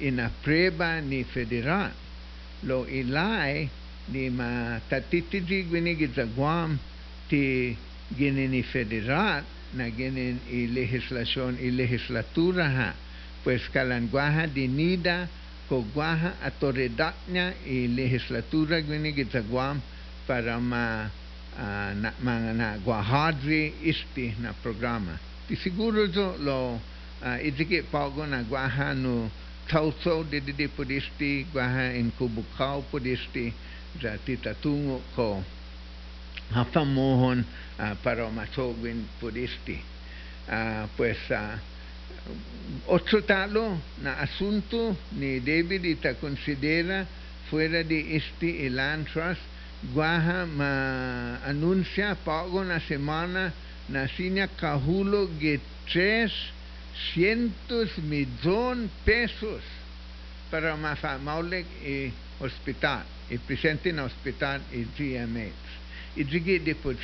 inaprueba 0.00 1.00
ni 1.00 1.24
federal. 1.24 1.92
Lo 2.62 2.86
ilay 2.86 3.70
ni 4.10 4.30
matatitidi 4.30 5.66
gwini 5.70 5.94
gid 5.94 6.14
sa 6.14 6.26
Guam 6.26 6.78
ti 7.28 7.76
gini 8.14 8.48
ni 8.48 8.62
federal 8.62 9.44
na 9.74 9.90
gini 9.90 10.38
i 10.50 10.66
legislasyon 10.66 11.58
i 11.60 11.70
legislatura 11.70 12.66
ha. 12.70 12.90
Pues 13.44 13.62
kalan 13.70 14.10
guaha 14.10 14.46
dinida 14.46 15.28
ko 15.68 15.84
guaha 15.94 16.40
autoridad 16.42 17.14
niya 17.28 17.54
i 17.66 17.86
legislatura 17.86 18.80
gwini 18.82 19.12
Guam 19.50 19.82
para 20.26 20.58
ma 20.58 21.08
mga 22.22 22.54
na 22.54 22.78
guahadri 22.78 23.74
isti 23.82 24.38
na 24.38 24.54
programa. 24.54 25.18
Di 25.48 25.56
siguro 25.58 26.06
zo 26.06 26.38
lo 26.38 26.78
uh, 26.78 27.38
idiki 27.42 27.82
pago 27.90 28.22
na 28.26 28.42
guaha 28.46 28.94
no 28.94 29.30
tauso 29.66 30.22
di 30.22 30.40
di 30.40 30.54
di 30.54 30.68
pudisti 30.68 31.44
guaha 31.50 31.90
in 31.98 32.14
kubukau 32.14 32.86
pudisti 32.90 33.50
za 33.98 34.14
titatungo 34.22 35.02
ko 35.16 35.42
hafamohon 36.54 37.42
uh, 37.78 37.94
para 38.02 38.30
masogwin 38.30 39.02
pudisti. 39.18 39.82
Uh, 40.48 40.86
pues 40.96 41.18
otro 42.86 43.20
talo 43.24 43.80
na 44.02 44.20
asunto 44.20 44.96
ni 45.16 45.40
David 45.40 45.84
ita 45.84 46.14
considera 46.14 47.06
fuera 47.50 47.82
de 47.82 48.16
este 48.16 48.66
el 48.66 48.76
land 48.76 49.08
trust 49.08 49.40
Guaja 49.82 50.44
ma 50.44 51.38
anuncia 51.46 52.16
pago 52.24 52.64
na 52.64 52.80
semana 52.80 53.54
nacina 53.88 54.48
cajulo 54.48 55.30
que 55.38 55.60
tres 55.86 56.32
cientos 57.14 57.96
millón 57.98 58.90
pesos 59.04 59.62
para 60.50 60.74
Mafamaulek 60.74 61.66
eh, 61.84 62.10
hospital, 62.40 63.04
el 63.30 63.38
presente 63.38 63.90
en 63.90 64.00
hospital 64.00 64.60
y 64.72 64.82
GMX. 64.98 65.54
Y 66.16 66.24
digi 66.24 66.58
de 66.58 66.74
por 66.74 66.96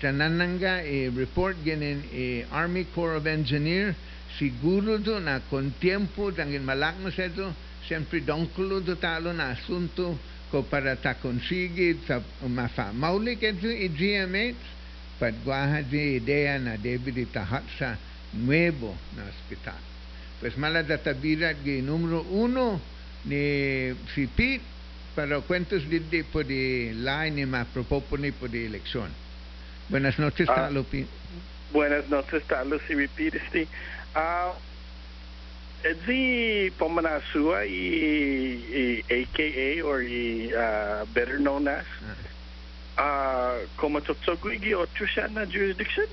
tanananga 0.00 0.82
eh, 0.84 1.10
report 1.14 1.58
genen 1.62 2.02
eh, 2.12 2.46
Army 2.52 2.86
Corps 2.86 3.18
of 3.18 3.26
Engineers, 3.26 3.96
siguro 4.38 4.96
do 4.98 5.20
na 5.20 5.40
con 5.50 5.72
tiempo, 5.72 6.32
tangin 6.32 6.64
malak 6.64 6.96
maseto, 7.04 7.52
sempre 7.86 8.24
donkulo 8.24 8.80
do 8.80 8.96
talo 8.96 9.32
na 9.34 9.50
asunto 9.50 10.16
para 10.60 10.96
takonshigi, 10.96 11.96
mafa 12.48 12.92
maulik 12.92 13.42
etu 13.42 13.70
ijiamet, 13.72 14.56
pat 15.18 15.32
pues 15.32 15.44
guahaji 15.44 16.16
idea 16.16 16.58
na 16.58 16.76
debidi 16.76 17.24
tahatsa 17.24 17.96
nuevo 18.34 18.96
na 19.16 19.24
hospital. 19.24 19.80
Pues 20.40 20.58
mala 20.58 20.82
databira 20.82 21.54
que 21.54 21.80
número 21.80 22.22
uno 22.28 22.80
ni 23.24 23.94
fipit 24.14 24.60
para 25.14 25.40
cuentos 25.40 25.88
de 25.88 26.24
por 26.24 26.44
la 26.50 27.30
ni 27.30 27.46
más 27.46 27.66
propone 27.68 28.32
por 28.32 28.54
elección. 28.54 29.08
Buenas 29.88 30.18
noches, 30.18 30.48
ah, 30.50 30.54
Talo. 30.54 30.84
Buenas 31.72 32.08
noches, 32.08 32.42
Talo, 32.44 32.78
si 32.86 32.94
me 32.94 33.08
pides. 33.08 33.42
Edzi 35.84 36.70
Pomanasua, 36.78 37.66
i, 37.66 39.02
i 39.08 39.22
AKA, 39.22 39.82
or 39.82 40.02
i, 40.02 40.52
uh, 40.54 41.04
better 41.12 41.38
known 41.38 41.66
as, 41.68 41.84
uh, 42.98 43.66
Komatotsogu, 43.76 44.54
igi 44.54 44.74
otro 44.74 45.06
siya 45.06 45.26
na 45.32 45.44
jurisdiction? 45.44 46.06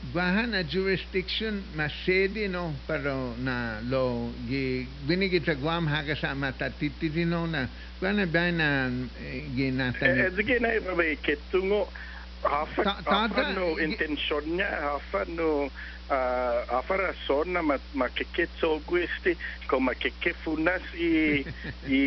Bahan 0.00 0.56
na 0.56 0.64
jurisdiction 0.64 1.60
masedi 1.76 2.48
no 2.48 2.72
pero 2.88 3.36
na 3.36 3.84
lo 3.84 4.32
gi 4.48 4.88
binigit 5.04 5.44
sa 5.44 5.52
Guam 5.52 5.84
haga 5.84 6.16
sa 6.16 6.32
matatiti 6.32 7.12
no 7.28 7.44
na 7.44 7.68
kuana 8.00 8.24
ba 8.24 8.48
na 8.48 8.88
eh, 9.20 9.44
gi 9.52 9.68
Eh, 9.68 9.76
natan 9.76 10.32
na 10.64 10.68
iba 10.72 10.96
ba 10.96 11.04
ketungo, 11.20 11.84
hafa, 12.42 12.96
hafa 13.04 13.52
no 13.52 13.76
intensyon 13.76 14.56
niya, 14.56 14.96
hafa 14.96 15.28
no, 15.36 15.68
uh, 16.10 16.66
hafa 16.66 16.96
rason 16.96 17.54
na 17.54 17.62
mat, 17.62 17.80
makikitsogu 17.94 18.98
este, 18.98 19.38
kung 19.70 19.86
makikefunas 19.86 20.82
i, 20.98 21.44
i, 21.86 22.02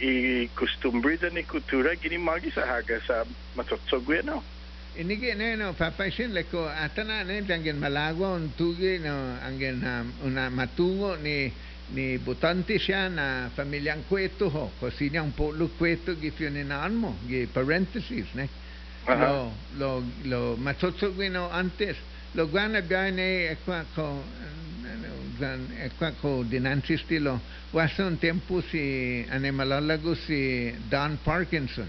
i 0.00 0.12
costumbre 0.54 1.18
da 1.18 1.28
ni 1.28 1.42
kultura, 1.42 1.94
gini 1.98 2.18
magi 2.18 2.50
sa 2.54 2.66
haga 2.66 3.02
sa 3.06 3.26
matotsogu 3.58 4.22
no? 4.22 4.42
Inigi 4.98 5.34
na 5.34 5.54
no 5.56 5.72
papaisin 5.72 6.34
leko 6.34 6.66
atana 6.66 7.22
na 7.24 7.40
tangen 7.46 7.78
malagwa 7.78 8.34
un 8.34 8.50
tugi 8.58 8.98
no 8.98 9.38
angen 9.46 9.84
um, 9.86 10.12
una 10.26 10.50
matungo 10.50 11.16
ni 11.22 11.52
ni 11.94 12.18
butante 12.18 12.78
siya 12.78 13.08
na 13.08 13.50
pamilyang 13.54 14.02
kweto 14.10 14.50
ho 14.50 14.70
kasi 14.82 15.10
niyang 15.10 15.30
polo 15.30 15.70
kweto 15.78 16.18
gi 16.18 16.30
fioninaan 16.30 16.94
mo 16.94 17.14
gi 17.30 17.46
parentheses 17.46 18.34
ne. 18.34 18.48
Lo 19.06 19.54
lo 19.78 20.02
lo 20.26 20.56
matsotsogi 20.58 21.30
no 21.30 21.46
antes 21.54 21.96
lo 22.34 22.46
guana 22.46 22.80
biya 22.80 23.10
ne 23.10 23.50
ekwa 23.50 23.84
ko 23.94 24.22
ano, 24.84 25.08
gan 25.38 25.66
ekwa 25.84 26.12
ko 26.20 26.44
dinansis 26.44 27.02
tilo 27.06 27.40
waso 27.72 28.06
un 28.06 28.18
tempo 28.18 28.60
si 28.70 29.24
ane 29.30 29.50
malalago 29.50 30.14
si 30.14 30.72
Don 30.88 31.18
Parkinson. 31.22 31.88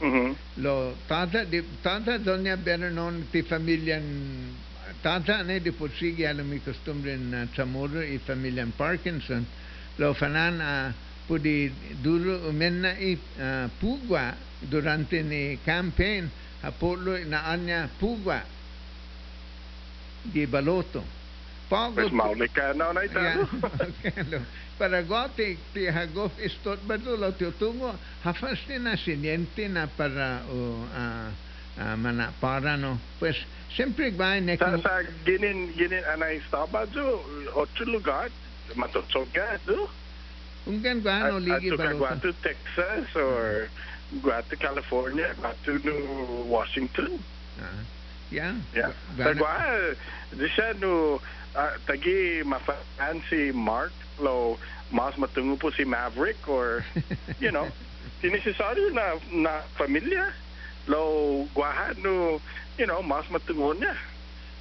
Mhm. 0.00 0.36
lo 0.62 0.94
tata 1.08 1.42
di 1.42 1.60
tata 1.82 2.18
better 2.18 2.90
known 2.90 3.26
ti 3.32 3.42
familjan 3.42 4.54
tata 5.02 5.42
ne 5.42 5.60
di 5.60 5.72
porsigi 5.72 6.24
alla 6.24 6.42
mi 6.42 6.62
costumbre 6.62 7.14
in 7.14 7.48
Chamorro 7.52 8.00
i 8.00 8.18
familjan 8.18 8.72
Parkinson. 8.76 9.44
Lo 9.96 10.14
fanan 10.14 10.60
a 10.60 10.94
pudi 11.26 11.72
duro 12.00 12.48
umenna 12.48 12.96
i 12.96 13.18
ah, 13.40 13.68
pugwa 13.78 14.36
durante 14.60 15.20
ni 15.22 15.58
campaign 15.64 16.30
a 16.62 16.70
pollo 16.70 17.18
na 17.24 17.44
anya 17.44 17.88
pugwa 17.98 18.42
di 20.32 20.46
baloto 20.46 21.02
Pago 21.68 22.00
Pues 22.00 22.12
mauli 22.12 22.48
ka 22.48 22.72
na 22.72 22.92
na 22.96 23.04
Yeah, 23.04 23.44
ito. 23.44 23.44
okay, 23.76 24.24
lo. 24.32 24.40
Para 24.78 25.02
gote 25.04 25.58
ti 25.74 25.84
hagof 25.84 26.32
istot 26.40 26.80
ba 26.88 26.96
do 26.96 27.12
lo 27.16 27.28
tiutungo 27.36 27.92
hafas 28.24 28.56
ni 28.72 28.78
na 28.78 28.96
siniente 28.96 29.68
na 29.68 29.84
para 29.84 30.40
o 30.48 30.80
ah, 30.96 31.28
ah, 31.76 31.96
mana 31.96 32.32
para 32.40 32.76
no 32.80 32.96
pues 33.20 33.36
siempre 33.76 34.08
va 34.16 34.38
en 34.38 34.48
Sa, 34.56 34.80
sa 34.80 35.04
ginin, 35.28 35.74
ginin 35.76 36.00
anay 36.08 36.40
staba 36.48 36.86
jo, 36.88 37.20
otro 37.52 37.84
lugar, 37.84 38.30
matotsoga 38.74 39.60
jo. 39.68 39.90
Ungan 40.64 41.02
ba 41.04 41.28
no 41.28 41.36
ligi 41.36 41.68
ba 41.76 41.92
guato 41.92 42.32
Texas 42.40 43.12
or 43.12 43.68
guato 44.24 44.56
California, 44.56 45.34
guato 45.36 45.76
Washington. 46.48 47.20
Yeah 48.30 48.54
Yeah. 48.76 48.92
Gua, 49.16 49.96
di 50.30 50.46
siya 50.52 50.76
no, 50.78 51.18
ah, 51.56 51.72
tagi 51.88 52.44
mafan 52.44 53.24
si 53.32 53.50
Mark, 53.50 53.96
lo, 54.20 54.60
mas 54.92 55.16
matungo 55.16 55.56
po 55.58 55.72
si 55.72 55.82
Maverick 55.88 56.44
or, 56.46 56.84
you 57.42 57.50
know, 57.50 57.66
sinisisaryo 58.22 58.92
na, 58.92 59.16
na 59.32 59.52
familia. 59.80 60.30
Lo, 60.86 61.48
guahan 61.56 61.96
no, 62.04 62.40
you 62.76 62.86
know, 62.86 63.00
mas 63.02 63.24
matungo 63.32 63.72
niya. 63.74 63.96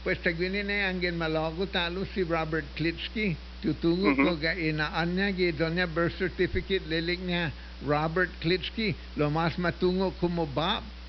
pues 0.08 0.24
tagwini 0.24 0.64
na 0.64 0.88
angin 0.88 1.20
malago 1.20 1.68
talo 1.68 2.08
si 2.16 2.24
Robert 2.24 2.72
Klitsky 2.80 3.36
tutungo 3.60 4.16
Mhm. 4.16 4.24
ko 4.24 4.32
ga 4.40 4.56
inaan 4.56 5.20
niya 5.20 5.36
gi 5.36 5.52
donya 5.52 5.84
birth 5.84 6.16
certificate 6.16 6.88
lilik 6.88 7.20
niya 7.20 7.52
Robert 7.84 8.32
Klitsky 8.40 8.96
lo 9.20 9.28
mas 9.28 9.60
matungo 9.60 10.16
kumo 10.16 10.48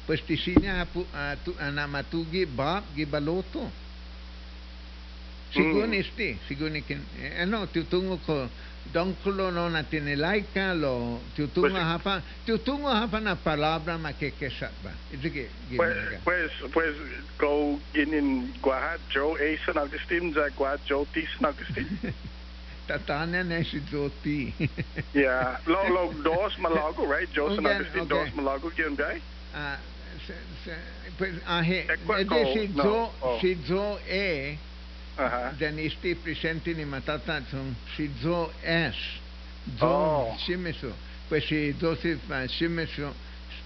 bab 0.09 0.17
pues 0.17 0.25
ti 0.25 0.37
sinya 0.41 0.87
pu 0.89 1.05
ah, 1.13 1.37
tu, 1.45 1.53
ana 1.61 1.85
matugi 1.87 2.47
bab 2.49 2.83
gi 2.97 3.05
baloto 3.05 3.69
Sigun 5.53 5.89
Mm. 5.89 6.01
isti, 6.01 6.37
sigun 6.47 6.77
ikin, 6.77 7.01
eh, 7.17 7.41
ano, 7.41 7.65
tutungo 7.73 8.21
ko, 8.27 8.51
donkulo 8.93 9.49
no 9.51 9.69
na 9.73 9.81
tinilaika, 9.83 10.75
lo, 10.77 11.21
tutungo 11.33 11.73
Pues- 11.73 11.89
hapa, 11.89 12.21
tutungo 12.45 12.89
hapa 12.93 13.17
na 13.21 13.35
palabra 13.35 13.97
makikesat 13.97 14.73
ba? 14.85 14.93
Ito 15.09 15.25
gi, 15.33 15.49
Pues, 15.75 15.97
pues, 16.21 16.53
pues, 16.71 16.93
go 17.41 17.81
ginin 17.97 18.53
guahat 18.61 19.01
Joe 19.09 19.41
A. 19.41 19.57
San 19.65 19.79
Agustin, 19.81 20.35
za 20.37 20.51
guahat 20.53 20.85
Joe 20.85 21.07
T. 21.17 21.25
San 21.33 21.49
Agustin. 21.49 21.89
Tatana 22.87 23.41
na 23.43 23.65
si 23.65 23.81
Joti. 23.89 24.53
yeah. 25.17 25.57
Lo, 25.65 25.81
lo, 25.89 26.13
dos 26.21 26.53
malago, 26.61 27.09
right? 27.09 27.29
Okay, 27.37 27.65
Agustin, 27.65 28.05
okay. 28.05 28.09
dos 28.09 28.29
malago, 28.37 28.69
yun, 28.77 28.97
guy? 28.97 29.17
Ah, 29.57 29.81
pues, 31.19 31.35
Ekwa 31.89 32.21
edi 32.21 32.29
ko, 32.29 32.39
si 32.53 32.63
no, 32.75 32.83
Jo, 32.83 32.99
oh. 33.23 33.39
si 33.41 33.55
Jo 33.67 33.99
E, 34.07 34.59
Aha. 35.19 35.53
dan 35.59 35.79
isti 35.79 36.15
presente 36.15 36.75
ni 36.75 36.85
Matatatsong, 36.85 37.75
si 37.97 38.11
Jo 38.23 38.51
S. 38.63 38.97
Jo 39.79 39.87
Oh. 39.87 40.37
Shimizu. 40.47 40.93
Pues 41.29 41.45
si 41.45 41.75
Joseph 41.77 42.25
uh, 42.31 42.47
Shimizu, 42.49 43.13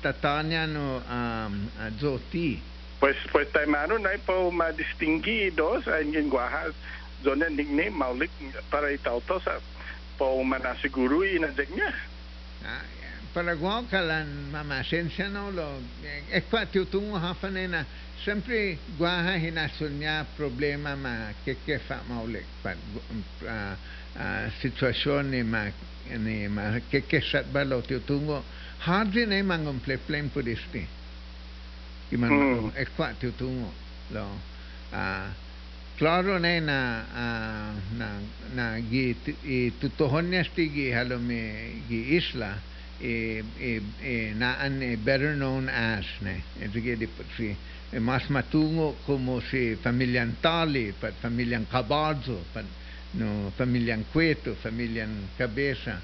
Tatanya 0.02 0.66
no 0.66 0.98
um, 0.98 1.70
uh, 1.78 1.90
Jo 2.00 2.18
T. 2.30 2.58
Pues, 2.98 3.14
pues, 3.30 3.46
tayo 3.50 3.66
mano 3.70 3.98
na 3.98 4.14
po 4.22 4.50
ma-distingui 4.50 5.50
dos, 5.54 5.86
ay 5.90 6.06
yung 6.10 6.30
guahat, 6.30 6.74
zona 7.22 7.50
nickname, 7.50 7.90
maulik, 7.94 8.30
para 8.70 8.90
itauto 8.90 9.38
sa 9.42 9.58
po 10.18 10.38
manasiguro 10.42 11.22
inadek 11.26 11.70
niya. 11.74 11.90
Ah, 12.62 12.82
Paraguakalan 13.32 14.50
mama 14.52 14.82
sensanolo 14.84 15.80
e 16.30 16.42
qua 16.50 16.66
ti 16.66 16.78
utumu 16.78 17.16
hafanena 17.16 17.86
sempre 18.24 18.76
guaha 18.98 19.38
hina 19.38 19.68
sunya 19.68 20.26
problema 20.36 20.94
ma 20.94 21.32
che 21.42 21.56
che 21.64 21.78
fa 21.78 22.02
maule 22.06 22.44
qua 22.60 22.76
situazione 24.60 25.42
ma 25.44 25.64
ne 26.08 26.48
ma 26.48 26.78
che 26.90 27.06
che 27.06 27.22
sa 27.22 27.42
ballo 27.42 27.80
ti 27.80 27.94
utumu 27.94 28.42
hardly 28.84 29.24
ne 29.24 29.42
mangom 29.42 29.78
play 29.78 29.96
plan 29.96 30.28
puristi 30.30 30.86
che 32.10 32.16
man 32.18 32.70
e 32.74 32.86
qua 32.94 33.14
ti 33.18 33.26
utumu 33.26 33.72
lo 34.08 34.40
a 34.90 35.32
claro 35.96 36.36
ne 36.36 36.60
na 36.60 37.04
na 37.96 38.20
na 38.52 38.78
gi 38.78 39.72
tutohonesti 39.78 40.70
gi 40.70 40.92
halome 40.92 41.82
gi 41.88 42.14
isla 42.14 42.70
naan 44.38 44.82
e 44.82 44.96
better 44.96 45.34
known 45.34 45.68
as 45.68 46.06
ne 46.20 46.42
gi 46.72 47.08
si 47.36 47.56
mas 47.98 48.28
matungo 48.28 48.96
como 49.04 49.40
si 49.40 49.76
familyan 49.76 50.36
Tali 50.40 50.92
pat 50.92 51.14
familyan 51.20 51.66
Cabarzo 51.66 52.44
pat 52.52 52.64
no 53.14 53.52
familyan 53.56 54.04
Cueto 54.12 54.54
familyan 54.54 55.28
Cabeza 55.36 56.00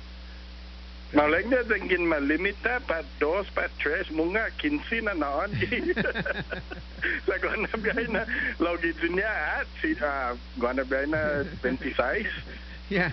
Maulik 1.08 1.48
niya, 1.48 1.64
dengin 1.64 2.04
malimita, 2.04 2.84
pa 2.84 3.00
dos, 3.16 3.48
pa 3.56 3.64
tres, 3.80 4.12
munga, 4.12 4.52
kinsi 4.60 5.00
na 5.00 5.16
naon. 5.16 5.48
sa 7.24 7.34
gana 7.40 7.68
biyay 7.80 8.12
na, 8.12 8.28
logi 8.60 8.92
niya, 9.08 9.64
at 9.64 9.68
si, 9.80 9.96
ah, 10.04 10.36
gana 10.60 10.84
biyay 10.84 11.08
na 11.08 11.48
26. 11.64 12.28
Ya, 12.88 13.12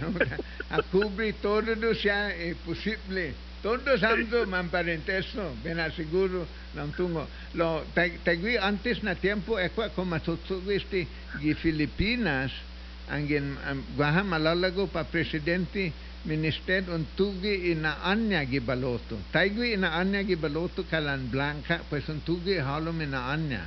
a 0.71 0.79
cubrir 0.87 1.35
todo 1.43 1.75
do 1.75 1.91
siya 1.91 2.31
é 2.31 2.55
posible. 2.63 3.35
Todo 3.65 3.97
santo 3.97 4.45
man 4.45 4.69
parentesco, 4.69 5.41
ben 5.65 5.79
aseguro, 5.81 6.45
não 6.77 6.91
tungo. 6.93 7.25
Lo 7.57 7.81
tagui 7.95 8.61
antes 8.61 9.01
na 9.01 9.15
tempo 9.17 9.57
é 9.57 9.69
qua 9.73 9.89
como 9.89 10.19
tutsugisti 10.21 11.07
gi 11.41 11.53
Filipinas 11.57 12.53
angin 13.09 13.57
gaha 13.97 14.21
malalago 14.21 14.85
pa 14.85 15.01
presidente 15.03 15.89
minister 16.29 16.85
un 16.93 17.09
tugi 17.17 17.71
ina 17.73 18.05
anya 18.05 18.45
gi 18.45 18.59
baloto. 18.61 19.17
Tagui 19.33 19.73
ina 19.73 19.97
anya 19.97 20.21
gi 20.21 20.35
baloto 20.35 20.85
kalan 20.85 21.25
blanca, 21.33 21.81
pues 21.89 22.05
un 22.07 22.21
tugi 22.21 22.61
halom 22.61 23.01
ina 23.01 23.33
anya. 23.33 23.65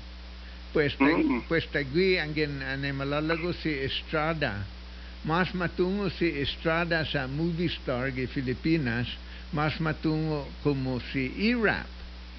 Pues 0.71 0.95
tag, 0.95 1.19
Mm. 1.27 1.43
pues 1.49 1.67
tagui 1.75 2.21
angin 2.23 2.63
ane 2.63 2.93
malalago 2.93 3.51
si 3.53 3.71
Estrada 3.83 4.63
mas 5.25 5.53
matungo 5.55 6.09
si 6.11 6.39
Estrada 6.39 7.05
sa 7.05 7.27
movie 7.27 7.69
star 7.69 8.15
gi 8.15 8.27
Filipinas, 8.27 9.09
mas 9.53 9.79
matungo 9.81 10.47
como 10.63 11.01
si 11.13 11.33
E-Rap, 11.37 11.89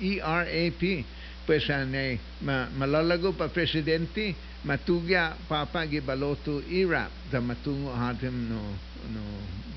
E-R-A-P. 0.01 1.05
Pues 1.45 1.65
ane, 1.69 2.21
ma, 2.45 2.69
malalago 2.77 3.33
pa 3.33 3.49
presidente, 3.49 4.37
matugya 4.61 5.33
papa 5.49 5.85
gi 5.89 5.97
baloto 5.99 6.61
E-Rap, 6.69 7.09
da 7.31 7.41
matungo 7.41 7.89
hatim 7.89 8.53
no, 8.53 8.61
no, 9.09 9.21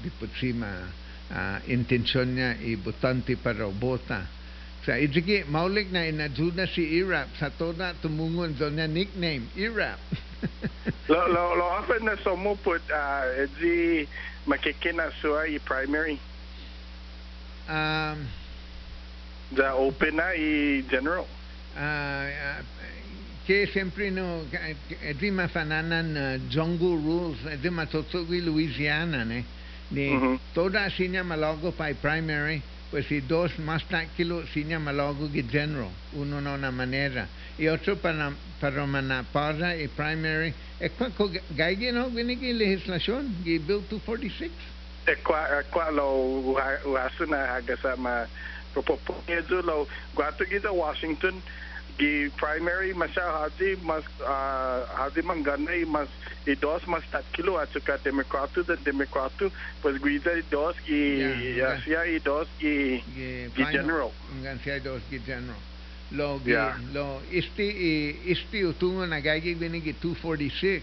di 0.05 0.13
po 0.13 0.29
sima 0.37 0.85
uh, 1.33 1.59
intensyon 1.65 2.37
niya 2.37 2.61
ibutante 2.61 3.41
para 3.41 3.65
bota. 3.73 4.29
Sa 4.85 4.99
ijiki, 5.01 5.49
maulik 5.49 5.89
na 5.89 6.05
inaduna 6.05 6.69
si 6.69 7.01
E-Rap, 7.01 7.33
sa 7.41 7.49
toda 7.49 7.97
tumungon 8.05 8.53
doon 8.53 8.77
niya 8.77 8.89
nickname, 8.93 9.49
E-Rap. 9.57 10.01
lo 11.09 11.23
lo 11.31 11.55
lo 11.55 11.67
often 11.79 12.05
na 12.05 12.19
sumuput 12.21 12.83
uh, 12.91 13.25
edzi 13.39 14.05
makikina 14.47 15.11
suwa 15.23 15.47
i 15.47 15.59
primary 15.63 16.19
Um, 17.69 18.29
the 19.55 19.71
y 20.37 20.85
general. 20.89 21.27
Ah, 21.77 22.27
ah, 22.27 22.63
che 23.47 23.69
sempre 23.73 24.11
no 24.11 24.45
prima 25.19 25.49
fananan 25.49 26.17
ah, 26.17 26.39
jungle 26.49 26.97
rules 26.97 27.39
prima 27.61 27.87
tutto 27.87 28.25
Louisiana 28.29 29.25
ne 29.25 29.45
ne 29.89 30.39
toda 30.53 30.89
sinya 30.91 31.23
malago 31.23 31.73
pai 31.73 31.95
primary 31.95 32.63
pues 32.91 33.07
si 33.07 33.21
dos 33.21 33.59
más 33.59 33.83
tranquilo 33.89 34.45
sinya 34.53 34.79
malago 34.79 35.31
que 35.33 35.43
general 35.43 35.89
uno 36.13 36.41
no 36.41 36.55
una 36.55 36.71
manera. 36.71 37.27
E 37.59 37.69
otro 37.69 37.97
para 37.97 38.33
para 38.61 38.87
manapara 38.87 39.75
e 39.75 39.89
primary. 39.89 40.53
E 40.79 40.91
qua 40.91 41.11
gaige 41.57 41.91
no 41.93 42.09
viene 42.11 42.39
che 42.39 42.53
legislación 42.53 43.35
che 43.43 43.59
bill 43.59 43.83
246 43.89 44.51
e 45.07 45.15
kwa 45.25 45.49
e 45.61 45.63
kwa 45.71 45.91
lo 45.91 46.39
uhasu 46.85 47.27
na 47.27 47.47
hagasa 47.47 47.97
ma 47.97 48.27
propopunyezo 48.75 49.63
lo 49.63 49.89
guato 50.15 50.45
gita 50.45 50.73
Washington 50.73 51.43
gi 51.99 52.31
primary 52.41 52.95
masya 52.95 53.21
hadi 53.21 53.77
mas 53.85 54.05
uh, 54.25 54.87
hadi 54.97 55.21
manganay 55.23 55.85
mas 55.85 56.09
i 56.47 56.55
dos 56.55 56.81
mas 56.87 57.05
tat 57.13 57.25
kilo 57.33 57.59
at 57.61 57.69
saka 57.73 57.99
demokrato 58.05 58.63
dan 58.63 58.79
demokrato 58.85 59.53
pues 59.83 60.01
guida 60.01 60.33
i 60.33 60.43
dos 60.51 60.77
gi 60.87 61.21
Yeah, 61.57 61.77
Asia 61.77 62.05
i 62.09 62.19
dos 62.19 62.49
gi 62.59 63.03
gi 63.55 63.65
general 63.71 64.11
Ngan 64.41 64.59
siya 64.65 64.81
dos 64.81 65.03
gi 65.11 65.19
general. 65.21 65.61
Lo 66.13 66.41
gi 66.45 66.51
Yeah. 66.57 66.79
lo 66.95 67.21
isti 67.31 67.69
isti 68.25 68.65
utungo 68.65 69.07
na 69.07 69.21
gagi 69.21 69.55
gini 69.55 69.83
gi 69.83 69.93
246 70.01 70.81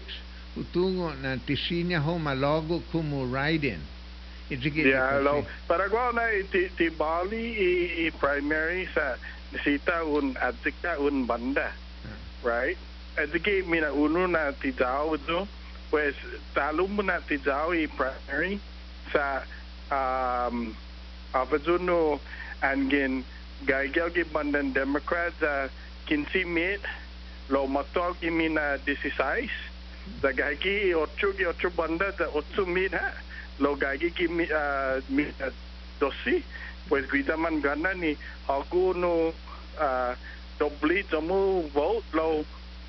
utungo 0.56 1.14
na 1.22 1.36
tisinya 1.42 1.98
ho 1.98 2.18
malogo 2.18 2.82
kumu 2.90 3.26
riding. 3.34 3.78
Iti 3.78 3.99
lo 5.22 5.46
Paraguay 5.68 6.10
na 6.12 6.24
ti 6.50 6.68
ti 6.74 6.90
Bali 6.90 7.54
i, 7.54 7.70
i 8.06 8.10
primary 8.10 8.88
sa 8.94 9.14
sita 9.62 10.02
un 10.04 10.34
adika 10.42 10.98
un 10.98 11.26
banda, 11.26 11.70
right? 12.42 12.78
Adiki 13.16 13.66
mina 13.66 13.92
uno 13.92 14.26
na 14.26 14.50
ti 14.52 14.72
jao 14.72 15.16
do, 15.16 15.46
pues 15.90 16.14
talo 16.54 16.88
mo 16.88 17.02
na 17.02 17.20
ti 17.20 17.38
jao 17.38 17.70
i 17.70 17.86
primary 17.86 18.58
sa 19.12 19.42
um 19.90 20.74
avazuno 21.34 22.18
angin 22.62 23.24
gaigel 23.66 24.10
gi 24.14 24.24
bandan 24.24 24.72
Democrat 24.72 25.34
sa 25.38 25.68
kinsi 26.06 26.44
mit 26.44 26.82
lo 27.48 27.66
matog 27.66 28.16
i 28.22 28.30
mina 28.30 28.78
16 28.86 29.50
da 30.22 30.32
gagi 30.32 30.94
ocho 30.94 31.32
gi 31.36 31.46
ocho 31.46 31.70
banda 31.70 32.10
da 32.18 32.26
ocho 32.34 32.66
mit 32.66 32.92
ha 32.94 33.14
lo 33.58 33.76
gagi 33.76 34.10
ki 34.12 34.28
mi 34.28 34.44
uh, 34.44 35.02
mi 35.08 35.24
uh, 35.24 35.52
dosi 35.98 36.42
pues 36.88 37.06
guida 37.10 37.36
man 37.36 37.60
gana 37.60 37.92
ni 37.94 38.16
aku 38.48 38.94
no 38.94 39.34
uh, 39.78 40.12
dobli 40.58 41.02
jamu 41.10 41.68
vote 41.72 42.04
lo 42.12 42.44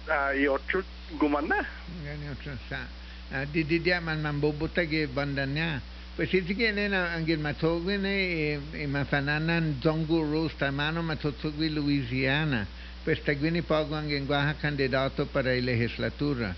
uh, 0.07 0.31
i 0.35 0.47
ocho 0.47 0.83
gumana 1.17 1.65
Ngani 2.03 2.29
otro 2.31 2.55
sa. 2.69 2.87
Ah, 3.31 3.45
di 3.45 3.63
di 3.63 3.79
dia 3.79 3.99
man 3.99 4.21
mambubuta 4.21 4.83
gi 4.87 5.07
bandanya. 5.07 5.81
Pues 6.15 6.33
iti 6.33 6.55
gi 6.55 6.71
nena 6.71 7.11
angin 7.15 7.39
matogi 7.39 7.97
ne 7.97 8.15
i, 8.15 8.59
i 8.83 8.85
mafananan 8.87 9.79
zongu 9.81 10.19
rules 10.23 10.55
tamano 10.57 11.01
matotogui 11.01 11.69
Louisiana. 11.69 12.67
Pues 13.03 13.19
tagwini 13.23 13.61
pago 13.61 13.95
angin 13.95 14.25
guaha 14.25 14.53
candidato 14.59 15.25
para 15.25 15.53
la 15.53 15.61
legislatura. 15.61 16.55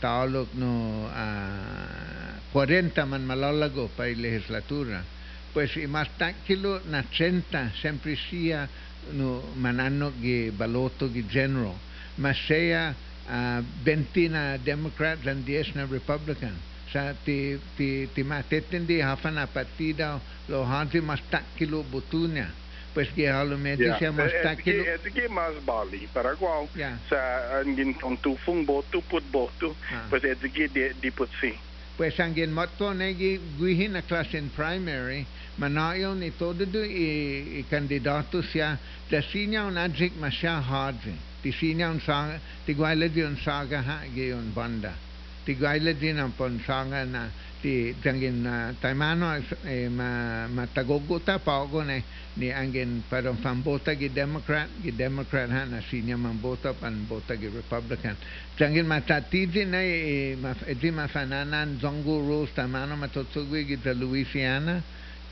Taolok 0.00 0.52
no 0.54 1.08
ah, 1.08 2.40
40 2.52 3.06
man 3.06 3.26
malalago 3.26 3.88
para 3.96 4.10
la 4.10 4.16
legislatura. 4.16 5.04
Pues 5.52 5.76
i 5.76 5.86
mas 5.86 6.08
kilo 6.46 6.80
na 6.86 7.02
30 7.02 7.72
sempre 7.82 8.16
sia 8.16 8.68
no 9.12 9.42
manano 9.56 10.12
gi 10.20 10.50
baloto 10.50 11.08
gi 11.12 11.24
general. 11.28 11.74
Mas 12.16 12.36
siya 12.46 12.94
ah, 13.28 13.62
20 13.84 14.28
na 14.28 14.56
Democrat 14.58 15.18
dan 15.24 15.42
10 15.44 15.74
na 15.74 15.84
Republican. 15.86 16.54
Sa 16.92 17.14
ti 17.24 17.58
ti 17.76 18.08
ti 18.14 18.22
matetindi 18.22 19.00
hafa 19.00 19.30
na 19.30 19.46
partida 19.46 20.20
lo 20.48 20.64
hansi 20.64 21.00
mas 21.00 21.22
kilo 21.56 21.82
butunya. 21.82 22.59
Pues 22.92 23.08
que 23.14 23.28
halo 23.30 23.56
medyo 23.56 23.94
siya 23.98 24.10
mas 24.12 24.32
kilo. 24.62 24.82
Ediki 24.82 25.28
mas 25.30 25.54
Bali 25.62 26.08
Paraguay 26.12 26.66
Yeah. 26.74 26.98
sa 27.08 27.18
angin 27.62 27.94
kong 27.94 28.18
tufung 28.18 28.66
boto 28.66 29.00
put 29.06 29.22
boto 29.30 29.76
Ah. 29.94 30.06
pues 30.10 30.22
ediki 30.24 30.66
di, 30.68 30.90
di 31.00 31.10
put 31.10 31.30
si 31.40 31.54
Pues 32.00 32.18
ang 32.18 32.32
ginmotto 32.32 32.96
negi 32.96 33.36
guhin 33.60 33.92
na 33.92 34.00
class 34.00 34.32
in 34.32 34.48
primary, 34.56 35.26
manayo 35.60 36.16
ni 36.16 36.32
todo 36.32 36.64
do 36.64 36.80
i, 36.80 37.60
i 37.60 37.64
kandidato 37.68 38.40
siya, 38.40 38.78
da 39.10 39.20
sinya 39.20 39.68
un 39.68 39.76
adjik 39.76 40.16
masya 40.16 40.64
hadri. 40.64 41.12
Ti 41.42 41.52
sinya 41.52 41.90
un 41.92 42.00
saga, 42.00 42.40
ti 42.64 42.72
gwaila 42.72 43.06
di 43.06 43.20
un 43.20 43.36
saga 43.44 43.82
ha 43.84 44.00
gi 44.14 44.30
un 44.32 44.48
banda. 44.54 44.96
Ti 45.44 45.52
gwaila 45.54 45.92
di 45.92 46.12
na 46.12 46.24
pon 46.34 46.56
saga 46.64 47.04
na 47.04 47.28
ti 47.60 47.94
tangin 48.02 48.42
na 48.42 48.72
taimano 48.80 49.36
eh, 49.64 49.88
ma 49.88 50.46
matagogota 50.48 51.38
pago 51.38 51.82
ne 51.82 52.02
ni 52.36 52.50
angin 52.50 53.02
parang 53.08 53.36
pambota 53.36 53.94
gi 53.94 54.08
Democrat 54.08 54.68
gi 54.82 54.92
Democrat 54.96 55.50
ha 55.50 55.64
na 55.64 55.80
sinya 55.80 56.16
mambota 56.16 56.72
pan 56.72 57.06
bota 57.08 57.36
gi 57.36 57.48
Republican. 57.48 58.16
Tangin 58.56 58.86
matatidi 58.86 59.64
na 59.64 59.80
eh, 59.84 60.36
ma 60.40 60.54
edi 60.66 60.90
mafananan 60.90 61.78
zongo 61.78 62.20
rules 62.20 62.52
tamano 62.54 62.96
matotsugwi 62.96 63.66
gi 63.66 63.78
sa 63.82 63.92
Louisiana 63.92 64.82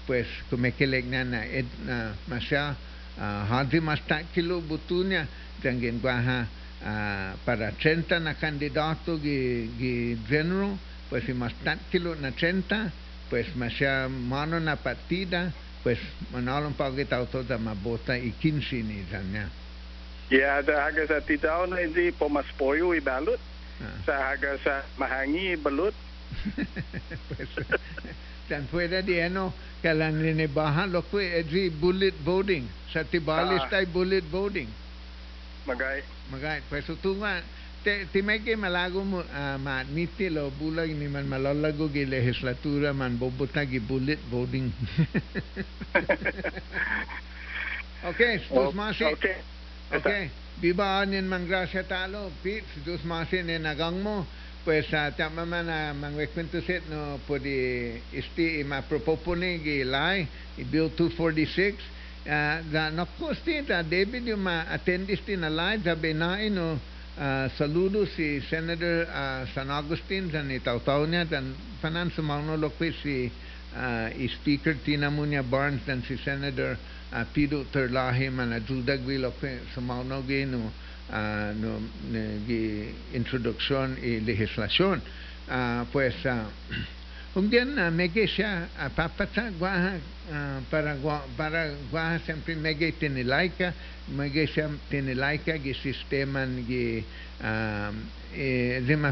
pues 0.06 0.26
kumekilig 0.48 1.04
na 1.08 1.24
na 1.24 1.44
ed 1.44 1.68
na 1.84 2.16
masya 2.28 2.72
uh, 3.20 3.44
hadi 3.44 3.80
mas 3.80 4.00
kilo 4.32 4.60
butunya 4.64 5.28
tangin 5.60 6.00
guaha 6.00 6.48
ah, 6.84 7.36
para 7.44 7.72
30 7.76 8.20
na 8.22 8.32
kandidato 8.34 9.20
gi 9.20 9.68
gi 9.76 10.16
general 10.28 10.78
pues 11.10 11.24
si 11.24 11.32
mas 11.32 11.52
kilo 11.90 12.14
na 12.14 12.30
30 12.30 12.92
pues 13.30 13.48
masya 13.56 14.08
mano 14.08 14.60
na 14.60 14.76
partida 14.76 15.52
pues 15.82 15.98
manalong 16.32 16.74
pagit 16.74 17.12
auto 17.12 17.42
da 17.42 17.58
mabota 17.58 18.16
i 18.16 18.32
15 18.32 18.82
ni 18.84 19.04
zanya 19.10 19.48
yeah 20.30 20.60
da 20.62 20.88
haga 20.88 21.06
sa 21.06 21.20
titao 21.20 21.66
na 21.66 21.80
hindi 21.80 22.12
pomaspoyo 22.12 22.94
i 22.94 23.00
balot 23.00 23.40
sa 24.04 24.32
haga 24.32 24.58
sa 24.64 24.84
mahangi 24.98 25.52
i 25.52 25.56
balot 25.56 25.94
pues 27.28 27.48
tan 28.48 28.64
fuera 28.68 29.04
di 29.04 29.20
ano 29.20 29.52
kalan 29.84 30.24
ni 30.24 30.46
bahan 30.48 30.90
lo 30.90 31.04
ko 31.04 31.20
edri 31.20 31.70
bullet 31.70 32.16
voting. 32.24 32.66
Sa 32.90 33.04
tibalis 33.04 33.62
Ah. 33.70 33.84
bullet 33.84 34.24
voting. 34.26 34.66
Magay 35.68 36.02
magay 36.32 36.64
pues 36.68 36.88
utunga 36.88 37.40
te 37.44 37.57
timeke 38.12 38.56
malago 38.56 39.04
mo 39.04 39.20
uh, 39.20 39.58
maadmiti 39.58 40.30
lo 40.30 40.50
bulag 40.58 40.90
ni 40.90 41.08
man 41.08 41.28
malalago 41.28 41.88
gi 41.92 42.04
legislatura 42.04 42.92
man 42.92 43.18
bobuta 43.18 43.64
gi 43.64 43.80
bullet 43.80 44.18
voting 44.30 44.72
okay 48.10 48.38
stus 48.44 48.74
masi 48.74 49.04
okay 49.04 49.36
Okay. 49.88 50.28
Viva 50.60 51.00
anin 51.00 51.24
mang 51.24 51.48
gracia 51.48 51.80
talo, 51.80 52.28
Pete, 52.44 52.68
dos 52.84 53.00
masin 53.08 53.48
en 53.48 53.64
agang 53.64 54.04
mo. 54.04 54.26
Pues 54.64 54.84
sa 54.92 55.08
tama 55.16 55.48
man 55.48 55.64
na 55.64 55.96
mangwekwento 55.96 56.60
set 56.60 56.84
no 56.92 57.16
di 57.40 57.96
isti 58.12 58.60
ma 58.68 58.84
propopone 58.84 59.56
gi 59.64 59.80
lai 59.84 60.28
i 60.60 60.64
bill 60.64 60.92
246 60.92 61.80
uh, 62.28 62.60
da 62.68 62.92
nakosti 62.92 63.64
da 63.64 63.80
David 63.80 64.28
yung 64.28 64.44
ma 64.44 64.68
attendis 64.68 65.24
ti 65.24 65.40
na 65.40 65.48
lai 65.48 65.80
da 65.80 65.96
benain 65.96 66.52
no 66.52 66.76
uh, 67.18 67.50
saludo 67.58 68.06
si 68.06 68.40
Senator 68.46 69.04
uh, 69.10 69.42
San 69.52 69.68
Agustin 69.68 70.30
dan 70.30 70.48
itaw-taw 70.48 71.04
niya. 71.04 71.26
Dan 71.26 71.52
panan 71.82 72.14
sumauno 72.14 72.54
lokwe 72.54 72.94
si 73.02 73.28
uh, 73.74 74.08
Speaker 74.38 74.78
Tina 74.86 75.10
Munya 75.10 75.42
Barnes 75.42 75.82
dan 75.82 76.06
si 76.06 76.14
Senator 76.22 76.78
uh, 77.12 77.24
Pido 77.34 77.66
Terlahe 77.74 78.30
man 78.30 78.54
ajudag 78.54 79.02
wi 79.02 79.18
lokwe 79.18 79.66
sumauno 79.74 80.22
gi 80.22 80.46
no 80.46 80.70
uh, 81.10 81.50
no 81.58 81.82
ne, 82.08 82.40
gi 82.46 82.94
introduksyon 83.12 83.98
i 84.00 84.22
legislasyon 84.22 85.02
ah, 85.48 85.84
pues 85.90 86.14
ah, 86.26 86.46
un 87.34 87.48
día 87.48 87.64
na 87.64 87.90
mege 87.90 88.26
siya 88.28 88.68
ah, 88.76 88.88
papata 88.92 89.50
guaha 89.58 89.96
ah, 90.32 90.60
para 90.70 90.94
gua, 90.96 91.24
para 91.36 91.72
guaha 91.90 92.20
sempre 92.24 92.54
mege 92.54 92.92
siya 92.92 93.00
tinilaika 93.00 93.72
מגשם 94.16 94.76
פנלייקה 94.88 95.56
גסיסטמן 95.56 96.62
גי 96.66 97.00
זמא 98.86 99.10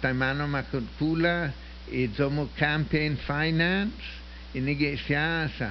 תימנו 0.00 0.48
מקולקולה 0.48 1.46
זומו 2.16 2.46
קמפיין 2.56 3.16
פייננס 3.16 3.92
נגשיאסה 4.54 5.68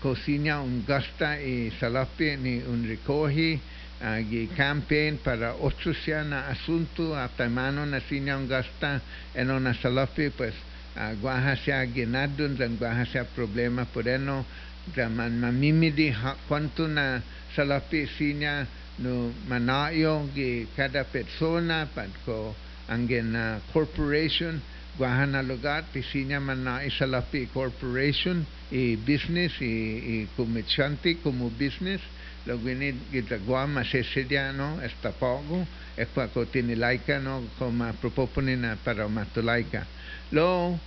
cosigna 0.00 0.60
un 0.60 0.84
gasta 0.86 1.38
e 1.40 1.72
salappe 1.78 2.36
ne 2.36 2.62
un 2.66 2.84
ricohi 2.86 3.60
che 3.98 4.48
campaign 4.54 5.18
para 5.20 5.54
otto 5.54 5.92
siano 5.92 6.36
assunto 6.36 7.16
a 7.16 7.28
taimano 7.34 7.84
na 7.84 8.00
signa 8.06 8.36
un 8.36 8.46
gasta 8.46 9.00
e 9.32 9.42
non 9.42 9.66
a 9.66 9.74
salappe 9.74 10.30
pues 10.30 10.54
guaja 11.18 11.56
sia 11.56 11.84
genadun 11.92 12.56
zan 12.56 12.76
guaja 12.76 13.04
sia 13.06 13.24
problema 13.24 13.84
poreno 13.84 14.44
zaman 14.94 15.38
mamimidi 15.40 16.14
quanto 16.46 16.86
na 16.86 17.20
salapi 17.58 18.06
sinya 18.06 18.62
no 19.02 19.34
manayo 19.50 20.30
gi 20.34 20.68
kada 20.78 21.02
persona 21.02 21.90
pat 21.90 22.10
ko 22.24 22.54
angin 22.86 23.34
uh, 23.34 23.58
corporation 23.74 24.62
guahana 24.98 25.42
lugar 25.42 25.82
pisinya 25.90 26.38
mana 26.38 26.82
isalapi 26.86 27.50
corporation 27.50 28.46
i 28.70 28.94
business 28.96 29.58
i, 29.60 29.74
i 30.22 30.28
comercianti 30.36 31.18
como 31.22 31.50
business. 31.50 32.02
Lo 32.46 32.56
gini 32.58 32.94
kita 33.12 33.38
gua 33.44 33.66
masesedia 33.66 34.52
no 34.52 34.80
esta 34.80 35.12
pogo 35.12 35.66
e 35.98 36.06
qua 36.06 36.30
ko 36.32 36.46
tinilaika 36.46 37.18
no 37.20 37.44
como 37.58 37.92
propone 38.00 38.56
na 38.56 38.76
para 38.76 39.08
matulaika 39.08 39.84
lo 40.32 40.78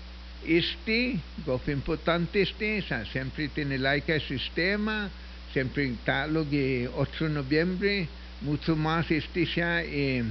isti 0.42 1.22
go 1.46 1.62
importante 1.68 2.42
isti 2.42 2.82
sa 2.82 3.06
sempre 3.06 3.48
tinilaika 3.54 4.18
sistema 4.20 5.12
sempre 5.54 5.96
talo 6.04 6.46
gi 6.50 6.88
8 6.88 7.28
noviembre 7.28 8.08
mucho 8.42 8.76
más 8.76 9.10
isti 9.12 9.46
siya 9.46 9.84
e 9.84 10.24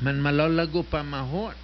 man 0.00 0.20
malalago 0.20 0.82
pa 0.82 1.02
mahot 1.02 1.56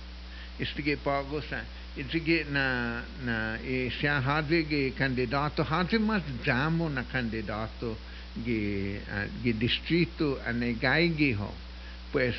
istige 0.58 0.96
pago 0.96 1.40
sa. 1.40 1.60
Istige 1.96 2.48
na 2.48 3.02
na 3.24 3.58
e 3.60 3.90
siya 3.90 4.20
hadri 4.20 4.64
ge 4.64 4.92
kandidato 4.96 5.62
hadri 5.62 5.98
mas 5.98 6.22
jamo 6.44 6.88
na 6.88 7.04
kandidato 7.04 7.96
ge 8.44 8.96
uh, 9.04 9.28
ge 9.44 9.52
distrito 9.52 10.40
ane 10.46 10.74
gaigi 10.80 11.32
ho. 11.36 11.52
Pues 12.10 12.34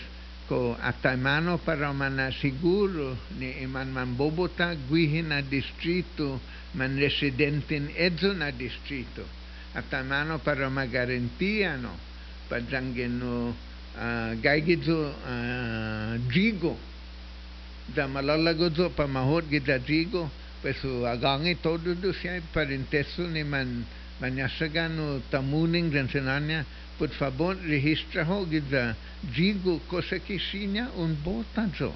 ko 0.49 0.75
atamano 0.81 1.57
para 1.57 1.93
mana 1.93 2.31
siguro 2.31 3.15
ni 3.37 3.63
iman 3.63 3.93
man 3.93 4.17
bobota 4.17 4.75
guihi 4.75 5.21
na 5.21 5.41
distrito 5.41 6.41
man 6.73 6.97
residente 6.97 7.75
in 7.75 7.87
edzo 7.95 8.33
na 8.33 8.51
distrito 8.51 9.42
atamano 9.73 10.39
para 10.39 10.69
magarantia 10.69 11.77
no. 11.77 11.93
Padzangeno 12.49 13.55
uh, 13.97 14.33
gaigizo 14.41 15.09
uh, 15.09 16.17
jigo 16.29 16.77
da 17.95 18.07
malalago 18.07 18.69
zo 18.69 18.89
pamahot 18.89 19.49
gida 19.49 19.79
jigo 19.79 20.29
pesu 20.61 21.05
agangi 21.07 21.55
todo 21.55 21.95
do 21.95 22.13
siya 22.13 22.41
parenteso 22.53 23.27
ni 23.27 23.43
man 23.43 23.85
manyasagano 24.21 25.19
tamuning 25.29 25.91
dan 25.91 26.07
senanya 26.07 26.65
por 26.97 27.09
favor 27.09 27.57
registra 27.67 28.23
ho 28.23 28.45
gida 28.47 28.95
jigo 29.33 29.79
cosa 29.89 30.19
que 30.19 30.39
sinya 30.39 30.87
un 30.95 31.17
bota 31.23 31.67
zo 31.75 31.91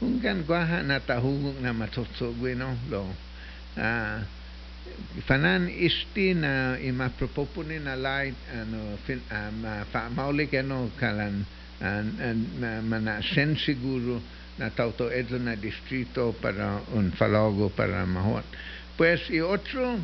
ungan 0.00 0.44
guaha 0.48 0.80
na 0.82 1.00
tahugong 1.00 1.60
na 1.60 1.72
matotso 1.72 2.32
gweno 2.40 2.72
lo 2.88 3.04
ah 3.76 4.24
fa 9.92 10.08
maulik 10.10 10.54
ano 10.54 10.90
kalan 10.98 11.44
an, 11.80 12.06
an, 12.20 12.38
na, 12.60 12.80
mana 12.80 13.22
sen 13.22 13.56
siguro 13.56 14.20
na 14.58 14.70
tauto 14.70 15.08
edzo 15.10 15.38
na 15.38 15.56
distrito 15.56 16.32
para 16.40 16.80
un 16.94 17.12
falogo 17.12 17.68
para 17.70 18.06
mahot 18.06 18.44
pues 18.96 19.30
y 19.30 19.40
otro 19.40 19.98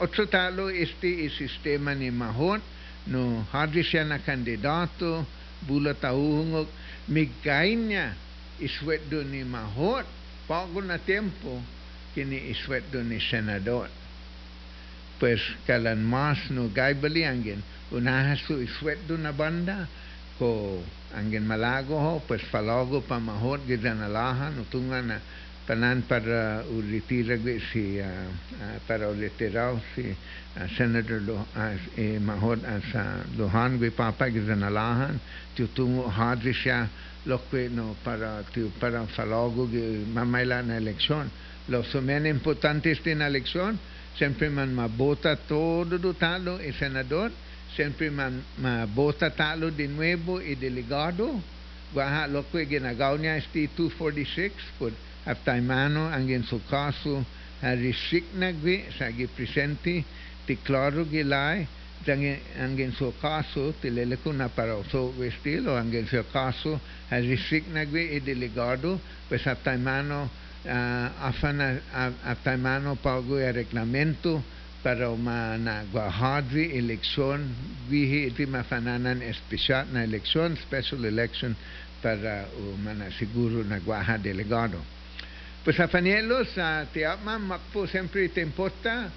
otro 0.00 0.28
talo 0.28 0.70
este 0.70 1.24
el 1.24 1.30
sistema 1.30 1.94
ni 1.94 2.10
mahot 2.10 2.60
no 3.06 3.46
hadri 3.52 3.84
siya 3.84 4.04
na 4.04 4.18
kandidato 4.18 5.26
bula 5.66 5.94
tauhungok 5.94 6.68
migainya 7.08 8.16
isweddo 8.60 9.24
ni 9.24 9.44
mahot 9.44 10.06
pago 10.48 10.80
na 10.80 10.98
tempo 10.98 11.60
kini 12.14 12.50
isweddo 12.50 13.02
ni 13.02 13.20
senador 13.20 13.88
pues 15.22 15.38
kalan 15.70 16.02
mas 16.02 16.50
no 16.50 16.66
gaibali 16.74 17.22
angin 17.22 17.62
unahasu 17.94 18.58
isweddo 18.58 19.14
na 19.14 19.30
banda 19.30 19.86
ko 20.34 20.82
angin 21.14 21.46
malago 21.46 22.18
pues 22.26 22.42
falogo 22.50 23.06
pamahot 23.06 23.62
gidanalahan 23.62 24.58
utungan 24.58 25.14
na 25.14 25.22
panan 25.62 26.02
para 26.10 26.66
uritira 26.66 27.38
si 27.70 28.02
uh, 28.02 28.34
para 28.82 29.14
ulitirao 29.14 29.78
si 29.94 30.10
uh, 30.10 30.66
Senator 30.74 31.22
Lo, 31.22 31.38
uh, 31.38 31.78
eh, 31.94 32.18
mahot 32.18 32.58
as 32.66 32.82
uh, 32.90 33.22
Lohan 33.38 33.78
gwi 33.78 33.94
papa 33.94 34.26
gidanalahan 34.26 35.22
tutungo 35.54 36.10
hadri 36.10 36.50
siya 36.50 36.90
lokwe 37.30 37.70
no 37.70 37.94
para 38.02 38.42
tu 38.50 38.74
para 38.82 39.06
falogo 39.14 39.70
gi 39.70 40.02
mamaila 40.10 40.66
na 40.66 40.82
eleksyon. 40.82 41.30
Lo 41.70 41.86
sumen 41.86 42.26
importantes 42.26 42.98
din 43.06 43.22
eleksyon 43.22 43.78
sempre 44.18 44.48
man 44.48 44.74
mabota 44.74 45.36
todo 45.36 46.14
talo 46.14 46.58
el 46.60 46.74
senador, 46.74 47.30
sempre 47.76 48.10
man 48.10 48.42
mabota 48.58 49.30
talo 49.30 49.70
di 49.70 49.86
nuevo 49.86 50.40
e 50.40 50.56
delegado, 50.56 51.40
guaha 51.92 52.26
lo 52.26 52.44
que 52.50 52.66
ginagaw 52.66 53.16
niya 53.16 53.36
este 53.36 53.68
246 53.76 54.52
put 54.78 54.94
hafta 55.24 55.60
mano 55.60 56.08
angin 56.08 56.42
su 56.42 56.60
kaso 56.68 57.24
resigna 57.60 58.50
gwi 58.52 58.84
sa 58.96 59.12
gipresente 59.12 60.04
ti 60.46 60.58
claro 60.62 61.06
gilai 61.08 61.66
anche 62.04 62.82
in 62.82 62.92
suo 62.92 63.12
caso 63.20 63.74
ti 63.78 63.90
leleco 63.90 64.30
una 64.30 64.48
parola 64.48 64.82
so 64.88 65.12
vestilo 65.16 65.76
anche 65.76 65.98
in 65.98 66.06
suo 66.06 66.24
caso 66.32 66.80
resigna 67.08 67.84
gwi 67.84 68.08
e 68.10 68.20
delegato 68.20 68.98
pues 69.28 69.46
hafta 69.46 69.76
mano 69.76 70.28
afanando 72.24 72.96
pago 72.96 73.38
el 73.38 73.54
reglamento 73.54 74.42
para 74.82 75.10
uma 75.10 75.84
guardri 75.92 76.76
eleição, 76.76 77.38
vi 77.88 78.30
tivemos 78.30 78.60
afananan 78.60 79.22
especial 79.22 79.86
na 79.92 80.02
eleição, 80.04 80.52
e 80.52 80.56
special 80.56 81.04
election 81.04 81.54
para 82.02 82.48
uma 82.56 83.10
seguro 83.12 83.64
na 83.64 83.78
guarda 83.78 84.18
delegado. 84.18 84.78
Pues 85.64 85.78
afanelos, 85.78 86.48
te 86.92 87.04
ama, 87.04 87.38
mapo 87.38 87.86
sempre 87.86 88.28
te 88.28 88.40
importa, 88.40 89.12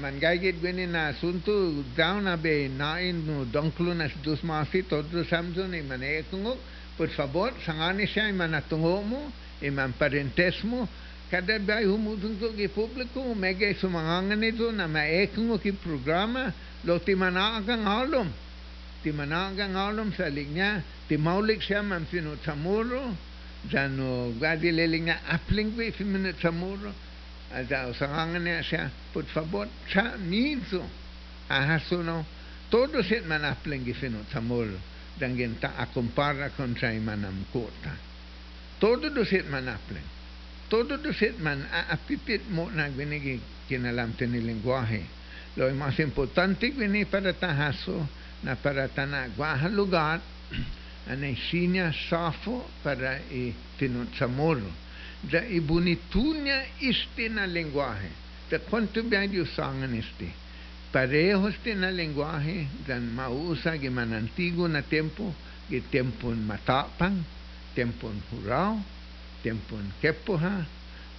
mangagit 0.00 0.60
gwini 0.60 0.86
na 0.86 1.08
asunto, 1.08 1.82
down 1.96 2.28
abe 2.28 2.68
nain 2.68 3.24
no 3.24 3.46
donklo 3.46 3.94
nas 3.94 4.12
dos 4.22 4.42
masi, 4.42 4.82
todos 4.82 5.26
samzo 5.28 5.66
ni 5.66 5.80
manekungok, 5.80 6.58
e 6.58 6.96
por 6.98 7.08
favor, 7.08 7.54
sangani 7.64 8.06
siya 8.06 8.28
imanatungomo, 8.28 9.32
imam 9.62 9.92
parentesmo 9.92 10.88
kada 11.30 11.58
bai 11.58 11.84
humutun 11.84 12.38
ko 12.40 12.52
que 12.56 12.68
publiko 12.68 13.34
mega 13.36 13.68
sumangan 13.76 14.40
itu 14.42 14.72
nama 14.72 15.04
ekungo 15.04 15.60
ki 15.60 15.72
programa 15.76 16.52
lo 16.84 16.98
timana 16.98 17.60
akan 17.60 17.80
halum 17.84 18.28
timana 19.02 19.52
ti 19.52 19.62
halum 19.62 20.08
saliknya 20.16 20.82
timaulik 21.08 21.60
sya 21.60 21.82
mamsinu 21.82 22.36
tamuru 22.40 23.12
janu 23.68 24.32
gadi 24.40 24.72
lelinga 24.72 25.20
apling 25.28 25.76
bi 25.76 25.92
tamuro 25.92 26.32
tamuru 26.40 26.92
ada 27.52 27.92
sangangan 27.92 28.46
ya 28.46 28.62
sya 28.62 28.82
por 29.12 29.24
favor 29.28 29.68
cha 29.88 30.16
minzo 30.16 30.80
ahasuno 31.48 32.24
todo 32.70 33.02
set 33.02 33.26
man 33.26 33.44
apling 33.44 33.84
fimina 33.92 34.24
tamuru 34.32 34.78
dan 35.18 35.36
genta 35.36 35.74
akumpara 35.76 36.48
kontra 36.54 36.94
imanam 36.94 37.44
kota. 37.52 38.07
Todos 38.78 39.12
los 39.12 39.32
hermanaplan, 39.32 40.02
todos 40.68 41.02
los 41.02 41.20
hermanos, 41.20 41.66
a, 41.72 41.92
a 41.92 41.96
pipit 41.96 42.42
mona 42.50 42.88
que 42.90 43.40
quien 43.66 43.86
alamte 43.86 44.24
en 44.24 44.34
el 44.34 44.46
lenguaje. 44.46 45.02
Lo 45.56 45.68
más 45.74 45.98
importante 45.98 46.70
viene 46.70 47.04
para 47.06 47.32
tajazo, 47.32 48.08
na 48.42 48.54
para 48.54 48.88
tanaguaja 48.88 49.68
lugar, 49.68 50.20
anexinha 51.10 51.92
safo 52.08 52.64
para 52.82 53.18
eh, 53.18 53.50
e 53.50 53.54
tenotzamoro. 53.78 54.70
Da 55.22 55.42
e 55.44 55.58
bonitunia 55.60 56.64
este 56.80 57.28
na 57.28 57.44
lenguaje. 57.46 58.08
Da 58.48 58.60
quanto 58.60 59.02
bem 59.02 59.28
Deus 59.28 59.50
sangan 59.56 59.94
este. 59.94 60.30
Parejo 60.92 61.48
este 61.48 61.74
na 61.74 61.90
lenguaje, 61.90 62.68
dan 62.86 63.12
mausa 63.12 63.76
que 63.76 63.90
man 63.90 64.12
antigo 64.14 64.68
na 64.68 64.82
tempo, 64.82 65.34
que 65.68 65.80
tempo 65.80 66.30
en 66.32 66.46
matapan, 66.46 67.24
tempon 67.74 68.16
kepo 70.00 70.36
ha 70.36 70.66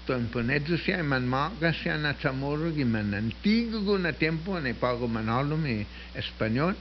tempo 0.06 0.42
nedzo 0.42 0.78
siya 0.78 1.04
man 1.04 1.28
maga 1.28 1.72
siya 1.74 1.98
na 1.98 2.14
chamorro 2.18 2.74
gi 2.74 2.84
man 2.84 3.14
antigo 3.14 3.84
go 3.84 3.98
na 3.98 4.12
tempo 4.12 4.58
ne 4.60 4.74
pago 4.74 5.08
manalo 5.08 5.58
me 5.58 5.86
español 6.14 6.76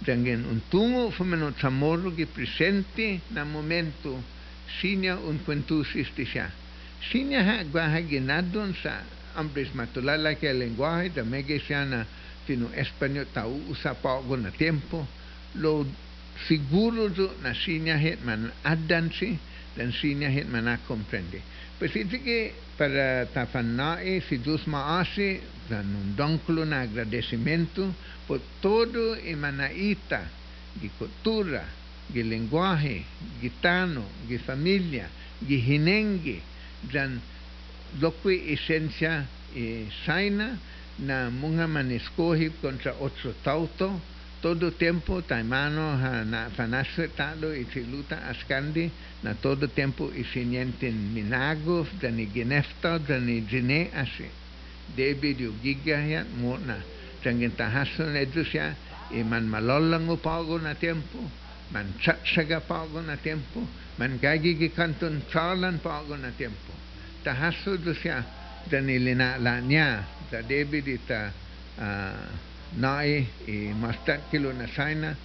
Tengen 0.00 0.46
un 0.48 0.62
tungo 0.70 1.10
fumeno 1.10 1.52
chamorro 1.52 2.08
gi 2.16 2.24
presente 2.24 3.20
na 3.28 3.44
momento 3.44 4.22
sinya 4.80 5.16
un 5.16 5.36
quentus 5.44 5.92
isti 5.94 6.24
siya 6.24 6.48
sinya 7.10 7.44
ha 7.44 7.64
gua 7.64 7.92
ha 7.92 8.00
ginadon 8.00 8.72
sa 8.80 9.04
ambres 9.36 9.72
matulala 9.74 10.34
ke 10.34 10.48
lenguaje 10.52 11.12
da 11.12 11.22
mege 11.22 11.60
siya 11.60 11.84
na 11.84 12.06
fino 12.50 12.70
español 12.74 13.26
ta 13.32 13.46
usa 13.46 13.94
pago 13.94 14.36
na 14.36 14.50
tempo. 14.50 15.06
Lo 15.54 15.86
siguro 16.46 17.08
do 17.08 17.30
na 17.42 17.54
sinya 17.54 17.96
het 17.96 18.24
man 18.24 18.52
adansi 18.62 19.38
dan 19.76 19.92
sinya 19.92 20.28
het 20.28 20.48
man 20.48 20.68
a 20.68 20.78
comprende 20.86 21.40
pues 21.78 21.92
dice 21.92 22.20
que 22.20 22.54
para 22.76 23.26
tafanae 23.26 24.20
si 24.28 24.38
dus 24.38 24.64
maasi 24.66 25.40
dan 25.68 25.94
un 25.94 26.16
donklo 26.16 26.64
na 26.64 26.82
agradecimiento 26.82 27.94
por 28.26 28.40
todo 28.60 29.14
e 29.16 29.36
manaita 29.36 30.28
gi 30.80 30.90
cultura 30.98 31.64
gi 32.12 32.22
lenguaje 32.22 33.04
gi 33.40 33.50
tano 33.60 34.04
gi 34.28 34.38
familia 34.38 35.08
gi 35.38 35.56
hinengi 35.56 36.42
dan 36.92 37.20
lokwe 38.00 38.34
esencia 38.52 39.26
e 39.54 39.86
saina 40.04 40.58
na 40.98 41.30
mga 41.30 41.66
maneskohi 41.66 42.50
contra 42.60 42.94
otro 42.98 43.34
tauto 43.42 44.00
todo 44.40 44.72
tiempo 44.72 45.22
taimano 45.22 46.00
fanasvetado 46.56 47.54
y 47.54 47.64
siluta 47.66 48.28
askandi 48.28 48.90
na 49.22 49.34
todo 49.34 49.68
tiempo 49.68 50.10
y 50.16 50.24
sinienten 50.24 51.12
minagov 51.12 51.86
dani 52.00 52.26
genefta 52.26 52.98
dani 52.98 53.44
gene 53.46 53.90
así. 53.92 54.28
Debi 54.96 55.34
diu 55.34 55.52
gigayat 55.62 56.26
mona 56.40 56.80
tangentahasun 57.22 58.16
edusya 58.16 58.74
y 59.12 59.22
man 59.22 59.46
malolango 59.46 60.16
pago 60.16 60.58
na 60.58 60.74
tiempo 60.74 61.20
man 61.70 61.92
chatsaga 62.00 62.60
pago 62.60 63.02
na 63.02 63.16
tiempo 63.16 63.60
man 63.98 64.18
gagigi 64.18 64.72
kanton 64.72 65.20
chalan 65.28 65.78
pago 65.84 66.16
na 66.16 66.32
tiempo. 66.32 66.72
Tahasu 67.22 67.76
dusya 67.76 68.24
dani 68.70 68.98
lina 68.98 69.36
lanya 69.36 70.00
da 70.32 70.40
debi 70.40 70.80
dita 70.80 71.28
uh, 71.76 71.84
ah, 71.84 72.49
nae 72.76 73.26
eh, 73.46 73.70
e 73.70 73.74
mastakkelo 73.74 74.52
na 74.52 74.66
saina 74.68 75.16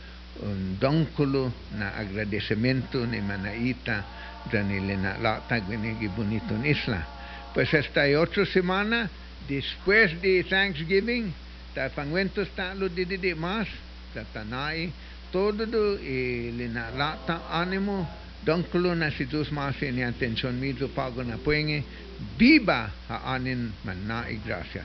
un 0.41 0.77
doncolo 0.79 1.51
na 1.77 1.95
agradecimiento 1.95 3.05
ne 3.05 3.21
manaita 3.21 4.03
danile 4.51 4.97
na 4.97 5.17
lata 5.17 5.59
gwenegi 5.59 6.07
bonito 6.07 6.53
en 6.55 6.65
isla. 6.65 7.05
Pues 7.53 7.73
esta 7.73 8.07
y 8.07 8.15
otra 8.15 8.45
semana 8.45 9.09
después 9.47 10.21
de 10.21 10.43
Thanksgiving 10.43 11.33
ta 11.73 11.89
panguento 11.89 12.41
está 12.41 12.73
lo 12.73 12.89
de 12.89 13.05
de, 13.05 13.17
de 13.17 13.35
más 13.35 13.67
tatanae 14.13 14.91
todo 15.31 15.65
do 15.65 15.99
e 15.99 16.49
eh, 16.49 16.51
le 16.55 16.67
na 16.67 16.91
lata 16.91 17.51
ánimo 17.51 18.07
doncolo 18.45 18.95
na 18.95 19.11
situs 19.11 19.51
más 19.51 19.75
eh, 19.81 19.89
en 19.89 20.03
atención 20.03 20.59
mi 20.59 20.73
do 20.73 20.87
pago 20.87 21.23
na 21.23 21.37
puenge 21.37 21.83
viva 22.37 22.91
a 23.09 23.35
anen 23.35 23.73
manai 23.83 24.39
gracia. 24.45 24.83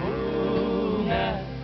Oh, 0.00 1.57